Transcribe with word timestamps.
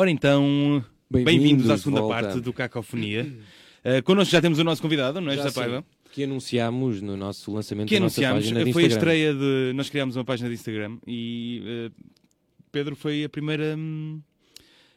Ora 0.00 0.10
então, 0.10 0.82
bem-vindos 1.10 1.42
Bem-vindos, 1.42 1.68
à 1.68 1.76
segunda 1.76 2.00
volta. 2.00 2.22
parte 2.22 2.40
do 2.40 2.54
Cacofonia. 2.54 3.30
Uh, 3.84 4.02
connosco 4.02 4.32
já 4.32 4.40
temos 4.40 4.58
o 4.58 4.64
nosso 4.64 4.80
convidado, 4.80 5.20
não 5.20 5.30
é, 5.30 5.36
Já 5.36 5.42
José 5.42 5.60
Paiva? 5.60 5.84
que 6.10 6.24
anunciámos 6.24 7.02
no 7.02 7.18
nosso 7.18 7.52
lançamento 7.52 7.86
Que 7.86 7.96
da 7.96 8.00
nossa 8.00 8.18
anunciámos, 8.18 8.44
página 8.44 8.64
de 8.64 8.72
foi 8.72 8.84
a 8.84 8.86
Instagram. 8.86 9.12
estreia 9.12 9.34
de. 9.34 9.72
Nós 9.74 9.90
criámos 9.90 10.16
uma 10.16 10.24
página 10.24 10.48
de 10.48 10.54
Instagram 10.54 10.96
e 11.06 11.90
uh, 11.92 12.04
Pedro 12.72 12.96
foi 12.96 13.24
a 13.24 13.28
primeira. 13.28 13.76
hum, 13.76 14.22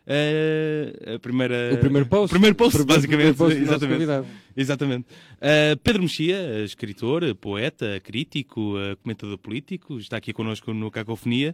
uh, 0.08 1.16
a 1.16 1.20
primeira. 1.20 1.72
O 1.74 1.78
primeiro 1.80 2.06
post. 2.06 2.28
O 2.28 2.30
primeiro 2.30 2.56
post, 2.56 2.78
primeiro 2.78 3.02
basicamente. 3.02 3.38
post 3.38 3.60
do 3.60 3.66
nosso 3.66 3.86
exatamente. 3.86 4.30
Exatamente. 4.56 5.06
Uh, 5.42 5.78
Pedro 5.84 6.02
Mexia, 6.04 6.64
escritor, 6.64 7.36
poeta, 7.36 8.00
crítico, 8.00 8.76
comentador 9.02 9.38
político, 9.38 10.00
está 10.00 10.16
aqui 10.16 10.32
connosco 10.32 10.74
no 10.74 10.90
Cacofonia. 10.90 11.54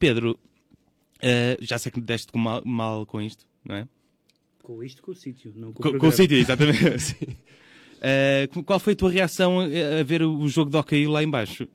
Pedro, 0.00 0.36
uh, 1.22 1.56
já 1.64 1.78
sei 1.78 1.92
que 1.92 1.98
me 2.00 2.04
deste 2.06 2.36
mal, 2.36 2.62
mal 2.64 3.06
com 3.06 3.20
isto, 3.20 3.46
não 3.64 3.76
é? 3.76 3.88
Com 4.62 4.82
isto, 4.82 5.02
com 5.02 5.10
o 5.12 5.14
sítio, 5.14 5.52
não 5.56 5.72
com, 5.72 5.82
Com, 5.82 5.88
o 5.90 5.98
com 5.98 6.06
o 6.08 6.12
sítio, 6.12 6.36
exatamente. 6.36 7.16
Uh, 8.00 8.62
qual 8.64 8.80
foi 8.80 8.94
a 8.94 8.96
tua 8.96 9.10
reação 9.10 9.60
a, 9.60 10.02
ver 10.02 10.22
o 10.22 10.48
jogo 10.48 10.70
de 10.70 10.76
hockey 10.78 11.06
lá 11.06 11.22
embaixo? 11.22 11.68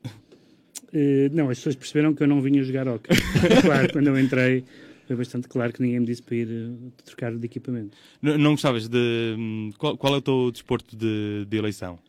Eh, 0.92 1.30
não, 1.32 1.50
as 1.50 1.58
pessoas 1.60 1.76
perceberam 1.76 2.16
que 2.16 2.24
eu 2.24 2.28
não 2.28 2.42
vinha 2.42 2.64
jogar 2.64 2.88
hockey. 2.88 3.10
claro, 3.62 3.92
quando 3.92 4.08
eu 4.08 4.20
entrei, 4.20 4.64
foi 5.06 5.16
bastante 5.16 5.48
claro 5.48 5.72
que 5.72 5.82
ninguém 5.82 6.00
me 6.00 6.06
disse 6.06 6.24
para 6.24 6.36
ir 6.36 6.72
trocar 7.04 7.36
de 7.36 7.46
equipamento. 7.46 7.96
N- 8.24 8.38
não 8.38 8.52
gostavas 8.52 8.88
de. 8.88 9.36
hum, 9.38 9.72
Qual, 9.78 9.96
qual 9.98 10.16
é 10.16 10.18
o 10.18 10.22
teu 10.22 10.52
desporto 10.52 10.96
de, 10.96 11.46
de 11.48 11.58
eleição? 11.58 12.00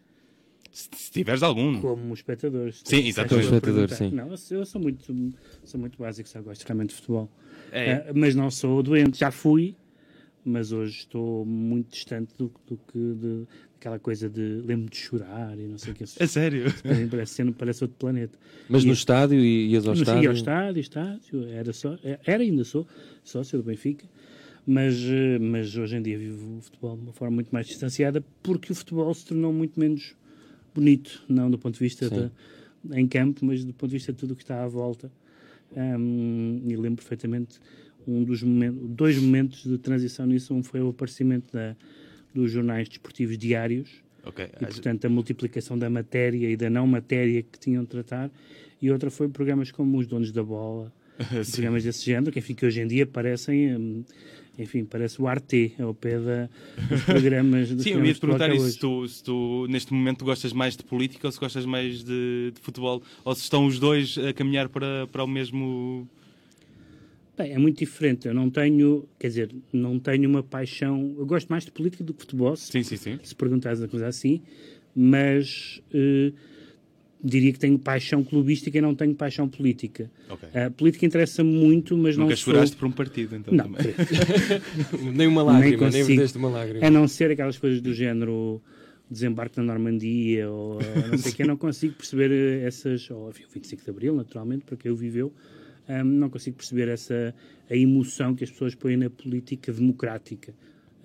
Se, 0.76 0.90
se 0.94 1.10
tiveres 1.10 1.42
algum. 1.42 1.80
Como 1.80 2.12
espectador. 2.12 2.70
Sim, 2.70 3.06
exatamente. 3.06 3.46
a 3.48 3.54
Espectador, 3.54 3.88
sim. 3.88 4.10
Não, 4.10 4.28
eu, 4.50 4.66
sou 4.66 4.78
muito, 4.78 5.34
sou 5.64 5.80
muito 5.80 5.98
básico, 5.98 6.28
só 6.28 6.42
gosto 6.42 6.64
realmente 6.64 6.90
de 6.90 6.96
futebol. 6.96 7.32
É. 7.72 7.90
Eh, 7.92 8.12
mas 8.14 8.34
não 8.34 8.50
sou 8.50 8.82
doente, 8.82 9.18
já 9.18 9.30
fui, 9.30 9.74
mas 10.44 10.72
hoje 10.72 10.98
estou 10.98 11.46
muito 11.46 11.92
distante 11.92 12.34
do, 12.36 12.52
do 12.66 12.76
que 12.76 12.98
de, 12.98 13.44
aquela 13.80 13.98
coisa 13.98 14.28
de 14.28 14.60
lembro 14.66 14.90
de 14.90 14.98
chorar 14.98 15.58
e 15.58 15.66
não 15.66 15.78
sei 15.78 15.94
o 15.94 15.96
que. 15.96 16.04
A 16.04 16.06
sério? 16.28 16.66
Parece, 17.10 17.52
parece 17.52 17.84
outro 17.84 17.96
planeta. 17.96 18.38
Mas 18.68 18.84
E- 18.84 18.86
no 18.86 18.92
estádio 18.92 19.40
e 19.40 19.68
ias 19.70 19.86
ao 19.86 19.92
Mas 19.92 20.00
estádio? 20.00 20.22
ia 20.24 20.28
ao 20.28 20.34
estádio, 20.34 20.80
estádio, 20.80 21.48
era, 21.48 21.72
só, 21.72 21.98
era 22.26 22.42
ainda 22.42 22.64
sou 22.64 22.86
sócio 23.24 23.56
do 23.56 23.64
Benfica, 23.64 24.04
mas, 24.66 24.94
eh, 25.04 25.38
mas 25.38 25.74
hoje 25.74 25.96
em 25.96 26.02
dia 26.02 26.18
vivo 26.18 26.58
o 26.58 26.60
futebol 26.60 26.96
de 26.98 27.02
uma 27.02 27.12
forma 27.14 27.36
muito 27.36 27.48
mais 27.48 27.66
distanciada 27.66 28.22
porque 28.42 28.72
o 28.72 28.74
futebol 28.74 29.14
se 29.14 29.24
tornou 29.24 29.54
muito 29.54 29.80
menos 29.80 30.14
bonito, 30.80 31.22
não 31.28 31.50
do 31.50 31.58
ponto 31.58 31.74
de 31.74 31.80
vista 31.80 32.08
da, 32.08 32.30
em 32.96 33.06
campo, 33.06 33.44
mas 33.44 33.64
do 33.64 33.72
ponto 33.72 33.90
de 33.90 33.96
vista 33.96 34.12
de 34.12 34.18
tudo 34.18 34.32
o 34.32 34.36
que 34.36 34.42
está 34.42 34.62
à 34.62 34.68
volta. 34.68 35.10
Ahm, 35.76 36.60
e 36.64 36.76
lembro 36.76 36.96
perfeitamente 36.96 37.58
um 38.06 38.22
dos 38.22 38.42
momentos, 38.42 38.80
dois 38.88 39.18
momentos 39.18 39.64
de 39.64 39.78
transição 39.78 40.26
nisso. 40.26 40.54
Um 40.54 40.62
foi 40.62 40.80
o 40.80 40.88
aparecimento 40.90 41.52
da, 41.52 41.76
dos 42.32 42.50
jornais 42.50 42.88
desportivos 42.88 43.36
diários, 43.36 44.02
Ok. 44.24 44.44
e, 44.60 44.66
portanto, 44.66 45.04
a 45.04 45.08
multiplicação 45.08 45.78
da 45.78 45.90
matéria 45.90 46.50
e 46.50 46.56
da 46.56 46.70
não 46.70 46.86
matéria 46.86 47.42
que 47.42 47.58
tinham 47.58 47.82
de 47.82 47.88
tratar. 47.88 48.30
E 48.80 48.90
outra 48.90 49.10
foi 49.10 49.28
programas 49.28 49.70
como 49.70 49.98
Os 49.98 50.06
Donos 50.06 50.30
da 50.32 50.42
Bola, 50.42 50.92
programas 51.52 51.82
desse 51.82 52.04
género, 52.04 52.30
que, 52.30 52.38
enfim, 52.38 52.54
que 52.54 52.64
hoje 52.66 52.80
em 52.80 52.86
dia 52.86 53.06
parecem, 53.06 53.74
hum, 53.76 54.04
enfim, 54.58 54.84
parece 54.84 55.20
o 55.20 55.26
Arte, 55.26 55.74
ao 55.78 55.94
pé 55.94 56.18
da, 56.18 56.48
dos 56.88 57.02
programas 57.04 57.70
dos 57.70 57.82
Sim, 57.82 57.90
eu 57.90 58.04
ia 58.04 58.14
te 58.14 58.20
perguntar 58.20 58.54
isso. 58.54 58.70
Se 58.70 58.78
tu, 58.78 59.08
se 59.08 59.22
tu, 59.22 59.66
neste 59.68 59.92
momento, 59.92 60.24
gostas 60.24 60.52
mais 60.52 60.76
de 60.76 60.84
política 60.84 61.26
ou 61.28 61.32
se 61.32 61.38
gostas 61.38 61.66
mais 61.66 62.02
de, 62.02 62.52
de 62.54 62.60
futebol? 62.60 63.02
Ou 63.24 63.34
se 63.34 63.42
estão 63.42 63.66
os 63.66 63.78
dois 63.78 64.16
a 64.18 64.32
caminhar 64.32 64.68
para, 64.68 65.06
para 65.06 65.22
o 65.22 65.26
mesmo. 65.26 66.08
Bem, 67.36 67.52
é 67.52 67.58
muito 67.58 67.78
diferente. 67.78 68.26
Eu 68.26 68.34
não 68.34 68.48
tenho, 68.48 69.06
quer 69.18 69.28
dizer, 69.28 69.54
não 69.72 69.98
tenho 69.98 70.28
uma 70.28 70.42
paixão. 70.42 71.14
Eu 71.18 71.26
gosto 71.26 71.48
mais 71.48 71.64
de 71.64 71.70
política 71.70 72.02
do 72.02 72.14
que 72.14 72.20
de 72.20 72.24
futebol, 72.24 72.56
se, 72.56 72.72
Sim, 72.72 72.82
sim, 72.82 72.96
sim. 72.96 73.18
se 73.22 73.34
perguntares 73.34 73.82
a 73.82 73.88
coisa 73.88 74.06
assim, 74.06 74.40
mas 74.94 75.82
eh, 75.92 76.32
diria 77.26 77.52
que 77.52 77.58
tenho 77.58 77.78
paixão 77.78 78.22
clubística 78.22 78.78
e 78.78 78.80
não 78.80 78.94
tenho 78.94 79.14
paixão 79.14 79.48
política. 79.48 80.10
Ok. 80.28 80.48
A 80.60 80.70
política 80.70 81.04
interessa-me 81.06 81.50
muito, 81.52 81.96
mas 81.96 82.16
Nunca 82.16 82.30
não 82.30 82.36
sou... 82.36 82.52
choraste 82.54 82.76
por 82.76 82.86
um 82.86 82.92
partido, 82.92 83.34
então 83.36 83.52
Não, 83.52 83.64
também. 83.64 83.94
Nem 85.14 85.26
uma 85.26 85.42
lágrima, 85.42 85.70
nem, 85.70 85.78
consigo. 85.78 86.06
verteste 86.06 86.38
uma 86.38 86.48
lágrima. 86.48 86.86
a 86.86 86.90
não 86.90 87.08
ser 87.08 87.30
aquelas 87.30 87.58
coisas 87.58 87.80
do 87.80 87.92
género 87.92 88.62
desembarque 89.10 89.56
na 89.58 89.64
Normandia 89.64 90.50
ou 90.50 90.80
eh, 90.80 91.08
não 91.10 91.18
sei 91.18 91.32
o 91.32 91.34
que, 91.34 91.42
eu 91.42 91.46
não 91.48 91.56
consigo 91.56 91.94
perceber 91.94 92.62
essas, 92.64 93.08
ou 93.10 93.30
enfim, 93.30 93.44
o 93.44 93.52
25 93.52 93.84
de 93.84 93.90
Abril, 93.90 94.14
naturalmente, 94.14 94.64
para 94.64 94.76
quem 94.76 94.90
o 94.90 94.96
viveu, 94.96 95.32
ahm, 95.88 96.04
não 96.04 96.28
consigo 96.28 96.56
perceber 96.56 96.88
essa 96.88 97.34
a 97.70 97.76
emoção 97.76 98.34
que 98.34 98.44
as 98.44 98.50
pessoas 98.50 98.74
põem 98.74 98.96
na 98.96 99.10
política 99.10 99.72
democrática. 99.72 100.54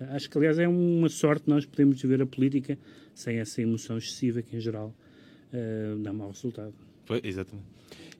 Ah, 0.00 0.16
Acho 0.16 0.28
que, 0.30 0.36
aliás, 0.38 0.58
é 0.58 0.68
uma 0.68 1.08
sorte 1.08 1.48
nós 1.48 1.64
podemos 1.66 2.00
viver 2.00 2.22
a 2.22 2.26
política 2.26 2.78
sem 3.14 3.38
essa 3.38 3.60
emoção 3.62 3.98
excessiva 3.98 4.42
que, 4.42 4.56
em 4.56 4.60
geral, 4.60 4.94
ah, 5.52 5.96
dá 6.02 6.12
mau 6.12 6.28
resultado. 6.30 6.72
Foi, 7.04 7.20
exatamente. 7.24 7.66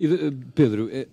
E, 0.00 0.06
eh, 0.06 0.32
Pedro, 0.54 0.88
eh, 0.90 1.06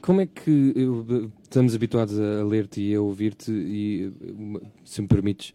como 0.00 0.20
é 0.20 0.26
que 0.26 0.72
eu, 0.74 1.30
estamos 1.42 1.74
habituados 1.74 2.18
a 2.18 2.44
ler-te 2.44 2.80
e 2.80 2.94
a 2.94 3.00
ouvir-te 3.00 3.50
e, 3.52 4.12
se 4.84 5.00
me 5.02 5.08
permites, 5.08 5.52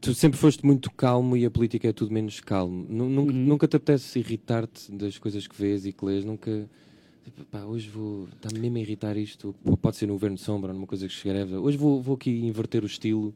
tu 0.00 0.14
sempre 0.14 0.38
foste 0.38 0.64
muito 0.64 0.90
calmo 0.90 1.36
e 1.36 1.44
a 1.44 1.50
política 1.50 1.88
é 1.88 1.92
tudo 1.92 2.12
menos 2.12 2.40
calmo. 2.40 2.86
Nu- 2.88 3.08
Nunca, 3.08 3.32
Uhum. 3.32 3.38
nunca 3.38 3.68
te 3.68 3.76
apetece 3.76 4.18
irritar-te 4.18 4.90
das 4.92 5.18
coisas 5.18 5.46
que 5.46 5.54
vês 5.60 5.86
e 5.86 5.92
que 5.92 6.04
lês? 6.04 6.24
Nunca... 6.24 6.68
tipo, 7.24 7.44
Pá, 7.46 7.62
hoje 7.64 7.88
vou... 7.88 8.26
Está-me 8.36 8.58
mesmo 8.60 8.76
a 8.78 8.80
irritar 8.80 9.16
isto. 9.16 9.54
Pode 9.80 9.96
ser 9.96 10.06
no 10.06 10.14
Governo 10.14 10.36
de 10.36 10.42
Sombra 10.42 10.70
ou 10.70 10.74
numa 10.74 10.86
coisa 10.86 11.06
que 11.06 11.12
se 11.12 11.18
escreve. 11.18 11.54
Hoje 11.56 11.76
vou, 11.76 12.00
vou 12.02 12.14
aqui 12.16 12.30
inverter 12.44 12.82
o 12.82 12.86
estilo. 12.86 13.34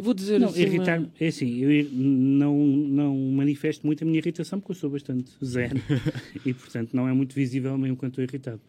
Vou 0.00 0.14
dizer 0.14 0.38
Não, 0.38 0.48
assim, 0.48 0.62
irritar 0.62 0.98
uma- 1.00 1.10
é 1.18 1.26
assim, 1.26 1.56
eu 1.58 1.88
não, 1.92 2.56
não 2.56 3.16
manifesto 3.32 3.84
muito 3.86 4.02
a 4.04 4.06
minha 4.06 4.18
irritação 4.18 4.60
porque 4.60 4.72
eu 4.72 4.76
sou 4.76 4.90
bastante 4.90 5.32
zen 5.44 5.70
e, 6.46 6.54
portanto, 6.54 6.94
não 6.94 7.08
é 7.08 7.12
muito 7.12 7.34
visível 7.34 7.76
mesmo 7.76 7.96
quando 7.96 8.12
estou 8.12 8.24
irritado. 8.24 8.60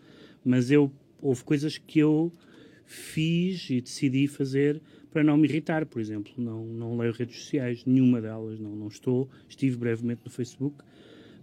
Mas 0.44 0.72
eu, 0.72 0.92
houve 1.22 1.44
coisas 1.44 1.78
que 1.78 2.00
eu 2.00 2.32
fiz 2.86 3.70
e 3.70 3.82
decidi 3.82 4.28
fazer 4.28 4.82
para 5.12 5.24
não 5.24 5.38
me 5.38 5.48
irritar, 5.48 5.86
por 5.86 6.02
exemplo. 6.02 6.32
Não, 6.38 6.66
não 6.66 6.98
leio 6.98 7.14
redes 7.14 7.38
sociais, 7.44 7.84
nenhuma 7.86 8.22
delas, 8.22 8.60
não, 8.60 8.76
não 8.76 8.88
estou. 8.88 9.30
Estive 9.48 9.78
brevemente 9.78 10.22
no 10.26 10.32
Facebook 10.32 10.78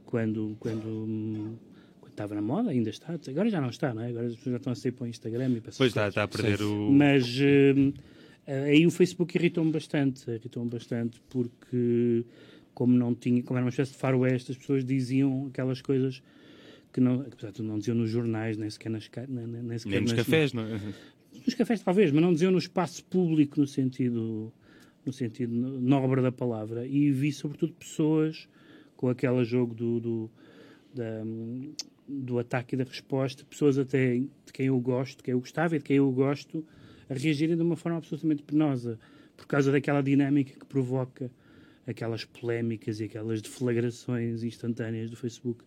quando, 0.04 0.56
quando, 0.58 1.56
quando 2.00 2.10
estava 2.10 2.34
na 2.34 2.42
moda, 2.42 2.70
ainda 2.70 2.90
está. 2.90 3.18
Agora 3.28 3.48
já 3.50 3.60
não 3.60 3.68
está, 3.70 3.92
não 3.94 4.02
é? 4.02 4.08
Agora 4.08 4.26
as 4.26 4.34
pessoas 4.36 4.52
já 4.52 4.56
estão 4.56 4.72
a 4.72 4.76
sair 4.76 4.92
para 4.92 5.04
o 5.04 5.06
Instagram 5.08 5.50
e 5.50 5.60
para 5.60 5.72
Pois 5.76 5.90
está, 5.90 6.08
está 6.08 6.22
a 6.24 6.28
perder 6.28 6.62
o. 6.62 6.90
Mas 6.90 7.24
hum, 7.38 7.92
aí 8.46 8.86
o 8.86 8.90
Facebook 8.90 9.36
irritou-me 9.36 9.72
bastante, 9.72 10.28
irritou-me 10.30 10.70
bastante 10.70 11.20
porque 11.28 12.24
como 12.74 12.96
não 12.96 13.14
tinha, 13.14 13.42
como 13.42 13.56
era 13.58 13.64
uma 13.64 13.70
espécie 13.70 13.92
de 13.92 13.98
faroeste, 13.98 14.52
as 14.52 14.58
pessoas 14.58 14.84
diziam 14.84 15.46
aquelas 15.46 15.80
coisas 15.80 16.22
que 16.92 17.00
não, 17.00 17.20
apesar 17.22 17.50
de 17.52 17.62
não 17.62 17.78
diziam 17.78 17.96
nos 17.96 18.10
jornais, 18.10 18.56
nem 18.56 18.68
sequer 18.70 18.90
nas, 18.90 19.10
nem, 19.28 19.46
nem- 19.46 19.78
sequer 19.78 19.92
Nem 19.92 20.00
nos 20.02 20.12
nas- 20.12 20.20
cafés, 20.20 20.52
não 20.52 20.62
é? 20.62 20.80
nos 21.44 21.54
cafés 21.54 21.80
talvez, 21.82 22.10
mas 22.12 22.22
não 22.22 22.32
diziam 22.32 22.50
no 22.52 22.58
espaço 22.58 23.04
público 23.04 23.60
no 23.60 23.66
sentido 23.66 24.52
no 25.04 25.12
sentido 25.12 25.52
nobre 25.54 26.20
da 26.20 26.32
palavra 26.32 26.84
e 26.86 27.10
vi 27.12 27.30
sobretudo 27.32 27.72
pessoas 27.74 28.48
com 28.96 29.08
aquele 29.08 29.44
jogo 29.44 29.72
do, 29.74 30.00
do, 30.00 30.30
da, 30.94 31.22
do 32.08 32.38
ataque 32.40 32.74
e 32.74 32.78
da 32.78 32.84
resposta, 32.84 33.44
pessoas 33.44 33.78
até 33.78 34.16
de 34.18 34.52
quem 34.52 34.66
eu 34.66 34.80
gosto, 34.80 35.18
de 35.18 35.22
quem 35.22 35.32
eu 35.32 35.38
gostava 35.40 35.76
e 35.76 35.78
de 35.78 35.84
quem 35.84 35.96
eu 35.98 36.10
gosto, 36.10 36.64
a 37.08 37.14
reagirem 37.14 37.56
de 37.56 37.62
uma 37.62 37.76
forma 37.76 37.98
absolutamente 37.98 38.42
penosa, 38.42 38.98
por 39.36 39.46
causa 39.46 39.70
daquela 39.70 40.02
dinâmica 40.02 40.52
que 40.58 40.64
provoca 40.66 41.30
aquelas 41.86 42.24
polémicas 42.24 43.00
e 43.00 43.04
aquelas 43.04 43.40
deflagrações 43.42 44.42
instantâneas 44.42 45.10
do 45.10 45.16
Facebook. 45.16 45.64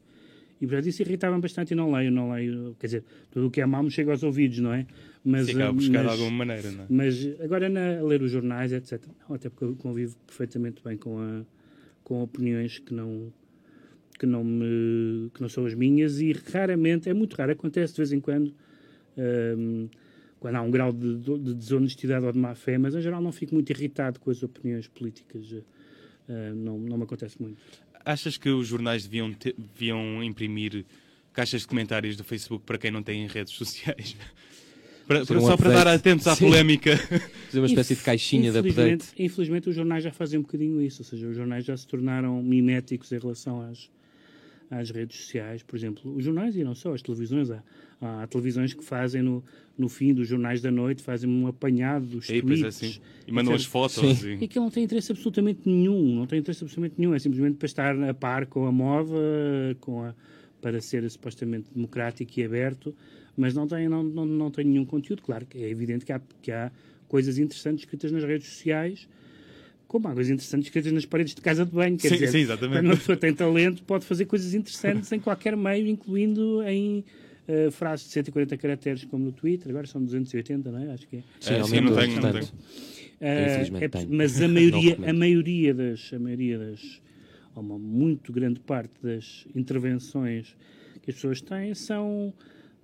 E 0.61 0.67
portanto 0.67 0.88
isso 0.88 1.01
irritava-me 1.01 1.41
bastante 1.41 1.72
e 1.72 1.75
não 1.75 1.90
leio, 1.93 2.11
não 2.11 2.31
leio, 2.34 2.75
quer 2.78 2.87
dizer, 2.87 3.03
tudo 3.31 3.47
o 3.47 3.52
que 3.52 3.61
é 3.61 3.66
mau 3.66 3.81
me 3.81 3.90
chega 3.90 4.11
aos 4.11 4.23
ouvidos, 4.23 4.59
não 4.59 4.73
é? 4.73 4.85
Mas, 5.23 5.47
acaba 5.47 5.69
a 5.69 5.72
buscar 5.72 5.99
de 5.99 6.03
mas- 6.05 6.19
alguma 6.19 6.31
maneira, 6.46 6.72
não 6.72 6.84
é? 6.84 6.87
mas 6.90 7.41
agora 7.41 7.69
na, 7.69 7.99
a 7.99 8.03
ler 8.03 8.22
os 8.22 8.31
jornais, 8.31 8.73
etc. 8.73 9.02
Não, 9.28 9.35
até 9.35 9.49
porque 9.49 9.64
eu 9.64 9.75
convivo 9.78 10.17
perfeitamente 10.28 10.84
bem 10.84 10.97
com, 10.97 11.17
a, 11.19 11.46
com 12.03 12.22
opiniões 12.22 12.79
que 12.79 12.93
não 12.93 13.31
que 14.17 14.25
não 14.25 14.43
me 14.43 15.29
que 15.34 15.40
não 15.41 15.47
são 15.47 15.66
as 15.66 15.73
minhas 15.73 16.19
e 16.19 16.34
raramente 16.34 17.08
é 17.08 17.14
muito 17.14 17.35
raro 17.37 17.53
acontece 17.53 17.93
de 17.93 17.97
vez 17.99 18.11
em 18.11 18.19
quando 18.19 18.53
hum, 19.58 19.87
quando 20.40 20.56
há 20.56 20.62
um 20.62 20.72
grau 20.72 20.91
de, 20.94 21.18
de 21.18 21.53
desonestidade 21.53 22.26
ou 22.26 22.32
de 22.32 22.38
má 22.40 22.56
fé 22.56 22.78
mas 22.78 22.96
em 22.96 23.02
geral 23.02 23.22
não 23.22 23.32
fico 23.32 23.53
muito 23.53 23.70
irritado 23.72 24.20
com 24.20 24.30
as 24.32 24.41
opiniões 24.44 24.88
políticas 24.88 25.53
eh, 26.28 26.53
não, 26.53 26.78
não 26.80 26.97
me 26.97 27.03
acontece 27.03 27.41
muito 27.41 27.58
Achas 28.06 28.38
que 28.38 28.50
os 28.50 28.66
jornais 28.68 29.03
deviam, 29.03 29.32
ter- 29.34 29.53
deviam 29.58 30.24
imprimir 30.24 30.86
caixas 31.34 31.62
de 31.62 31.68
comentários 31.68 32.16
do 32.16 32.24
Facebook 32.24 32.64
para 32.66 32.78
quem 32.78 32.90
não 32.90 33.03
tem 33.03 33.28
redes 33.28 33.53
sociais? 33.53 34.16
Para- 35.06 35.26
para- 35.26 35.38
um 35.38 35.41
só 35.41 35.58
para 35.58 35.70
update. 35.70 35.84
dar 35.86 35.88
atentos 35.94 36.28
à 36.28 36.36
Sim. 36.36 36.46
polémica. 36.46 36.96
Fazer 37.50 37.59
uma 37.59 37.66
espécie 37.66 37.96
de 37.96 38.02
caixinha 38.03 38.52
de 38.52 38.58
update. 38.59 38.72
infelizmente, 38.80 39.14
infelizmente 39.24 39.70
os 39.70 39.76
jornais 39.76 40.03
já 40.03 40.12
fazem 40.12 40.40
um 40.40 40.44
bocadinho 40.44 40.80
isso, 40.82 41.02
ou 41.02 41.06
seja, 41.06 41.28
os 41.28 41.36
jornais 41.36 41.66
já 41.66 41.76
se 41.76 41.86
tornaram 41.88 42.41
miméticos 42.44 43.12
em 43.12 43.18
relação 43.18 43.59
às, 43.62 43.90
às 44.70 44.91
redes 44.91 45.18
sociais, 45.20 45.64
por 45.64 45.76
exemplo, 45.76 46.16
os 46.16 46.24
jornais 46.24 46.56
e 46.56 46.64
não 46.64 46.76
só, 46.76 46.94
as 46.94 47.02
televisões. 47.02 47.50
Há, 47.50 47.62
há 48.01 48.28
televisões 48.28 48.73
que 48.73 48.84
fazem 48.84 49.22
no, 49.22 49.43
no 49.78 49.90
fim 49.90 50.13
dos 50.13 50.28
jornais 50.28 50.61
da 50.61 50.72
noite, 50.72 51.01
fazem 51.01 51.29
um 51.29 51.47
apanhado 51.47 52.05
dos 52.05 52.29
é, 52.29 52.41
tweets. 52.41 52.75
sim. 52.75 52.99
E 53.28 53.31
mandam 53.31 53.53
as 53.53 53.66
fotos. 53.66 54.23
E 54.23 54.35
E... 54.35 54.46
aquilo 54.46 54.66
não 54.66 54.72
tem 54.72 54.84
interesse 54.84 55.11
absolutamente 55.11 55.61
nenhum, 55.66 56.16
não 56.16 56.25
tem 56.25 56.40
interesse 56.40 56.63
absolutamente 56.63 56.96
nenhum, 56.97 57.13
é 57.13 57.19
simplesmente 57.19 57.57
para 57.57 57.66
estar 57.66 58.03
a 58.03 58.13
par 58.13 58.46
com 58.46 58.66
a 58.66 58.72
moda, 58.72 59.13
com 59.79 60.03
a, 60.03 60.13
para 60.61 60.79
ser 60.81 61.09
supostamente 61.09 61.67
democrático 61.73 62.40
e 62.40 62.43
aberto, 62.43 62.96
mas 63.35 63.53
não 63.53 63.67
tem, 63.67 63.87
não, 63.87 64.03
não, 64.03 64.25
não 64.25 64.52
tem 64.52 64.66
nenhum 64.66 64.85
conteúdo. 64.85 65.22
Claro 65.22 65.45
que 65.45 65.57
é 65.57 65.69
evidente 65.69 66.05
que 66.05 66.11
há, 66.11 66.22
que 66.41 66.52
há 66.52 66.72
coisas 67.07 67.37
interessantes 67.37 67.84
escritas 67.84 68.11
nas 68.11 68.23
redes 68.23 68.47
sociais, 68.47 69.07
como 69.87 70.07
há 70.07 70.13
coisas 70.13 70.31
interessantes 70.31 70.67
escritas 70.67 70.91
nas 70.91 71.05
paredes 71.05 71.34
de 71.34 71.41
casa 71.41 71.66
de 71.66 71.72
banho. 71.72 71.97
Quer 71.97 72.09
Sim, 72.09 72.13
dizer, 72.16 72.28
sim, 72.28 72.40
exatamente. 72.40 72.78
quando 72.78 72.85
uma 72.85 72.97
pessoa 72.97 73.17
tem 73.17 73.34
talento, 73.34 73.84
pode 73.84 74.05
fazer 74.05 74.25
coisas 74.25 74.53
interessantes 74.53 75.11
em 75.11 75.19
qualquer 75.19 75.57
meio, 75.57 75.87
incluindo 75.87 76.61
em 76.63 77.03
eh, 77.49 77.72
frases 77.72 78.05
de 78.05 78.13
140 78.13 78.55
caracteres, 78.57 79.03
como 79.05 79.25
no 79.25 79.31
Twitter, 79.31 79.69
agora 79.69 79.87
são 79.87 80.03
280, 80.03 80.72
não 80.72 80.79
é? 80.79 80.91
Acho 80.93 81.07
que 81.07 81.17
é. 81.17 81.23
Sim, 81.40 81.53
É, 81.55 81.63
sim, 81.63 81.81
não 81.81 81.96
tenho, 81.96 82.22
não. 82.22 82.29
Ah, 83.22 83.46
infelizmente 83.49 83.84
é- 83.84 83.90
tenho. 83.90 84.09
mas 84.11 84.41
a 84.41 84.47
maioria, 84.47 84.97
a 85.09 85.13
maioria 85.13 85.73
das, 85.73 86.11
a 86.13 86.19
maioria 86.19 86.57
das, 86.59 87.01
ou 87.55 87.63
uma 87.63 87.78
muito 87.79 88.31
grande 88.31 88.59
parte 88.59 88.93
das 89.01 89.46
intervenções 89.55 90.55
que 91.01 91.09
as 91.09 91.16
pessoas 91.16 91.41
têm 91.41 91.73
são 91.73 92.31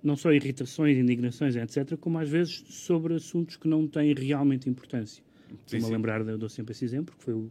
não 0.02 0.16
só 0.16 0.32
irritações, 0.32 0.96
indignações, 0.98 1.56
etc., 1.56 1.96
como 1.96 2.18
às 2.18 2.28
vezes 2.28 2.64
sobre 2.68 3.14
assuntos 3.14 3.56
que 3.56 3.66
não 3.68 3.86
têm 3.88 4.12
realmente 4.14 4.68
importância. 4.68 5.22
Estou-me 5.64 5.86
a 5.86 5.88
lembrar, 5.96 6.20
eu 6.26 6.36
dou 6.38 6.48
sempre 6.48 6.72
esse 6.72 6.84
exemplo, 6.84 7.14
porque 7.14 7.24
foi 7.24 7.34
o- 7.34 7.50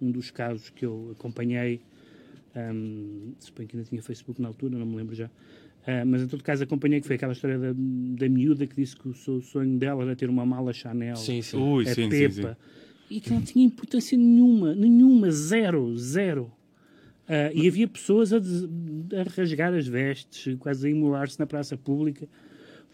um 0.00 0.10
dos 0.10 0.30
casos 0.30 0.70
que 0.70 0.84
eu 0.84 1.10
acompanhei, 1.12 1.80
suponho 3.38 3.68
que 3.68 3.76
ainda 3.76 3.88
tinha 3.88 4.02
Facebook 4.02 4.40
na 4.40 4.48
altura, 4.48 4.78
não 4.78 4.86
me 4.86 4.96
lembro 4.96 5.14
já, 5.14 5.30
Ah, 5.86 6.04
mas 6.04 6.22
em 6.22 6.26
todo 6.26 6.42
caso 6.42 6.64
acompanhei 6.64 7.00
que 7.00 7.06
foi 7.06 7.16
aquela 7.16 7.32
história 7.32 7.58
da, 7.58 7.72
da 7.74 8.28
miúda 8.28 8.66
que 8.66 8.74
disse 8.74 8.96
que 8.96 9.08
o 9.08 9.14
seu 9.14 9.40
sonho 9.42 9.78
dela 9.78 10.02
era 10.02 10.16
ter 10.16 10.30
uma 10.30 10.46
mala 10.46 10.72
Chanel 10.72 11.16
Sim, 11.16 11.42
sim. 11.42 11.58
Ui, 11.58 11.86
a 11.88 11.94
sim, 11.94 12.08
Pepa, 12.08 12.56
sim. 12.58 13.14
e 13.16 13.20
que 13.20 13.30
não 13.32 13.42
tinha 13.42 13.66
importância 13.66 14.16
nenhuma, 14.16 14.74
nenhuma, 14.74 15.30
zero, 15.30 15.94
zero. 15.96 16.50
Ah, 17.28 17.50
e 17.54 17.68
havia 17.68 17.86
pessoas 17.86 18.32
a, 18.32 18.38
des- 18.38 18.64
a 18.64 19.22
rasgar 19.36 19.74
as 19.74 19.86
vestes, 19.86 20.56
quase 20.58 20.86
a 20.86 20.90
imolar-se 20.90 21.38
na 21.38 21.46
praça 21.46 21.76
pública 21.76 22.26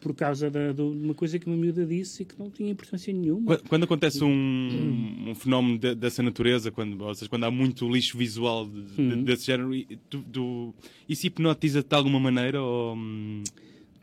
por 0.00 0.14
causa 0.14 0.50
da- 0.50 0.73
de 0.73 0.81
uma 0.81 1.12
coisa 1.14 1.38
que 1.38 1.47
uma 1.47 1.56
miúda 1.56 1.85
disse 1.85 2.23
e 2.23 2.25
que 2.26 2.38
não 2.38 2.49
tinha 2.50 2.70
importância 2.70 3.12
nenhuma. 3.12 3.44
Quando, 3.47 3.69
quando 3.69 3.85
acontece 3.85 4.25
um, 4.25 5.26
um 5.29 5.35
fenómeno 5.35 5.79
de- 5.79 5.94
dessa 5.94 6.23
natureza, 6.23 6.70
quando, 6.70 6.99
ou 7.05 7.14
seja, 7.14 7.29
quando 7.29 7.44
há 7.44 7.50
muito 7.50 7.87
lixo 7.88 8.17
visual 8.17 8.67
de- 8.67 8.82
de- 8.82 9.00
Uhum. 9.02 9.23
desse 9.25 9.47
género, 9.47 9.75
e 9.75 9.87
tu, 10.08 10.23
tu- 10.32 10.75
isso 11.08 11.26
hipnotiza-te 11.26 11.88
de 11.88 11.94
alguma 11.94 12.19
maneira? 12.19 12.62
Ou, 12.62 12.94
hum, 12.97 13.43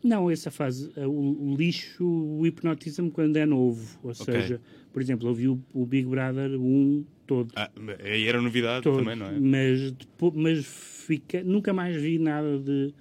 Não, 0.04 0.30
essa 0.30 0.52
fase, 0.52 0.92
ah, 0.96 1.08
o, 1.08 1.52
o 1.52 1.56
lixo 1.58 2.42
hipnotiza-me 2.46 3.10
quando 3.10 3.36
é 3.36 3.46
novo. 3.48 4.00
Ou 4.04 4.14
seja, 4.14 4.62
por 4.94 5.02
exemplo, 5.02 5.28
eu 5.28 5.34
vi 5.34 5.48
o, 5.48 5.60
o 5.74 5.86
Big 5.86 6.08
Brother 6.08 6.52
1 6.62 7.04
todo. 7.26 7.52
ah, 7.56 7.70
aí 8.04 8.28
era 8.28 8.40
novidade 8.40 8.84
todo 8.84 9.00
também, 9.00 9.16
não 9.16 9.26
é? 9.26 9.40
Mas, 9.40 9.94
mas 10.36 10.66
fica, 10.66 11.44
nunca 11.44 11.74
mais 11.74 12.00
vi 12.00 12.20
nada 12.20 12.60
de 12.60 12.94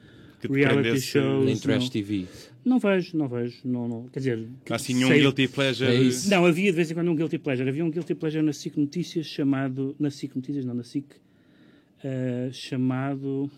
reality 0.48 1.00
shows. 1.00 1.44
Nem. 1.44 1.56
Trash 1.58 1.90
TV. 1.90 2.26
Não 2.66 2.78
vejo, 2.80 3.16
não 3.16 3.28
vejo. 3.28 3.56
Não, 3.64 3.86
não. 3.88 4.08
Quer 4.12 4.18
dizer, 4.18 4.46
Há 4.68 4.74
assim 4.74 4.92
nenhum 4.94 5.08
sei- 5.08 5.20
guilty 5.20 5.46
pleasure. 5.48 5.88
É 5.90 5.94
isso. 5.94 6.28
Não, 6.28 6.44
havia 6.44 6.70
de 6.72 6.76
vez 6.76 6.90
em 6.90 6.94
quando 6.94 7.10
um 7.10 7.14
guilty 7.14 7.38
pleasure. 7.38 7.68
Havia 7.68 7.84
um 7.84 7.90
guilty 7.90 8.14
pleasure 8.14 8.42
na 8.44 8.52
SIC 8.52 8.76
Notícias 8.76 9.26
chamado. 9.26 9.94
Na 10.00 10.10
SIC 10.10 10.34
Notícias, 10.34 10.64
não, 10.64 10.74
na 10.74 10.82
SIC. 10.82 11.04
eh, 12.04 12.50
chamado. 12.52 13.50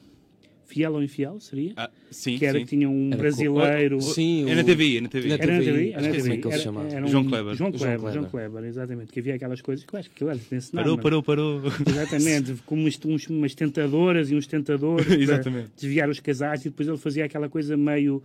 Fiel 0.67 0.93
ou 0.93 1.03
Infiel, 1.03 1.41
seria? 1.41 1.73
Ah, 1.79 1.89
sim, 2.11 2.37
que 2.37 2.45
era 2.45 2.59
sim. 2.59 2.65
que 2.67 2.77
tinha 2.77 2.91
um 2.91 3.07
Era 3.07 3.17
co- 3.17 3.23
brasileiro. 3.23 4.03
Sim, 4.03 4.51
É 4.51 4.55
na 4.55 4.61
o- 4.61 4.65
TV, 4.67 4.99
é 4.99 5.01
na 5.01 5.09
TV. 5.09 5.29
Na 5.29 5.35
Era 5.37 5.47
na 5.55 5.59
TV? 5.61 5.91
Era 5.93 6.03
na 6.03 6.09
é 6.09 6.11
TV. 6.11 6.19
assim 6.19 6.29
que 6.29 6.35
ele 6.35 6.43
se 6.43 6.49
Era- 6.49 6.59
chamava. 6.63 6.89
era 6.91 7.05
um- 7.07 7.09
João 7.09 7.25
Kleber. 7.25 7.55
João 7.55 7.73
Kleber. 7.73 8.13
João 8.13 8.25
Kleber, 8.27 8.65
exatamente. 8.65 9.11
Que 9.11 9.21
havia 9.21 9.35
aquelas 9.37 9.63
coisas 9.63 9.83
que 9.87 9.95
eu 9.95 9.99
acho 9.99 10.11
que 10.11 10.23
ele 10.23 10.39
Parou, 10.75 10.99
parou, 10.99 11.23
parou. 11.23 11.63
Exatamente, 11.87 12.55
com 12.67 12.75
umas, 12.75 13.01
uns- 13.03 13.27
umas 13.29 13.55
tentadoras 13.55 14.31
e 14.31 14.35
uns 14.35 14.47
tentadores 14.47 15.07
para 15.09 15.17
Exatamente. 15.19 15.71
desviar 15.75 16.11
os 16.11 16.21
casais 16.21 16.61
e 16.61 16.69
depois 16.69 16.87
ele 16.87 16.99
fazia 16.99 17.25
aquela 17.25 17.49
coisa 17.49 17.75
meio, 17.75 18.23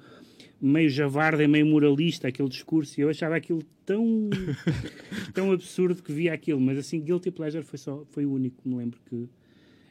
meio 0.65 0.89
javarda, 0.89 1.45
meio 1.47 1.65
moralista, 1.65 2.29
aquele 2.29 2.47
discurso, 2.47 2.99
e 2.99 3.03
eu 3.03 3.09
achava 3.09 3.35
aquilo 3.35 3.61
tão, 3.85 4.29
tão 5.33 5.51
absurdo 5.51 6.01
que 6.01 6.11
via 6.11 6.33
aquilo, 6.33 6.61
mas 6.61 6.77
assim, 6.77 7.01
Guilty 7.01 7.31
Pleasure 7.31 7.65
foi, 7.65 7.77
só, 7.77 8.05
foi 8.11 8.25
o 8.25 8.31
único 8.31 8.61
que 8.61 8.69
me 8.69 8.75
lembro 8.77 8.99
que. 9.09 9.27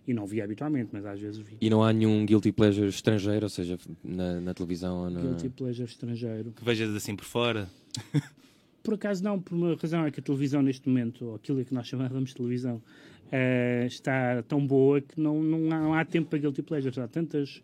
E 0.05 0.13
não 0.13 0.27
via 0.27 0.43
habitualmente, 0.43 0.89
mas 0.93 1.07
às 1.07 1.21
vezes 1.21 1.39
vi. 1.39 1.59
E 1.61 1.71
não 1.71 1.85
há 1.85 1.93
nenhum 1.93 2.27
guilty 2.27 2.51
pleasure 2.51 2.89
estrangeiro, 2.89 3.45
ou 3.45 3.49
seja, 3.49 3.79
na, 4.03 4.41
na 4.41 4.53
televisão 4.53 5.05
ou 5.05 5.11
na... 5.11 5.21
Guilty 5.21 5.49
Pleasure 5.49 5.89
estrangeiro. 5.89 6.51
Que 6.51 6.65
vejas 6.65 6.93
assim 6.93 7.15
por 7.15 7.25
fora. 7.25 7.69
Por 8.83 8.95
acaso 8.95 9.23
não, 9.23 9.41
por 9.41 9.55
uma 9.55 9.77
razão 9.77 10.05
é 10.05 10.11
que 10.11 10.19
a 10.19 10.23
televisão 10.25 10.61
neste 10.61 10.89
momento, 10.89 11.25
ou 11.25 11.35
aquilo 11.37 11.65
que 11.65 11.73
nós 11.73 11.87
chamávamos 11.87 12.31
de 12.31 12.35
televisão, 12.35 12.83
eh, 13.31 13.85
está 13.87 14.43
tão 14.43 14.67
boa 14.67 15.01
que 15.01 15.21
não, 15.21 15.41
não, 15.41 15.71
há, 15.71 15.81
não 15.81 15.95
há 15.95 16.05
tempo 16.05 16.29
para 16.29 16.41
guilty 16.41 16.63
pleasures. 16.63 16.99
Há 16.99 17.07
tantas, 17.07 17.63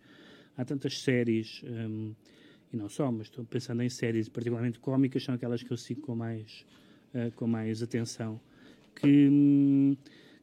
há 0.56 0.64
tantas 0.64 1.00
séries, 1.00 1.60
hum, 1.64 2.12
e 2.73 2.76
não 2.76 2.88
só, 2.88 3.11
mas 3.11 3.29
estou 3.29 3.44
pensando 3.44 3.82
em 3.82 3.88
séries 3.88 4.29
particularmente 4.29 4.79
cómicas, 4.79 5.23
são 5.25 5.35
aquelas 5.35 5.62
que 5.62 5.70
eu 5.70 5.76
sigo 5.76 6.00
com 6.03 6.15
mais, 6.15 6.65
eh, 7.15 7.31
com 7.37 7.47
mais 7.47 7.82
atenção, 7.82 8.41
que, 8.94 9.29
hum, 9.31 9.97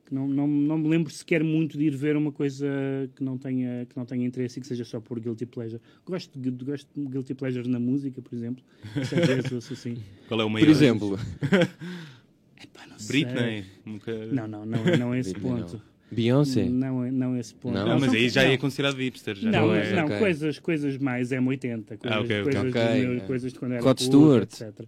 que 0.05 0.13
não, 0.13 0.27
não, 0.27 0.47
não 0.47 0.77
me 0.77 0.87
lembro 0.87 1.11
sequer 1.11 1.43
muito 1.43 1.77
de 1.77 1.85
ir 1.85 1.95
ver 1.95 2.15
uma 2.15 2.31
coisa 2.31 2.67
que 3.15 3.23
não 3.23 3.37
tenha, 3.37 3.85
que 3.85 3.95
não 3.97 4.05
tenha 4.05 4.25
interesse 4.25 4.59
e 4.59 4.61
que 4.61 4.67
seja 4.67 4.85
só 4.85 4.99
por 4.99 5.19
guilty 5.19 5.45
pleasure. 5.45 5.81
Gosto 6.05 6.39
de, 6.39 6.51
gosto 6.51 6.87
de 6.95 7.07
guilty 7.07 7.33
pleasure 7.33 7.67
na 7.67 7.79
música, 7.79 8.21
por 8.21 8.33
exemplo. 8.33 8.63
Vezes 8.93 9.71
assim. 9.71 9.97
Qual 10.27 10.39
é 10.41 10.43
o 10.45 10.49
maior? 10.49 10.65
Por 10.65 10.71
exemplo, 10.71 11.19
Epá, 12.61 12.87
não 12.87 12.97
sei. 12.99 13.25
Britney. 13.25 13.65
Nunca... 13.85 14.25
Não, 14.27 14.47
não, 14.47 14.65
não, 14.65 14.87
é- 14.87 14.97
não 14.97 15.13
é 15.13 15.19
esse 15.19 15.33
Britney 15.33 15.59
não. 15.61 15.81
Beyoncé. 16.11 16.65
Não, 16.69 17.03
é, 17.03 17.11
não 17.11 17.35
é 17.35 17.39
esse 17.39 17.53
ponto. 17.55 17.73
Não? 17.73 17.85
Não, 17.87 17.99
mas 17.99 18.13
aí 18.13 18.29
já 18.29 18.43
não. 18.43 18.51
é 18.51 18.57
considerado 18.57 18.95
hipster. 18.97 19.35
Já 19.35 19.51
Não, 19.51 19.67
não 19.67 19.75
é... 19.75 19.93
não, 19.95 20.05
ok. 20.05 20.19
coisas, 20.19 20.59
coisas 20.59 20.97
mais 20.97 21.29
M80, 21.31 21.97
coisas, 21.97 21.99
Ah, 22.05 22.21
ok, 22.21 22.41
ok. 22.41 22.43
coisas, 22.43 22.61
do 22.63 22.69
Ok, 22.69 23.01
meu- 23.01 23.17
é. 23.17 23.19
coisas 23.21 23.53
de 23.53 23.59
quando 23.59 23.71
era 23.73 23.83
Rod 23.83 23.99
Stewart. 23.99 24.43
etc. 24.61 24.85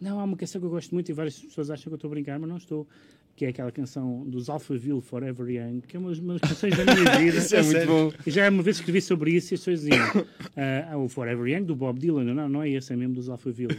Não, 0.00 0.18
há 0.18 0.24
uma 0.24 0.36
canção 0.36 0.60
que 0.60 0.66
eu 0.66 0.70
gosto 0.70 0.92
muito 0.92 1.08
e 1.08 1.12
várias 1.12 1.38
pessoas 1.38 1.70
acham 1.70 1.84
que 1.84 1.90
eu 1.90 1.94
estou 1.94 2.08
a 2.08 2.10
brincar, 2.10 2.38
mas 2.38 2.48
não 2.50 2.56
estou. 2.56 2.86
Que 3.34 3.46
é 3.46 3.48
aquela 3.48 3.72
canção 3.72 4.24
dos 4.26 4.50
Alphaville 4.50 5.00
Forever 5.00 5.48
Young, 5.48 5.80
que 5.88 5.96
é 5.96 5.98
uma 6.00 6.10
das 6.10 6.40
canções 6.42 6.76
da 6.76 6.84
minha 6.84 7.18
vida. 7.18 7.38
Isso 7.38 7.56
é 7.56 7.62
muito 7.62 7.86
bom. 7.86 8.12
E 8.26 8.30
Já 8.30 8.50
uma 8.50 8.62
vez 8.62 8.76
escrevi 8.76 9.00
sobre 9.00 9.30
isso 9.30 9.54
e 9.54 9.56
as 9.56 9.60
pessoas 9.60 9.80
diziam 9.80 10.26
ah, 10.54 10.98
o 10.98 11.08
Forever 11.08 11.46
Young 11.46 11.64
do 11.64 11.74
Bob 11.74 11.98
Dylan. 11.98 12.24
Não, 12.24 12.46
não 12.46 12.62
é 12.62 12.68
esse, 12.68 12.92
é 12.92 12.96
mesmo 12.96 13.14
dos 13.14 13.30
Alphaville. 13.30 13.74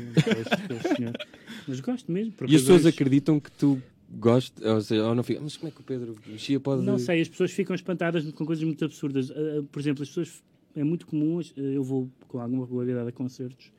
Mas 1.68 1.80
gosto 1.82 2.12
mesmo. 2.12 2.34
E 2.48 2.56
as 2.56 2.62
pessoas 2.62 2.86
acreditam 2.88 3.40
que 3.40 3.52
tu 3.52 3.80
gostas, 4.18 4.66
ou 4.66 4.82
seja, 4.82 5.04
ou 5.08 5.16
não 5.16 5.24
fica, 5.24 5.40
mas 5.42 5.58
como 5.58 5.70
é 5.70 5.72
que 5.72 5.82
o 5.82 5.84
Pedro 5.84 6.16
Mexia 6.28 6.60
pode... 6.60 6.84
Não 6.84 6.98
sei, 6.98 7.22
as 7.22 7.30
pessoas 7.30 7.52
ficam 7.52 7.76
espantadas 7.76 8.24
com 8.32 8.46
coisas 8.46 8.64
muito 8.64 8.84
absurdas. 8.86 9.32
Ah, 9.32 9.36
ah, 9.60 9.64
por 9.72 9.80
exemplo, 9.80 10.04
as 10.04 10.10
pessoas. 10.10 10.44
É 10.76 10.84
muito 10.84 11.06
comum, 11.06 11.40
ah, 11.40 11.60
eu 11.62 11.84
vou 11.84 12.10
com 12.28 12.40
alguma 12.40 12.64
regularidade 12.66 13.08
a 13.10 13.12
concertos 13.12 13.72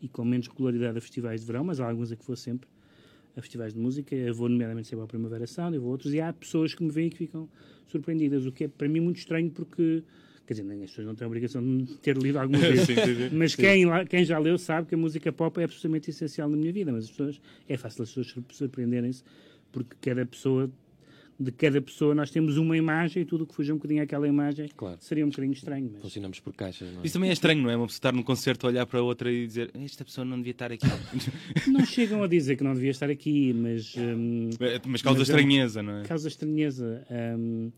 e 0.00 0.08
com 0.08 0.24
menos 0.24 0.46
regularidade 0.48 0.96
a 0.96 1.00
festivais 1.00 1.40
de 1.42 1.46
verão, 1.46 1.62
mas 1.64 1.78
há 1.78 1.86
alguns 1.88 2.10
a 2.10 2.16
que 2.16 2.24
vou 2.26 2.36
sempre 2.36 2.66
a 3.36 3.40
festivais 3.42 3.74
de 3.74 3.78
música. 3.78 4.14
Eu 4.14 4.32
vou, 4.34 4.48
nomeadamente, 4.48 4.88
sempre 4.88 5.02
ao 5.02 5.08
Primavera 5.08 5.46
Sound, 5.46 5.74
eu 5.76 5.82
vou 5.82 5.90
a 5.90 5.92
outros, 5.92 6.14
e 6.14 6.20
há 6.20 6.32
pessoas 6.32 6.74
que 6.74 6.82
me 6.82 6.90
veem 6.90 7.08
e 7.08 7.10
que 7.10 7.18
ficam 7.18 7.46
surpreendidas, 7.86 8.46
o 8.46 8.52
que 8.52 8.64
é 8.64 8.68
para 8.68 8.88
mim 8.88 9.00
muito 9.00 9.18
estranho 9.18 9.50
porque. 9.50 10.02
Quer 10.46 10.54
dizer, 10.54 10.64
nem 10.64 10.82
as 10.82 10.88
pessoas 10.88 11.06
não 11.08 11.14
têm 11.14 11.26
a 11.26 11.28
obrigação 11.28 11.62
de 11.76 11.94
ter 11.98 12.16
lido 12.16 12.38
alguma 12.38 12.58
vez. 12.66 12.80
Sim, 12.86 12.94
sim, 12.94 13.28
sim. 13.28 13.36
Mas 13.36 13.54
quem, 13.54 13.84
lá- 13.84 14.06
quem 14.06 14.24
já 14.24 14.38
leu 14.38 14.56
sabe 14.56 14.88
que 14.88 14.94
a 14.94 14.98
música 14.98 15.30
pop 15.30 15.60
é 15.60 15.64
absolutamente 15.64 16.08
essencial 16.08 16.48
na 16.48 16.56
minha 16.56 16.72
vida. 16.72 16.90
Mas 16.90 17.04
as 17.04 17.10
pessoas, 17.10 17.38
é 17.68 17.76
fácil 17.76 18.04
as 18.04 18.08
pessoas 18.08 18.28
sur- 18.28 18.44
surpreenderem-se, 18.50 19.22
porque 19.72 19.96
cada 20.00 20.24
pessoa, 20.26 20.70
de 21.40 21.52
cada 21.52 21.80
pessoa, 21.80 22.14
nós 22.14 22.30
temos 22.32 22.56
uma 22.56 22.76
imagem 22.76 23.22
e 23.22 23.24
tudo 23.24 23.44
o 23.44 23.46
que 23.46 23.54
fuja 23.54 23.72
um 23.72 23.76
bocadinho 23.76 24.02
àquela 24.02 24.26
imagem 24.26 24.68
Claro. 24.76 24.96
seria 25.00 25.24
um 25.24 25.28
bocadinho 25.28 25.52
estranho. 25.52 25.90
Mas... 25.92 26.02
Funcionamos 26.02 26.40
por 26.40 26.52
caixas, 26.54 26.92
não 26.92 27.00
é? 27.02 27.04
Isso 27.04 27.12
também 27.14 27.30
é 27.30 27.32
estranho, 27.32 27.62
não 27.62 27.70
é? 27.70 27.76
Uma 27.76 27.86
pessoa 27.86 27.98
estar 27.98 28.12
num 28.12 28.22
concerto, 28.24 28.66
olhar 28.66 28.84
para 28.86 29.00
outra 29.02 29.30
e 29.30 29.46
dizer 29.46 29.70
esta 29.74 30.04
pessoa 30.04 30.24
não 30.24 30.36
devia 30.38 30.50
estar 30.50 30.72
aqui. 30.72 30.84
Não 31.70 31.84
chegam 31.86 32.22
a 32.22 32.26
dizer 32.26 32.56
que 32.56 32.64
não 32.64 32.74
devia 32.74 32.90
estar 32.90 33.08
aqui, 33.10 33.52
mas 33.52 33.94
hum, 33.96 34.50
Mas 34.86 35.00
causa 35.02 35.20
Mas 35.20 35.28
é- 35.28 35.32
estranheza, 35.32 35.82
não 35.82 35.98
é? 35.98 36.02
causa 36.04 36.26
estranheza. 36.28 37.06
hum, 37.38 37.70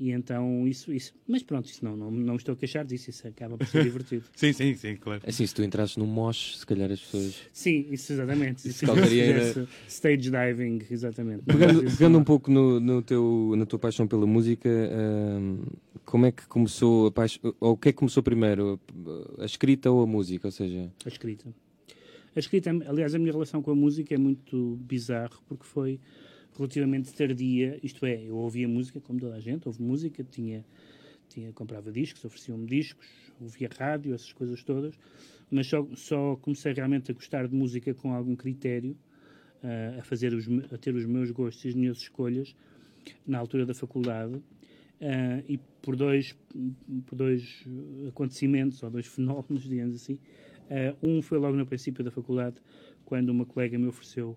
e 0.00 0.12
então 0.12 0.66
isso, 0.66 0.90
isso. 0.90 1.12
Mas 1.28 1.42
pronto, 1.42 1.66
isso 1.66 1.84
não, 1.84 1.94
não, 1.94 2.10
não 2.10 2.32
me 2.32 2.36
estou 2.38 2.54
a 2.54 2.56
queixar 2.56 2.86
disso, 2.86 3.10
isso 3.10 3.28
acaba 3.28 3.58
por 3.58 3.66
ser 3.66 3.84
divertido. 3.84 4.24
Sim, 4.34 4.50
sim, 4.54 4.74
sim, 4.74 4.96
claro. 4.96 5.20
Assim, 5.26 5.46
se 5.46 5.54
tu 5.54 5.62
entrasses 5.62 5.98
num 5.98 6.06
mosh, 6.06 6.56
se 6.56 6.66
calhar 6.66 6.90
as 6.90 7.00
pessoas... 7.00 7.36
Sim, 7.52 7.86
isso 7.90 8.14
exatamente. 8.14 8.66
Isso 8.66 8.86
fizesse 8.86 9.68
stage 9.86 10.30
diving, 10.30 10.80
exatamente. 10.90 11.42
Pegando, 11.44 11.84
isso 11.84 11.98
pegando 11.98 12.18
um 12.18 12.24
pouco 12.24 12.50
no, 12.50 12.80
no 12.80 13.02
teu, 13.02 13.52
na 13.58 13.66
tua 13.66 13.78
paixão 13.78 14.08
pela 14.08 14.26
música, 14.26 14.70
hum, 14.70 15.58
como 16.06 16.24
é 16.24 16.32
que 16.32 16.46
começou 16.46 17.08
a 17.08 17.12
paixão, 17.12 17.54
ou 17.60 17.72
o 17.72 17.76
que 17.76 17.90
é 17.90 17.92
que 17.92 17.98
começou 17.98 18.22
primeiro, 18.22 18.80
a 19.38 19.44
escrita 19.44 19.90
ou 19.90 20.02
a 20.02 20.06
música? 20.06 20.48
Ou 20.48 20.52
seja, 20.52 20.90
A 21.04 21.08
escrita. 21.08 21.54
A 22.34 22.38
escrita, 22.38 22.70
aliás, 22.70 23.14
a 23.14 23.18
minha 23.18 23.32
relação 23.32 23.60
com 23.60 23.70
a 23.70 23.74
música 23.74 24.14
é 24.14 24.18
muito 24.18 24.76
bizarro 24.80 25.42
porque 25.46 25.64
foi 25.64 26.00
relativamente 26.56 27.12
tardia. 27.12 27.78
Isto 27.82 28.06
é, 28.06 28.22
eu 28.22 28.36
ouvia 28.36 28.68
música 28.68 29.00
como 29.00 29.18
toda 29.20 29.36
a 29.36 29.40
gente, 29.40 29.66
ouve 29.66 29.82
música, 29.82 30.24
tinha, 30.24 30.64
tinha, 31.28 31.52
comprava 31.52 31.90
discos, 31.90 32.24
ofereciam-me 32.24 32.66
discos, 32.66 33.06
ouvia 33.40 33.68
rádio, 33.78 34.14
essas 34.14 34.32
coisas 34.32 34.62
todas, 34.62 34.94
mas 35.50 35.66
só, 35.66 35.86
só 35.94 36.36
comecei 36.36 36.72
realmente 36.72 37.10
a 37.10 37.14
gostar 37.14 37.48
de 37.48 37.54
música 37.54 37.94
com 37.94 38.14
algum 38.14 38.36
critério, 38.36 38.96
uh, 39.62 39.98
a, 39.98 40.02
fazer 40.02 40.32
os, 40.34 40.46
a 40.72 40.78
ter 40.78 40.94
os 40.94 41.04
meus 41.04 41.30
gostos 41.30 41.64
e 41.64 41.68
as 41.68 41.74
minhas 41.74 41.98
escolhas 41.98 42.54
na 43.26 43.38
altura 43.38 43.66
da 43.66 43.74
faculdade. 43.74 44.34
Uh, 44.34 45.42
e 45.48 45.58
por 45.80 45.96
dois, 45.96 46.36
por 47.06 47.16
dois 47.16 47.64
acontecimentos, 48.08 48.82
ou 48.82 48.90
dois 48.90 49.06
fenómenos, 49.06 49.62
digamos 49.62 49.96
assim. 49.96 50.18
Uh, 50.70 51.08
um 51.08 51.22
foi 51.22 51.38
logo 51.38 51.56
no 51.56 51.66
princípio 51.66 52.04
da 52.04 52.10
faculdade, 52.10 52.56
quando 53.04 53.30
uma 53.30 53.46
colega 53.46 53.78
me 53.78 53.86
ofereceu 53.86 54.36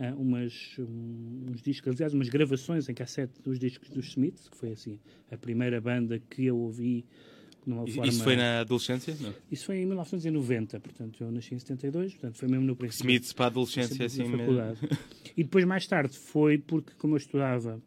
uh, 0.00 0.20
umas, 0.20 0.76
um, 0.78 1.46
uns 1.50 1.62
discos, 1.62 1.94
aliás, 1.94 2.14
umas 2.14 2.28
gravações 2.28 2.88
em 2.88 2.94
cassete 2.94 3.40
dos 3.42 3.58
discos 3.58 3.88
dos 3.90 4.08
Smiths, 4.08 4.48
que 4.48 4.56
foi 4.56 4.72
assim 4.72 4.98
a 5.30 5.36
primeira 5.36 5.80
banda 5.80 6.18
que 6.18 6.46
eu 6.46 6.56
ouvi 6.56 7.04
numa 7.66 7.84
Isso 7.84 7.96
forma... 7.96 8.12
foi 8.12 8.36
na 8.36 8.60
adolescência? 8.60 9.16
Não. 9.20 9.34
Isso 9.50 9.66
foi 9.66 9.78
em 9.78 9.86
1990, 9.86 10.80
portanto 10.80 11.22
eu 11.22 11.30
nasci 11.30 11.54
em 11.54 11.58
72, 11.58 12.12
portanto 12.12 12.36
foi 12.36 12.48
mesmo 12.48 12.64
no 12.64 12.74
princípio. 12.74 13.04
Smiths 13.04 13.32
para 13.32 13.46
a 13.46 13.48
adolescência, 13.48 14.06
assim 14.06 14.26
mesmo. 14.28 14.58
E 15.36 15.44
depois, 15.44 15.64
mais 15.64 15.86
tarde, 15.86 16.16
foi 16.16 16.58
porque, 16.58 16.92
como 16.96 17.14
eu 17.14 17.18
estudava 17.18 17.80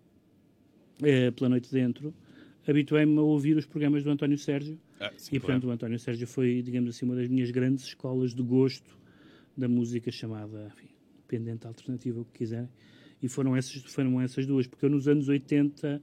eh, 1.01 1.31
pela 1.31 1.49
noite 1.49 1.71
dentro, 1.71 2.13
habituei-me 2.67 3.17
a 3.17 3.21
ouvir 3.21 3.57
os 3.57 3.65
programas 3.65 4.03
do 4.03 4.11
António 4.11 4.37
Sérgio. 4.37 4.79
Ah, 4.99 5.11
sim, 5.17 5.35
E, 5.35 5.39
claro. 5.39 5.41
portanto, 5.41 5.67
o 5.67 5.71
António 5.71 5.99
Sérgio 5.99 6.27
foi, 6.27 6.61
digamos 6.61 6.95
assim, 6.95 7.05
uma 7.05 7.15
das 7.15 7.27
minhas 7.27 7.49
grandes 7.49 7.85
escolas 7.85 8.35
de 8.35 8.43
gosto 8.43 8.97
da 9.57 9.67
música 9.67 10.11
chamada, 10.11 10.71
enfim, 10.71 10.90
pendente 11.31 11.65
alternativa, 11.65 12.19
o 12.19 12.25
que 12.25 12.39
quiserem. 12.39 12.67
E 13.23 13.29
foram 13.29 13.55
essas, 13.55 13.81
foram 13.83 14.19
essas 14.19 14.45
duas, 14.45 14.67
porque 14.67 14.85
eu 14.85 14.89
nos 14.89 15.07
anos 15.07 15.29
80, 15.29 16.01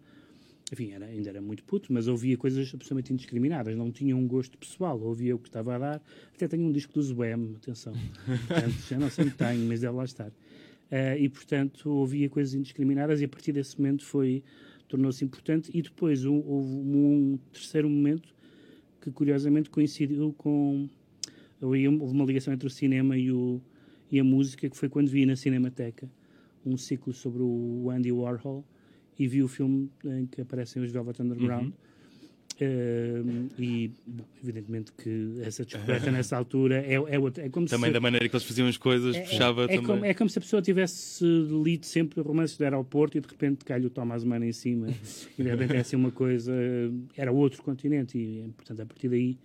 enfim, 0.72 0.92
era, 0.92 1.06
ainda 1.06 1.28
era 1.28 1.40
muito 1.42 1.62
puto, 1.64 1.92
mas 1.92 2.06
ouvia 2.08 2.36
coisas 2.36 2.72
absolutamente 2.72 3.12
indiscriminadas, 3.12 3.76
não 3.76 3.90
tinha 3.92 4.16
um 4.16 4.26
gosto 4.26 4.56
pessoal, 4.56 4.98
ouvia 5.00 5.34
o 5.34 5.38
que 5.38 5.48
estava 5.48 5.74
a 5.74 5.78
dar. 5.78 6.02
Até 6.34 6.48
tenho 6.48 6.64
um 6.64 6.72
disco 6.72 6.92
do 6.94 7.02
Zebem, 7.02 7.54
atenção, 7.56 7.92
já 8.88 8.98
não 8.98 9.10
sei 9.10 9.24
onde 9.26 9.34
tenho, 9.34 9.66
mas 9.68 9.80
deve 9.80 9.94
lá 9.96 10.04
estar. 10.04 10.32
Eh, 10.90 11.18
e, 11.20 11.28
portanto, 11.28 11.90
ouvia 11.90 12.28
coisas 12.30 12.54
indiscriminadas 12.54 13.20
e 13.20 13.24
a 13.24 13.28
partir 13.28 13.52
desse 13.52 13.76
momento 13.78 14.04
foi 14.04 14.42
tornou-se 14.88 15.22
importante. 15.24 15.70
E 15.74 15.82
depois 15.82 16.24
um- 16.24 16.42
houve 16.46 16.68
um 16.74 17.38
terceiro 17.52 17.90
momento 17.90 18.34
que, 19.00 19.10
curiosamente, 19.10 19.68
coincidiu 19.68 20.32
com. 20.38 20.88
Houve 21.60 21.88
uma 21.88 22.24
ligação 22.24 22.54
entre 22.54 22.66
o 22.66 22.70
cinema 22.70 23.18
e, 23.18 23.30
o, 23.32 23.60
e 24.10 24.18
a 24.18 24.24
música, 24.24 24.68
que 24.68 24.76
foi 24.76 24.88
quando 24.88 25.08
vi 25.08 25.26
na 25.26 25.36
Cinemateca 25.36 26.08
um 26.64 26.76
ciclo 26.76 27.12
sobre 27.12 27.42
o 27.42 27.90
Andy 27.90 28.12
Warhol 28.12 28.64
e 29.18 29.26
vi 29.26 29.42
o 29.42 29.48
filme 29.48 29.90
em 30.04 30.26
que 30.26 30.40
aparecem 30.40 30.82
os 30.82 30.90
Velvet 30.90 31.20
Underground. 31.20 31.72
Eh, 32.60 33.22
e, 33.56 33.90
bom, 34.04 34.24
evidentemente, 34.42 34.92
que 34.92 35.34
essa 35.42 35.64
descoberta 35.64 36.10
nessa 36.10 36.36
altura 36.36 36.84
é, 36.84 36.94
é, 36.94 37.18
outra, 37.18 37.46
é 37.46 37.48
como 37.48 37.68
Também 37.68 37.90
se 37.90 37.94
da 37.94 38.00
maneira 38.00 38.28
que 38.28 38.34
eles 38.34 38.44
faziam 38.44 38.66
as 38.66 38.76
coisas, 38.76 39.16
puxava 39.16 39.64
é, 39.64 39.66
também. 39.68 39.82
Como, 39.84 40.04
é 40.04 40.12
como 40.12 40.28
se 40.28 40.38
a 40.38 40.42
pessoa 40.42 40.60
tivesse 40.60 41.24
lido 41.24 41.86
sempre 41.86 42.20
romances 42.20 42.56
do 42.56 42.64
aeroporto 42.64 43.16
e 43.16 43.20
de 43.20 43.28
repente 43.28 43.64
cai 43.64 43.80
o 43.84 43.88
Thomas 43.88 44.24
Mann 44.24 44.42
em 44.42 44.52
cima 44.52 44.88
e 45.38 45.42
de 45.42 45.48
repente 45.48 45.76
é 45.76 45.80
assim 45.80 45.94
uma 45.94 46.10
coisa. 46.10 46.52
Era 47.16 47.30
outro 47.30 47.62
continente 47.62 48.18
e, 48.18 48.50
portanto, 48.56 48.82
a 48.82 48.86
partir 48.86 49.08
daí 49.08 49.38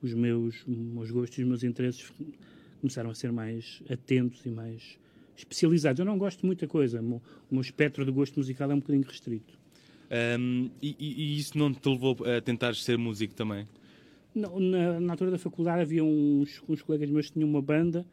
os 0.00 0.14
meus, 0.14 0.64
os 0.66 0.76
meus 0.76 1.10
gostos 1.10 1.38
os 1.38 1.44
meus 1.44 1.64
interesses 1.64 2.12
começaram 2.82 3.08
a 3.10 3.14
ser 3.14 3.32
mais 3.32 3.80
atentos 3.88 4.44
e 4.44 4.50
mais 4.50 4.98
especializados. 5.36 6.00
Eu 6.00 6.04
não 6.04 6.18
gosto 6.18 6.40
de 6.40 6.46
muita 6.46 6.66
coisa, 6.66 7.00
o 7.00 7.20
meu, 7.50 7.60
espectro 7.60 8.04
de 8.04 8.10
gosto 8.10 8.36
musical 8.36 8.70
é 8.70 8.74
um 8.74 8.80
bocadinho 8.80 9.06
restrito. 9.06 9.58
Um, 10.38 10.68
e, 10.82 10.94
e- 10.98 11.38
isso 11.38 11.56
não 11.56 11.72
te 11.72 11.88
levou 11.88 12.16
a 12.26 12.40
tentar 12.40 12.74
ser 12.74 12.98
músico 12.98 13.34
também? 13.34 13.66
Não, 14.34 14.58
na, 14.58 15.00
na 15.00 15.12
altura 15.12 15.30
da 15.30 15.38
faculdade 15.38 15.80
havia 15.82 16.04
uns, 16.04 16.62
uns 16.68 16.82
colegas 16.82 17.08
meus 17.08 17.26
que 17.28 17.34
tinham 17.34 17.48
uma 17.48 17.62
banda, 17.62 18.04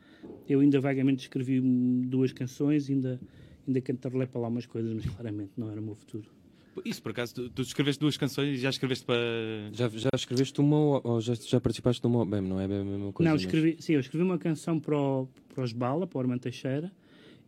eu 0.47 0.59
ainda 0.59 0.79
vagamente 0.79 1.23
escrevi 1.23 1.59
duas 2.05 2.31
canções, 2.31 2.89
ainda, 2.89 3.19
ainda 3.67 3.81
cantarolei 3.81 4.27
para 4.27 4.39
lá 4.39 4.47
umas 4.47 4.65
coisas, 4.65 4.93
mas 4.93 5.05
claramente 5.05 5.51
não 5.57 5.71
era 5.71 5.81
o 5.81 5.83
meu 5.83 5.95
futuro. 5.95 6.25
Isso, 6.85 7.01
por 7.01 7.11
acaso, 7.11 7.33
tu, 7.33 7.49
tu 7.49 7.61
escreveste 7.61 7.99
duas 7.99 8.17
canções 8.17 8.57
e 8.57 8.61
já 8.61 8.69
escreveste 8.69 9.05
para. 9.05 9.17
Já, 9.73 9.87
já 9.89 10.09
escreveste 10.13 10.59
uma 10.59 10.77
ou, 10.77 11.01
ou 11.03 11.21
já, 11.21 11.33
já 11.35 11.59
participaste 11.59 12.01
de 12.01 12.07
uma 12.07 12.19
OBEM? 12.21 12.41
Não 12.41 12.59
é 12.59 12.67
bem 12.67 12.79
a 12.81 12.83
mesma 12.83 13.11
coisa? 13.13 13.29
não, 13.29 13.35
mas- 13.35 13.41
escrevi, 13.41 13.77
sim, 13.79 13.93
eu 13.93 13.99
escrevi 13.99 14.23
uma 14.23 14.37
canção 14.37 14.79
para, 14.79 14.97
o, 14.97 15.27
para 15.53 15.63
os 15.63 15.71
Bala, 15.73 16.05
para 16.07 16.17
o 16.17 16.21
Armando 16.21 16.39
Teixeira, 16.41 16.91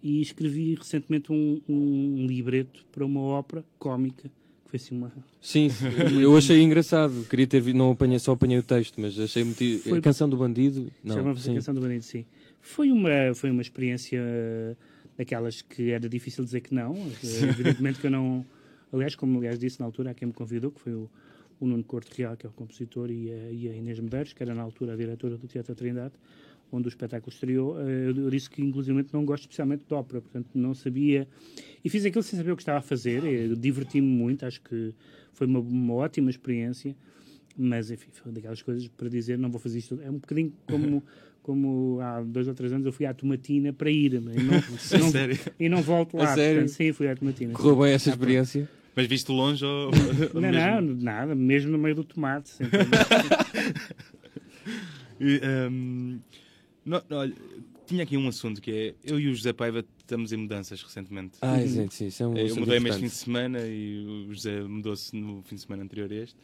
e 0.04 0.22
escrevi 0.22 0.76
recentemente 0.76 1.32
um, 1.32 1.62
um 1.68 2.26
libreto 2.28 2.86
para 2.92 3.06
uma 3.06 3.22
ópera 3.22 3.64
cómica, 3.78 4.24
que 4.64 4.70
foi 4.72 4.78
assim 4.78 4.96
uma... 4.98 5.12
Sim, 5.40 5.70
sim, 5.70 6.20
eu 6.22 6.36
achei 6.36 6.62
engraçado. 6.62 7.26
Queria 7.30 7.46
ter 7.48 7.62
visto, 7.62 7.78
não 7.78 7.92
apanhei, 7.92 8.18
só 8.20 8.32
apanhei 8.32 8.58
o 8.58 8.64
texto, 8.64 9.00
mas 9.00 9.20
achei 9.20 9.44
muito. 9.44 9.64
Foi- 9.84 9.98
A 10.00 10.02
canção 10.02 10.28
do 10.30 10.38
bandido? 10.38 10.92
Não, 11.04 11.36
sim. 11.36 11.56
canção 11.56 11.74
do 11.74 11.82
Bandido, 11.82 12.04
sim. 12.04 12.26
Foi 12.62 12.92
uma, 12.92 13.10
foi 13.34 13.50
uma 13.50 13.62
experiência 13.62 14.22
daquelas 15.18 15.62
que 15.62 15.92
era 15.92 16.08
difícil 16.08 16.44
dizer 16.44 16.62
que 16.62 16.74
não. 16.74 16.96
Evidentemente 17.24 18.00
que 18.00 18.08
eu 18.08 18.12
não. 18.12 18.46
Aliás, 18.92 19.16
como 19.16 19.38
aliás 19.38 19.58
disse 19.60 19.80
na 19.80 19.86
altura, 19.86 20.12
a 20.12 20.14
quem 20.14 20.28
me 20.28 20.34
convidou, 20.34 20.72
que 20.72 20.80
foi 20.82 20.94
o, 20.94 21.10
o 21.60 21.66
Nuno 21.68 21.84
Corte 21.84 22.12
Real, 22.18 22.36
que 22.36 22.46
é 22.46 22.50
o 22.50 22.52
compositor, 22.54 23.10
e 23.10 23.32
a, 23.32 23.52
e 23.52 23.70
a 23.70 23.76
Inês 23.76 24.00
Medeiros, 24.00 24.34
que 24.34 24.44
era 24.44 24.54
na 24.54 24.62
altura 24.62 24.94
a 24.94 24.96
diretora 24.96 25.38
do 25.38 25.48
Teatro 25.48 25.74
Trindade, 25.76 26.14
onde 26.72 26.88
o 26.88 26.90
espetáculo 26.90 27.32
estreou. 27.32 27.80
eh, 27.80 28.08
Eu, 28.10 28.30
disse 28.30 28.50
que, 28.50 28.62
inclusive, 28.62 29.06
não 29.14 29.26
gosto 29.26 29.44
especialmente 29.44 29.86
de 29.88 29.94
ópera, 29.94 30.22
portanto, 30.22 30.48
não 30.56 30.74
sabia. 30.74 31.28
E 31.84 31.90
fiz 31.90 32.06
aquilo 32.06 32.24
sem 32.24 32.38
saber 32.38 32.52
o 32.52 32.56
que 32.56 32.62
estava 32.62 32.80
a 32.80 32.82
fazer. 32.82 33.24
eh, 33.24 33.48
Diverti-me 33.58 34.08
muito, 34.08 34.46
acho 34.46 34.62
que 34.62 34.94
foi 35.34 35.48
uma, 35.48 35.60
uma 35.60 35.94
ótima 35.96 36.30
experiência. 36.30 36.96
Mas, 37.58 37.92
enfim, 37.92 38.10
foi 38.14 38.32
daquelas 38.32 38.62
coisas 38.62 38.88
para 38.88 39.10
dizer, 39.10 39.38
não 39.38 39.50
vou 39.52 39.60
fazer 39.60 39.80
isto. 39.80 40.00
É 40.02 40.10
um 40.10 40.14
bocadinho 40.20 40.54
como, 40.66 41.04
como 41.44 42.00
há 42.02 42.22
dois 42.22 42.48
ou 42.48 42.54
três 42.54 42.72
anos 42.72 42.86
eu 42.86 42.94
fui 42.94 43.06
à 43.06 43.14
Tomatina 43.14 43.74
para 43.74 43.92
ir, 43.92 44.22
mas 44.22 44.36
e 44.38 44.40
não, 44.40 44.54
não- 45.00 45.12
e 45.60 45.68
não 45.70 45.82
volto 45.82 46.16
lá. 46.16 46.32
A 46.32 46.36
sério? 46.36 46.62
Portanto, 46.62 46.76
sim, 46.78 46.94
fui 46.94 47.10
à 47.10 47.16
Tomatina. 47.16 47.54
Correu 47.54 47.76
bem 47.76 47.92
essa 47.92 48.10
Ah, 48.10 48.14
experiência? 48.14 48.70
Mas 48.96 49.08
viste 49.08 49.32
longe 49.32 49.64
ou. 49.66 49.90
ou 50.36 50.42
Não, 50.42 50.52
mesmo? 50.52 50.82
não, 50.82 50.82
nada, 51.04 51.34
mesmo 51.36 51.72
no 51.72 51.78
meio 51.78 51.96
do 51.96 52.04
tomate. 52.04 52.52
E, 55.20 55.40
um, 55.70 56.20
não- 56.84 57.04
não, 57.08 57.18
olha, 57.18 57.34
tinha 57.86 58.04
aqui 58.04 58.18
um 58.18 58.28
assunto 58.28 58.60
que 58.62 58.72
é. 58.72 58.96
Eu 59.04 59.20
e 59.20 59.28
o 59.28 59.36
José 59.36 59.54
Paiva 59.54 59.86
estamos 60.00 60.32
em 60.34 60.38
mudanças 60.38 60.82
recentemente. 60.82 61.38
Ah, 61.42 61.60
sim, 61.62 61.88
sim, 61.90 62.08
isso 62.08 62.24
é 62.24 62.28
um 62.28 62.36
Eu 62.36 62.46
assunto 62.48 62.60
mudei-me 62.62 62.90
este 62.90 63.00
fim 63.02 63.06
de 63.08 63.14
semana 63.14 63.60
e 63.68 64.04
o 64.28 64.34
José 64.34 64.62
mudou-se 64.62 65.16
no 65.16 65.44
fim 65.44 65.56
de 65.56 65.62
semana 65.62 65.84
anterior 65.84 66.12
a 66.12 66.16
este. 66.16 66.36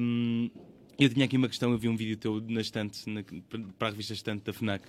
Um, 0.00 0.50
eu 0.98 1.08
tinha 1.08 1.24
aqui 1.24 1.36
uma 1.36 1.48
questão, 1.48 1.72
eu 1.72 1.78
vi 1.78 1.88
um 1.88 1.96
vídeo 1.96 2.16
teu 2.16 2.42
na 2.46 2.60
estante, 2.60 3.08
na- 3.08 3.24
para 3.78 3.88
a 3.88 3.90
revista 3.90 4.12
Estante 4.12 4.44
da 4.44 4.52
FNAC, 4.52 4.84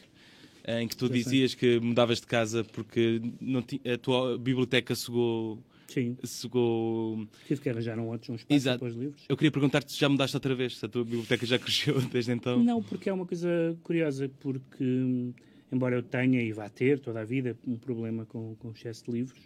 em 0.67 0.85
que 0.87 0.95
tu 0.97 1.07
Já 1.07 1.13
sei. 1.13 1.23
dizias 1.23 1.55
que 1.55 1.79
mudavas 1.79 2.19
de 2.19 2.27
casa 2.27 2.63
porque 2.65 3.21
não 3.39 3.61
ti- 3.61 3.81
a 3.91 3.97
tua 3.97 4.37
biblioteca 4.37 4.93
cegou. 4.93 5.63
Sim, 5.87 6.17
cegou... 6.23 7.27
tive 7.47 7.61
que 7.61 7.69
arranjar 7.69 7.99
um 7.99 8.07
outro 8.07 8.33
um 8.33 8.35
espaço 8.35 8.53
Exato. 8.53 8.79
para 8.79 8.87
os 8.87 8.95
livros. 8.95 9.23
Eu 9.29 9.37
queria 9.37 9.51
perguntar-te 9.51 9.91
se 9.91 9.99
já 9.99 10.09
mudaste 10.09 10.35
outra 10.35 10.55
vez, 10.55 10.77
se 10.77 10.85
a 10.85 10.89
tua 10.89 11.03
biblioteca 11.03 11.45
já 11.45 11.57
cresceu 11.59 12.01
desde 12.01 12.31
então. 12.31 12.63
Não, 12.63 12.81
porque 12.81 13.09
é 13.09 13.13
uma 13.13 13.25
coisa 13.25 13.77
curiosa, 13.83 14.29
porque 14.39 15.33
embora 15.71 15.95
eu 15.95 16.03
tenha 16.03 16.41
e 16.41 16.51
vá 16.51 16.69
ter 16.69 16.99
toda 16.99 17.21
a 17.21 17.25
vida 17.25 17.57
um 17.67 17.77
problema 17.77 18.25
com, 18.25 18.55
com 18.55 18.69
o 18.69 18.71
excesso 18.71 19.05
de 19.05 19.11
livros, 19.11 19.41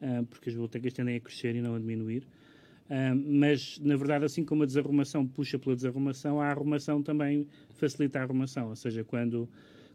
ah, 0.00 0.24
porque 0.28 0.48
as 0.48 0.54
bibliotecas 0.54 0.92
tendem 0.92 1.16
a 1.16 1.20
crescer 1.20 1.54
e 1.54 1.60
não 1.60 1.74
a 1.74 1.78
diminuir, 1.78 2.26
ah, 2.90 3.14
mas 3.14 3.78
na 3.78 3.96
verdade, 3.96 4.24
assim 4.24 4.44
como 4.44 4.62
a 4.62 4.66
desarrumação 4.66 5.26
puxa 5.26 5.58
pela 5.58 5.74
desarrumação, 5.74 6.40
a 6.40 6.46
arrumação 6.46 7.02
também 7.02 7.46
facilita 7.70 8.18
a 8.18 8.22
arrumação, 8.22 8.68
ou 8.68 8.76
seja, 8.76 9.04
quando, 9.04 9.48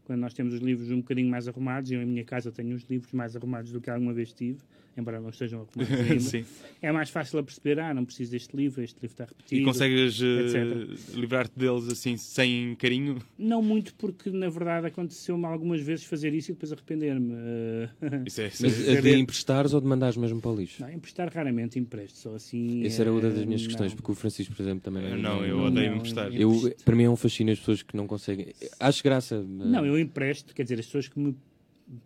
quando 0.06 0.20
nós 0.20 0.34
temos 0.34 0.54
os 0.54 0.62
livros 0.62 0.90
um 0.92 0.98
bocadinho 0.98 1.30
mais 1.30 1.48
arrumados, 1.48 1.92
eu 1.92 2.02
em 2.02 2.06
minha 2.06 2.24
casa 2.24 2.52
tenho 2.52 2.76
os 2.76 2.84
livros 2.84 3.12
mais 3.14 3.36
arrumados 3.36 3.72
do 3.72 3.80
que 3.80 3.90
alguma 3.90 4.14
vez 4.14 4.34
tive, 4.34 4.60
embora 4.98 5.20
não 5.20 5.30
estejam 5.30 5.62
arrumados 5.78 6.00
ainda, 6.10 6.20
Sim. 6.20 6.46
é 6.82 6.92
mais 6.92 7.10
fácil 7.10 7.40
a 7.40 7.44
perceber, 7.44 7.80
ah, 7.80 7.94
não 7.94 8.04
preciso 8.06 8.32
deste 8.32 8.56
livro, 8.56 8.84
este 8.84 8.96
livro 9.02 9.14
está 9.14 9.26
repetido. 9.26 9.62
E 9.62 9.64
consegues 9.64 10.20
eh, 10.22 11.16
livrar-te 11.16 11.58
deles 11.58 11.88
assim, 11.90 12.18
sem 12.18 12.76
carinho? 12.76 13.18
Não 13.38 13.62
muito, 13.62 13.94
porque 13.96 14.30
na 14.30 14.50
verdade 14.50 14.88
aconteceu-me 14.88 15.46
algumas 15.46 15.82
vezes 15.82 16.06
fazer 16.06 16.34
isso 16.34 16.52
e 16.52 16.54
depois 16.54 16.72
arrepender-me. 16.72 17.34
Eh, 17.34 17.90
Isso 18.26 18.42
é, 18.42 18.52
Mas 18.62 18.90
a 18.90 19.02
de 19.02 19.16
emprestares 19.20 19.74
ou 19.74 19.82
de 19.82 19.88
mandares 19.88 20.18
mesmo 20.18 20.42
para 20.42 20.52
o 20.52 20.56
lixo? 20.56 20.82
não, 20.82 20.92
emprestar 20.92 21.32
raramente 21.34 21.78
empresto, 21.80 22.18
só 22.18 22.36
assim. 22.36 22.86
Essa 22.86 23.04
era 23.04 23.12
uma 23.12 23.22
das 23.22 23.38
eh, 23.38 23.46
minhas 23.46 23.62
não. 23.62 23.68
questões, 23.68 23.94
porque 23.94 24.12
o 24.12 24.16
Francisco, 24.16 24.56
por 24.56 24.62
exemplo, 24.62 24.82
também 24.82 25.04
Eu 25.10 25.18
não, 25.18 25.46
eu 25.46 25.60
odeio 25.60 25.92
não, 25.92 25.98
emprestar. 25.98 26.34
eu- 26.34 26.76
para 26.84 26.96
mim 26.96 27.04
é 27.04 27.10
um 27.10 27.16
fascínio 27.16 27.54
as 27.54 27.60
pessoas 27.60 27.84
que 27.84 27.96
não 27.96 28.08
conseguem. 28.08 28.54
Acho 28.80 29.04
graça. 29.04 29.44
mas- 29.48 29.68
Não, 29.68 29.86
eu 29.86 29.98
empresto, 30.00 30.54
quer 30.54 30.64
dizer, 30.64 30.80
as 30.80 30.86
pessoas 30.86 31.08
que 31.08 31.20
me 31.20 31.36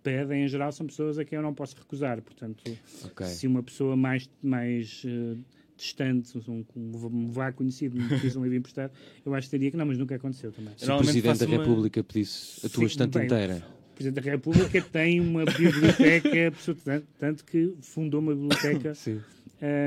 pedem 0.03 0.43
em 0.43 0.47
geral 0.47 0.71
são 0.71 0.85
pessoas 0.85 1.17
a 1.17 1.25
quem 1.25 1.35
eu 1.37 1.41
não 1.43 1.53
posso 1.53 1.75
recusar. 1.75 2.21
Portanto, 2.21 2.63
Ok. 3.05 3.25
se 3.27 3.47
uma 3.47 3.63
pessoa 3.63 3.95
mais, 3.95 4.29
mais 4.41 5.03
eh, 5.05 5.37
distante, 5.77 6.37
um, 6.47 6.63
um 6.77 7.29
vá 7.31 7.51
conhecido, 7.51 7.97
me 7.97 8.07
pedisse 8.07 8.37
um 8.37 8.43
livro 8.43 8.57
emprestado, 8.57 8.91
eu 9.25 9.33
acho 9.33 9.47
que 9.47 9.51
teria 9.51 9.71
que 9.71 9.77
não, 9.77 9.85
mas 9.85 9.97
nunca 9.97 10.15
aconteceu 10.15 10.51
também. 10.51 10.73
Se 10.77 10.89
o 10.91 10.97
Presidente 10.97 11.23
da 11.23 11.29
faço 11.35 11.45
uma- 11.47 11.57
República 11.57 12.03
pedisse 12.03 12.65
a 12.65 12.69
tua 12.69 12.81
Sim, 12.81 12.85
estante 12.85 13.17
bem, 13.17 13.25
inteira. 13.25 13.63
O 13.91 13.93
Presidente 13.95 14.23
da 14.23 14.31
República 14.31 14.81
tem 14.81 15.19
uma 15.19 15.45
biblioteca, 15.45 16.47
absoluta- 16.47 17.03
tanto 17.19 17.43
que 17.45 17.73
fundou 17.81 18.19
uma 18.19 18.33
biblioteca 18.35 18.93
Sim. 18.95 19.19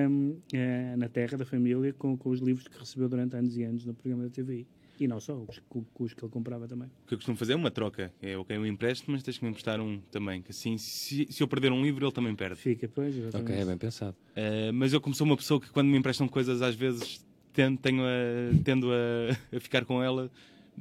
um, 0.09 0.31
uh, 0.31 0.97
na 0.97 1.09
terra 1.09 1.37
da 1.39 1.45
família 1.45 1.93
com, 1.93 2.17
com 2.17 2.31
os 2.31 2.41
livros 2.41 2.67
que 2.69 2.79
recebeu 2.79 3.09
durante 3.09 3.35
anos 3.37 3.57
e 3.57 3.63
anos 3.65 3.85
no 3.85 3.95
programa 3.95 4.25
da 4.25 4.31
TVI. 4.31 4.67
E 4.99 5.09
não 5.09 5.21
só, 5.21 5.35
os, 5.35 5.61
os 5.99 6.15
que 6.15 6.25
ele 6.25 6.31
comprava 6.31 6.69
também. 6.69 6.87
O 7.05 7.09
que 7.09 7.15
eu 7.15 7.19
costumo 7.19 7.37
fazer 7.37 7.55
é 7.55 7.57
uma 7.57 7.71
troca. 7.71 8.13
É 8.23 8.37
ok, 8.37 8.57
eu 8.57 8.65
empresto, 8.67 9.11
mas 9.11 9.23
tens 9.23 9.39
que 9.39 9.45
me 9.45 9.51
emprestar 9.51 9.81
um 9.81 9.99
também. 10.11 10.41
Que 10.41 10.53
assim, 10.53 10.79
se, 10.79 11.27
se 11.31 11.43
eu 11.43 11.49
perder 11.49 11.73
um 11.73 11.83
livro, 11.83 12.05
ele 12.07 12.13
também 12.13 12.35
perde. 12.35 12.57
Fica, 12.57 12.89
pois. 12.89 13.15
Ok, 13.35 13.55
é 13.55 13.65
bem 13.65 13.77
pensado. 13.77 14.17
Uh, 14.37 14.73
mas 14.73 14.93
eu, 14.93 15.01
como 15.01 15.15
sou 15.15 15.27
uma 15.27 15.37
pessoa 15.37 15.61
que 15.61 15.69
quando 15.71 15.89
me 15.89 15.99
emprestam 15.99 16.29
coisas, 16.29 16.63
às 16.63 16.75
vezes 16.77 17.25
tendo, 17.53 17.79
tenho 17.79 18.03
a, 18.03 18.57
tendo 18.63 18.91
a, 18.93 19.57
a 19.57 19.61
ficar 19.61 19.85
com 19.85 20.03
ela, 20.03 20.31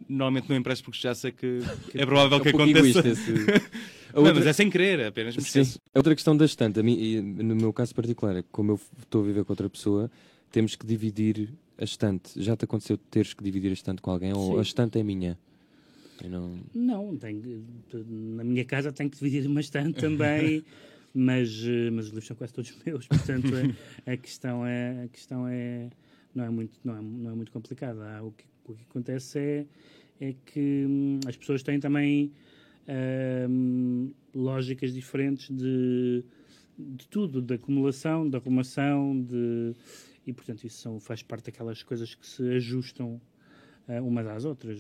normalmente 0.08 0.50
não 0.50 0.56
empresto 0.56 0.84
porque 0.86 1.00
já 1.00 1.14
sei 1.16 1.32
que 1.32 1.62
é 1.94 2.06
provável 2.06 2.38
É 2.38 2.42
que 2.42 2.50
aconteça. 2.50 2.78
egoísta 2.80 3.08
esse- 3.08 3.32
A 4.14 4.18
Não, 4.18 4.22
outra- 4.26 4.34
mas 4.36 4.46
é 4.46 4.54
sem 4.54 4.70
querer, 4.70 5.06
apenas 5.08 5.34
Sim. 5.36 5.62
A 5.94 5.98
outra 6.00 6.14
questão 6.14 6.38
da 6.38 6.46
estante, 6.46 6.80
a 6.80 6.84
mim, 6.84 6.96
e 7.00 7.20
no 7.20 7.56
meu 7.56 7.74
caso 7.74 7.96
particular, 7.96 8.36
é 8.36 8.42
que 8.44 8.50
como 8.52 8.74
eu 8.74 8.80
estou 9.00 9.24
a 9.24 9.26
viver 9.26 9.44
com 9.44 9.52
outra 9.54 9.68
pessoa, 9.68 10.10
temos 10.52 10.76
que 10.76 10.86
dividir 10.86 11.50
a 11.78 11.84
estante. 11.84 12.42
Já 12.42 12.56
te 12.56 12.66
aconteceu 12.66 12.98
teres 12.98 13.34
que 13.34 13.44
dividir 13.44 13.70
a 13.70 13.74
estante 13.74 14.02
com 14.02 14.12
alguém 14.12 14.34
ou 14.34 14.54
Sim. 14.54 14.60
a 14.60 14.62
estante 14.62 15.00
é 15.00 15.04
minha? 15.04 15.38
Eu 16.24 16.30
não... 16.30 16.60
Não, 16.74 17.18
tenho, 17.18 17.66
na 18.08 18.44
minha 18.44 18.64
casa 18.66 18.92
tenho 18.92 19.10
que 19.10 19.18
dividir 19.18 19.50
bastante 19.50 20.00
também, 20.00 20.64
mas, 21.14 21.50
mas 21.92 22.06
os 22.06 22.12
livros 22.12 22.28
são 22.28 22.36
quase 22.36 22.54
todos 22.54 22.74
meus, 22.86 23.08
portanto 23.08 23.48
a, 24.06 24.12
a 24.12 24.18
questão 24.18 24.66
é 24.66 25.04
a 25.04 25.08
questão 25.08 25.48
é 25.48 25.90
não 26.34 26.46
é 26.46 26.50
muito 26.50 26.80
não 26.84 26.98
é, 26.98 27.02
não 27.02 27.32
é 27.32 27.36
muito 27.36 27.52
complicada. 27.52 28.24
O 28.24 28.32
que, 28.32 28.46
o 28.66 28.74
que 28.74 28.84
acontece 28.90 29.40
é 29.40 29.66
é 30.22 30.36
que 30.46 30.86
hum, 30.88 31.20
as 31.28 31.36
pessoas 31.36 31.64
têm 31.64 31.80
também 31.80 32.32
hum, 33.50 34.12
lógicas 34.34 34.94
diferentes 34.94 35.50
de, 35.50 36.24
de 36.78 37.08
tudo, 37.08 37.42
de 37.42 37.56
acumulação, 37.56 38.30
de 38.30 38.36
arrumação, 38.38 39.22
de 39.22 39.74
e 40.26 40.34
portanto 40.34 40.64
isso 40.66 40.78
são, 40.82 41.00
faz 41.00 41.22
parte 41.24 41.46
daquelas 41.46 41.84
coisas 41.84 42.16
que 42.16 42.26
se 42.26 42.42
ajustam 42.56 43.20
eh, 43.88 44.00
umas 44.02 44.26
às 44.28 44.46
outras, 44.46 44.80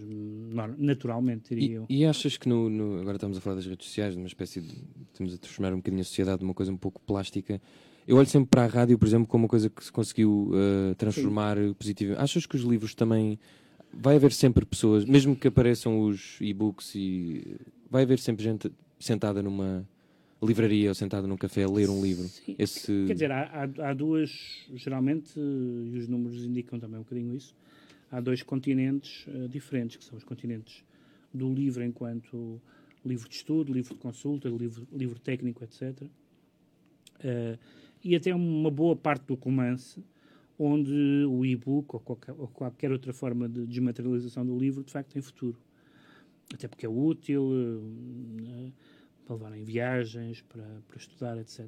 naturalmente, 0.77 1.49
diria 1.55 1.69
E, 1.69 1.73
eu. 1.73 1.85
e 1.89 2.05
achas 2.05 2.37
que 2.37 2.47
no, 2.47 2.69
no- 2.69 2.99
agora 3.01 3.17
estamos 3.17 3.37
a 3.37 3.41
falar 3.41 3.55
das 3.57 3.65
redes 3.65 3.87
sociais, 3.87 4.15
numa 4.15 4.27
espécie 4.27 4.61
de 4.61 4.73
estamos 5.11 5.33
a 5.33 5.37
transformar 5.37 5.73
um 5.73 5.77
bocadinho 5.77 6.01
a 6.01 6.05
sociedade 6.05 6.41
numa 6.43 6.53
coisa 6.53 6.71
um 6.71 6.77
pouco 6.77 7.01
plástica. 7.01 7.61
Eu 8.07 8.17
olho 8.17 8.27
sempre 8.27 8.49
para 8.49 8.63
a 8.63 8.67
rádio, 8.67 8.97
por 8.97 9.07
exemplo, 9.07 9.27
como 9.27 9.43
uma 9.45 9.49
coisa 9.49 9.69
que 9.69 9.83
se 9.83 9.91
conseguiu 9.91 10.51
uh, 10.51 10.95
transformar 10.95 11.55
positivamente. 11.77 12.21
Achas 12.21 12.45
que 12.45 12.55
os 12.55 12.63
livros 12.63 12.93
também 12.93 13.39
vai 13.93 14.15
haver 14.17 14.33
sempre 14.33 14.65
pessoas, 14.65 15.05
mesmo 15.05 15.35
que 15.35 15.47
apareçam 15.47 16.01
os 16.01 16.37
e-books 16.41 16.95
e 16.95 17.57
vai 17.89 18.03
haver 18.03 18.19
sempre 18.19 18.43
gente 18.43 18.69
sentada 18.99 19.41
numa 19.41 19.87
livraria 20.45 20.89
ou 20.89 20.95
sentada 20.95 21.27
num 21.27 21.37
café 21.37 21.63
a 21.63 21.69
ler 21.69 21.89
um 21.89 22.01
livro. 22.01 22.27
Sim. 22.27 22.55
Esse 22.57 23.05
Quer 23.07 23.13
dizer, 23.13 23.31
há, 23.31 23.43
há, 23.43 23.89
há 23.89 23.93
duas, 23.93 24.65
geralmente, 24.73 25.39
e 25.39 25.97
os 25.97 26.07
números 26.07 26.43
indicam 26.43 26.79
também 26.79 26.99
um 26.99 27.03
bocadinho 27.03 27.35
isso, 27.35 27.55
há 28.11 28.19
dois 28.19 28.43
continentes 28.43 29.25
eh, 29.27 29.47
diferentes, 29.47 29.97
que 29.97 30.03
são 30.03 30.17
os 30.17 30.23
continentes 30.23 30.83
do 31.33 31.51
livro 31.51 31.83
enquanto 31.83 32.61
livro 33.05 33.27
de 33.27 33.35
estudo, 33.35 33.73
livro 33.73 33.93
de 33.93 33.99
consulta, 33.99 34.47
livro, 34.49 34.87
livro 34.91 35.19
técnico, 35.19 35.63
etc. 35.63 36.07
Eh, 37.23 37.57
e 38.03 38.15
até 38.15 38.33
uma 38.35 38.69
boa 38.69 38.95
parte 38.95 39.25
do 39.25 39.35
romance, 39.35 40.03
onde 40.59 41.25
o 41.27 41.45
e-book 41.45 41.95
ou 41.95 41.99
qualquer, 41.99 42.35
ou 42.37 42.47
qualquer 42.47 42.91
outra 42.91 43.13
forma 43.13 43.47
de 43.49 43.65
desmaterialização 43.65 44.45
do 44.45 44.57
livro, 44.57 44.83
de 44.83 44.91
facto, 44.91 45.11
tem 45.13 45.21
futuro. 45.21 45.57
Até 46.53 46.67
porque 46.67 46.85
é 46.85 46.89
útil 46.89 47.51
eh, 47.53 48.71
para 49.25 49.35
levar 49.35 49.57
em 49.57 49.63
viagens, 49.63 50.41
para, 50.41 50.63
para 50.87 50.97
estudar, 50.97 51.37
etc. 51.37 51.67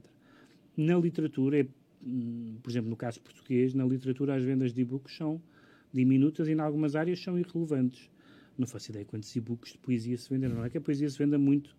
Na 0.75 0.97
literatura, 0.97 1.62
é, 1.62 1.67
hum, 2.05 2.57
por 2.62 2.69
exemplo, 2.69 2.89
no 2.89 2.95
caso 2.95 3.21
português, 3.21 3.74
na 3.74 3.85
literatura 3.85 4.35
as 4.35 4.43
vendas 4.43 4.74
de 4.74 4.81
e-books 4.81 5.15
são 5.15 5.41
diminutas 5.93 6.47
e 6.47 6.51
em 6.51 6.59
algumas 6.59 6.95
áreas 6.95 7.21
são 7.21 7.39
irrelevantes. 7.39 8.09
Não 8.57 8.67
faço 8.67 8.91
ideia 8.91 9.05
quantos 9.05 9.33
e-books 9.35 9.74
de 9.74 9.77
poesia 9.77 10.17
se 10.17 10.29
venderam. 10.29 10.55
Não 10.55 10.65
é 10.65 10.69
que 10.69 10.77
a 10.77 10.81
poesia 10.81 11.09
se 11.09 11.17
venda 11.17 11.38
muito 11.38 11.75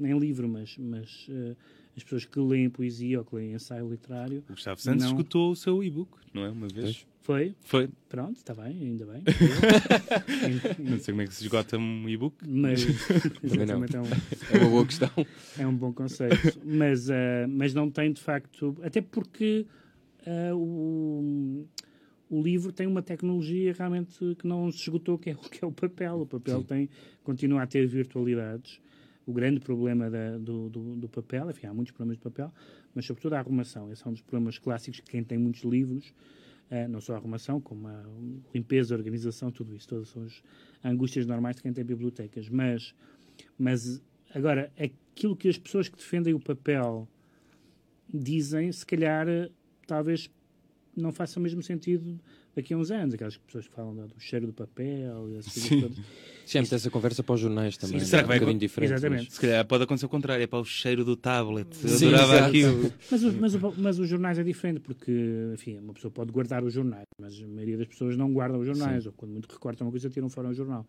em 0.00 0.18
livro, 0.18 0.48
mas, 0.48 0.76
mas 0.78 1.26
eh, 1.30 1.56
as 1.96 2.02
pessoas 2.04 2.24
que 2.26 2.38
leem 2.38 2.68
poesia 2.68 3.18
ou 3.20 3.24
que 3.24 3.34
leem 3.36 3.52
ensaio 3.54 3.88
literário, 3.88 4.44
O 4.48 4.52
Gustavo 4.52 4.80
Santos 4.80 5.04
Não. 5.04 5.10
escutou 5.12 5.50
o 5.52 5.56
seu 5.56 5.82
e-book, 5.82 6.10
não 6.34 6.44
é? 6.44 6.50
Uma 6.50 6.68
vez. 6.68 7.06
foi, 7.22 7.54
Foi. 7.62 7.88
pronto, 8.08 8.36
está 8.36 8.54
bem, 8.54 8.66
ainda 8.78 9.06
bem. 9.06 9.22
Não 10.78 10.98
sei 10.98 11.12
como 11.12 11.22
é 11.22 11.26
que 11.26 11.34
se 11.34 11.42
esgota 11.44 11.78
um 11.78 12.08
e-book. 12.08 12.36
mas 12.46 12.84
Também 13.40 13.66
não. 13.66 13.84
exatamente, 13.84 13.96
é 13.96 14.00
um- 14.00 14.06
é 14.52 14.58
uma 14.62 14.70
boa 14.70 14.86
questão. 14.86 15.10
É 15.58 15.66
um 15.66 15.74
bom 15.74 15.92
conceito, 15.92 16.60
mas, 16.64 17.08
ah, 17.10 17.46
mas 17.48 17.72
não 17.74 17.90
tem 17.90 18.12
de 18.12 18.20
facto. 18.20 18.76
Até 18.82 19.00
porque 19.00 19.66
ah, 20.26 20.54
o, 20.54 21.66
o 22.28 22.42
livro 22.42 22.72
tem 22.72 22.86
uma 22.86 23.02
tecnologia 23.02 23.72
realmente 23.76 24.18
que 24.38 24.46
não 24.46 24.70
se 24.70 24.80
esgotou, 24.82 25.16
que 25.18 25.30
é, 25.30 25.32
o- 25.34 25.38
que 25.38 25.64
é 25.64 25.66
o 25.66 25.72
papel. 25.72 26.20
O 26.20 26.26
papel 26.26 26.60
Sim. 26.60 26.66
tem, 26.66 26.88
continua 27.24 27.62
a 27.62 27.66
ter 27.66 27.86
virtualidades. 27.86 28.80
O 29.26 29.32
grande 29.32 29.58
problema 29.60 30.08
da- 30.08 30.38
do, 30.38 30.68
do, 30.70 30.96
do 30.96 31.08
papel, 31.08 31.50
enfim, 31.50 31.66
há 31.66 31.74
muitos 31.74 31.92
problemas 31.92 32.16
de 32.16 32.22
papel, 32.22 32.52
mas 32.94 33.04
sobretudo 33.04 33.32
a 33.34 33.40
arrumação. 33.40 33.90
Esse 33.90 34.06
é 34.06 34.08
um 34.08 34.12
dos 34.12 34.22
problemas 34.22 34.56
clássicos 34.56 35.00
de 35.00 35.10
quem 35.10 35.24
tem 35.24 35.36
muitos 35.36 35.62
livros. 35.64 36.14
ah, 36.70 36.88
não 36.88 37.00
só 37.00 37.14
a 37.14 37.16
arrumação, 37.16 37.60
como 37.60 37.86
a 37.88 38.04
limpeza, 38.54 38.94
a 38.94 38.98
organização, 38.98 39.50
tudo 39.52 39.74
isso. 39.74 39.86
Todas 39.88 40.08
são 40.08 40.22
as 40.22 40.42
angústias 40.84 41.26
normais 41.26 41.56
de 41.56 41.62
quem 41.62 41.72
tem 41.72 41.84
bibliotecas. 41.84 42.48
Mas, 42.48 42.94
mas 43.58 44.02
agora, 44.34 44.72
aquilo 44.78 45.36
que 45.36 45.48
as 45.48 45.58
pessoas 45.58 45.88
que 45.88 45.96
defendem 45.96 46.34
o 46.34 46.40
papel 46.40 47.08
dizem, 48.12 48.70
se 48.72 48.84
calhar, 48.86 49.28
eh, 49.28 49.50
talvez 49.86 50.30
não 50.96 51.12
faça 51.12 51.38
o 51.38 51.42
mesmo 51.42 51.62
sentido 51.62 52.18
daqui 52.56 52.74
a 52.74 52.76
uns 52.78 52.90
anos. 52.90 53.14
Aquelas 53.14 53.36
pessoas 53.36 53.68
que 53.68 53.74
falam 53.74 53.94
do 53.94 54.08
do 54.08 54.18
cheiro 54.20 54.46
do 54.46 54.52
papel 54.52 55.28
e 55.28 55.32
coisas 55.34 55.52
Sim. 55.52 55.80
todas. 55.82 55.98
Já 56.46 56.60
me 56.62 56.68
essa 56.70 56.90
conversa 56.90 57.22
para 57.22 57.34
os 57.34 57.40
jornais 57.40 57.76
também. 57.76 57.98
Será 58.00 58.22
que 58.22 58.28
vai 58.28 58.36
um 58.36 58.40
bocadinho 58.40 58.56
acon- 58.56 58.66
diferente. 58.66 58.92
Exatamente. 58.92 59.32
Se 59.32 59.40
calhar 59.40 59.66
pode 59.66 59.84
acontecer 59.84 60.06
o 60.06 60.08
contrário, 60.08 60.42
é 60.42 60.46
para 60.46 60.60
o 60.60 60.64
cheiro 60.64 61.04
do 61.04 61.16
tablet. 61.16 61.68
Eu 61.82 61.88
Sim, 61.88 62.06
adorava 62.08 62.32
exato. 62.34 62.48
aquilo. 62.48 62.92
Mas, 63.10 63.22
o- 63.24 63.32
mas, 63.40 63.54
o- 63.54 63.74
mas 63.78 63.98
os 63.98 64.08
jornais 64.08 64.38
é 64.38 64.42
diferente, 64.44 64.80
porque, 64.80 65.12
enfim, 65.54 65.78
uma 65.78 65.92
pessoa 65.92 66.10
pode 66.10 66.30
guardar 66.32 66.62
os 66.64 66.72
jornais, 66.72 67.04
mas 67.20 67.40
a 67.42 67.46
maioria 67.48 67.76
das 67.76 67.88
pessoas 67.88 68.16
não 68.16 68.32
guardam 68.32 68.60
os 68.60 68.66
jornais, 68.66 69.06
ou 69.06 69.12
quando 69.12 69.32
muito 69.32 69.52
recortam 69.52 69.86
uma 69.86 69.90
coisa, 69.90 70.08
tiram 70.08 70.28
fora 70.28 70.48
o 70.48 70.54
jornal. 70.54 70.86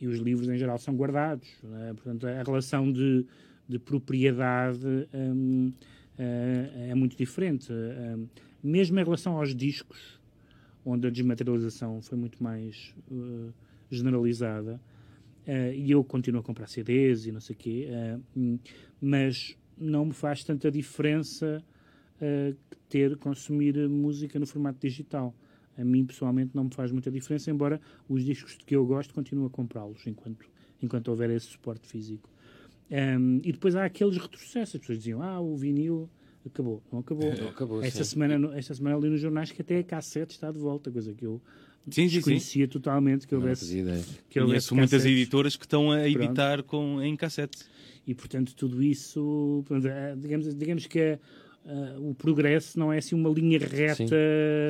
E 0.00 0.06
os 0.06 0.18
livros, 0.18 0.48
em 0.48 0.56
geral, 0.58 0.78
são 0.78 0.94
guardados. 0.94 1.46
né? 1.62 1.92
Portanto, 1.94 2.26
a 2.26 2.42
relação 2.42 2.90
de, 2.90 3.24
de 3.68 3.78
propriedade 3.78 4.86
hum, 5.14 5.72
eh, 6.18 6.88
é 6.90 6.94
muito 6.94 7.16
diferente. 7.16 7.70
Hum, 7.72 8.26
mesmo 8.62 8.98
em 8.98 9.04
relação 9.04 9.36
aos 9.36 9.54
discos, 9.54 10.18
onde 10.86 11.06
a 11.06 11.10
desmaterialização 11.10 12.00
foi 12.00 12.16
muito 12.16 12.42
mais 12.42 12.94
eh, 13.10 13.52
generalizada, 13.90 14.80
eh, 15.46 15.74
e 15.74 15.90
eu 15.90 16.02
continuo 16.04 16.40
a 16.40 16.44
comprar 16.44 16.68
CDs 16.68 17.26
e 17.26 17.32
não 17.32 17.40
sei 17.40 17.54
o 17.54 17.58
quê, 17.58 17.88
hum, 18.36 18.58
mas 19.00 19.56
não 19.76 20.06
me 20.06 20.12
faz 20.12 20.42
tanta 20.44 20.70
diferença 20.70 21.62
ter, 22.88 23.14
consumir 23.18 23.76
música 23.90 24.38
no 24.38 24.46
formato 24.46 24.78
digital. 24.80 25.34
A 25.76 25.84
mim, 25.84 26.06
pessoalmente, 26.06 26.52
não 26.54 26.64
me 26.64 26.74
faz 26.74 26.90
muita 26.90 27.10
diferença, 27.10 27.50
embora 27.50 27.78
os 28.08 28.24
discos 28.24 28.56
que 28.56 28.74
eu 28.74 28.86
gosto 28.86 29.12
continue 29.12 29.46
a 29.46 29.50
comprá-los 29.50 30.06
enquanto, 30.06 30.48
enquanto 30.82 31.08
houver 31.08 31.28
esse 31.30 31.46
suporte 31.46 31.86
físico. 31.86 32.30
Um, 32.90 33.40
e 33.44 33.52
depois 33.52 33.74
há 33.76 33.84
aqueles 33.84 34.16
retrocessos. 34.16 34.76
As 34.76 34.80
pessoas 34.80 34.98
diziam, 34.98 35.20
ah, 35.20 35.40
o 35.40 35.54
vinil 35.56 36.08
acabou. 36.48 36.82
Não 36.92 37.00
acabou. 37.00 37.34
Não 37.34 37.48
acabou, 37.48 37.82
esta, 37.82 38.04
sim. 38.04 38.10
semana, 38.10 38.56
esta 38.56 38.74
semana 38.74 38.96
li 38.98 39.08
nos 39.08 39.20
jornais 39.20 39.50
que 39.52 39.62
até 39.62 39.78
a 39.78 39.84
cassete 39.84 40.32
está 40.32 40.50
de 40.50 40.58
volta, 40.58 40.90
coisa 40.90 41.12
que 41.14 41.24
eu 41.26 41.40
Sim, 41.90 42.02
sim, 42.02 42.08
sim. 42.08 42.14
desconhecia 42.16 42.66
totalmente 42.66 43.26
que 43.28 43.34
houvesse, 43.34 43.72
que 44.28 44.40
houvesse 44.40 44.68
Conheço 44.68 44.74
muitas 44.74 45.06
editoras 45.06 45.54
que 45.56 45.64
estão 45.64 45.92
a 45.92 46.08
editar 46.08 46.62
com, 46.64 47.00
em 47.00 47.16
cassete. 47.16 47.58
E, 48.06 48.14
portanto, 48.14 48.54
tudo 48.54 48.82
isso, 48.82 49.64
é, 49.84 50.16
digamos, 50.16 50.54
digamos 50.54 50.86
que 50.86 50.98
é, 50.98 51.18
ah, 51.64 51.96
o 51.98 52.14
progresso 52.14 52.78
não 52.78 52.92
é 52.92 52.98
assim 52.98 53.14
uma 53.14 53.30
linha 53.30 53.58
reta. 53.58 54.04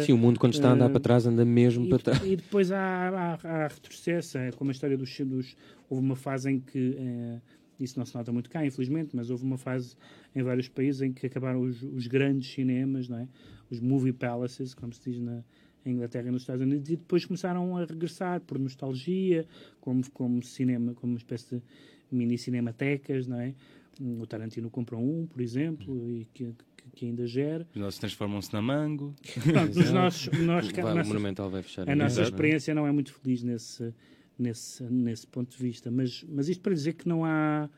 Sim, 0.05 0.13
o 0.13 0.19
mundo 0.19 0.39
quando 0.39 0.55
está 0.55 0.71
a 0.71 0.73
andar 0.73 0.87
eh, 0.87 0.89
para 0.91 1.01
trás 1.01 1.27
anda 1.27 1.45
mesmo 1.45 1.87
E, 1.87 1.89
para 1.89 1.99
trás. 1.99 2.23
e 2.25 2.37
depois 2.37 2.71
há, 2.71 2.79
há, 3.09 3.39
há 3.43 3.69
retrocesso, 3.69 4.39
é 4.39 4.53
como 4.53 4.71
a 4.71 4.73
história 4.73 4.97
dos, 4.97 5.15
dos. 5.21 5.57
Houve 5.89 6.05
uma 6.05 6.17
fase 6.17 6.51
em 6.51 6.61
que. 6.61 6.97
eh, 6.99 7.41
isso 7.79 7.99
não 7.99 8.07
se 8.07 8.15
nota 8.15 8.33
muito 8.33 8.49
cá, 8.51 8.65
infelizmente, 8.65 9.15
mas 9.15 9.31
houve 9.31 9.45
uma 9.45 9.59
fase 9.59 9.97
em 10.35 10.43
vários 10.43 10.69
países 10.69 11.03
em 11.03 11.13
que 11.13 11.27
acabaram 11.27 11.61
os, 11.61 11.83
os 11.83 12.07
grandes 12.07 12.51
cinemas, 12.53 13.09
não 13.09 13.19
é? 13.19 13.29
os 13.71 13.81
movie 13.81 14.13
palaces, 14.13 14.75
como 14.75 14.93
se 14.93 15.11
diz 15.11 15.21
na 15.21 15.43
em 15.85 15.93
Inglaterra 15.93 16.27
e 16.27 16.31
nos 16.33 16.43
Estados 16.43 16.63
Unidos, 16.63 16.89
e 16.91 16.97
depois 16.97 17.25
começaram 17.25 17.77
a 17.77 17.85
regressar 17.85 18.41
por 18.41 18.59
nostalgia, 18.59 19.47
como, 19.81 20.03
como 20.11 20.43
cinema, 20.43 20.93
como 20.95 21.13
uma 21.13 21.17
espécie 21.19 21.57
de 21.59 21.63
mini 22.11 22.37
cinematecas, 22.37 23.29
não 23.29 23.39
é? 23.41 23.55
O 24.01 24.27
Tarantino 24.27 24.69
comprou 24.69 25.01
um, 25.01 25.27
por 25.27 25.41
exemplo, 25.41 26.11
e 26.11 26.27
que, 26.35 26.53
que, 26.93 27.07
ainda 27.07 27.25
gera. 27.25 27.67
Os 27.73 27.81
nossos 27.81 28.01
transformam-se 28.01 28.53
na 28.53 28.61
mango. 28.61 29.15
Pronto, 29.45 29.79
Exato. 29.79 29.93
nossos, 29.95 30.39
nós, 30.41 30.69
Vai, 30.73 30.83
o 30.83 30.89
nossas- 30.89 31.07
Monumental 31.09 31.49
vai 31.51 31.63
fechar. 31.63 31.89
a 31.89 31.95
nossa 31.95 32.21
Exato. 32.21 32.29
experiência 32.31 32.75
não 32.75 32.85
é 32.85 32.91
muito 32.91 33.13
feliz 33.15 33.45
nesse, 33.45 33.95
nesse, 34.39 34.83
nesse 34.85 35.27
ponto 35.27 35.57
de 35.57 35.63
vista. 35.63 35.91
Mas, 35.91 36.25
mas 36.29 36.49
isto 36.49 36.63
para 36.63 36.75
dizer 36.75 36.95
que 36.95 37.09
não 37.09 37.25
há, 37.25 37.69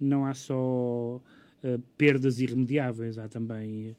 não 0.00 0.24
há 0.26 0.34
só 0.34 1.20
eh, 1.62 1.78
perdas 1.96 2.40
irremediáveis, 2.40 3.16
há 3.16 3.26
também 3.26 3.96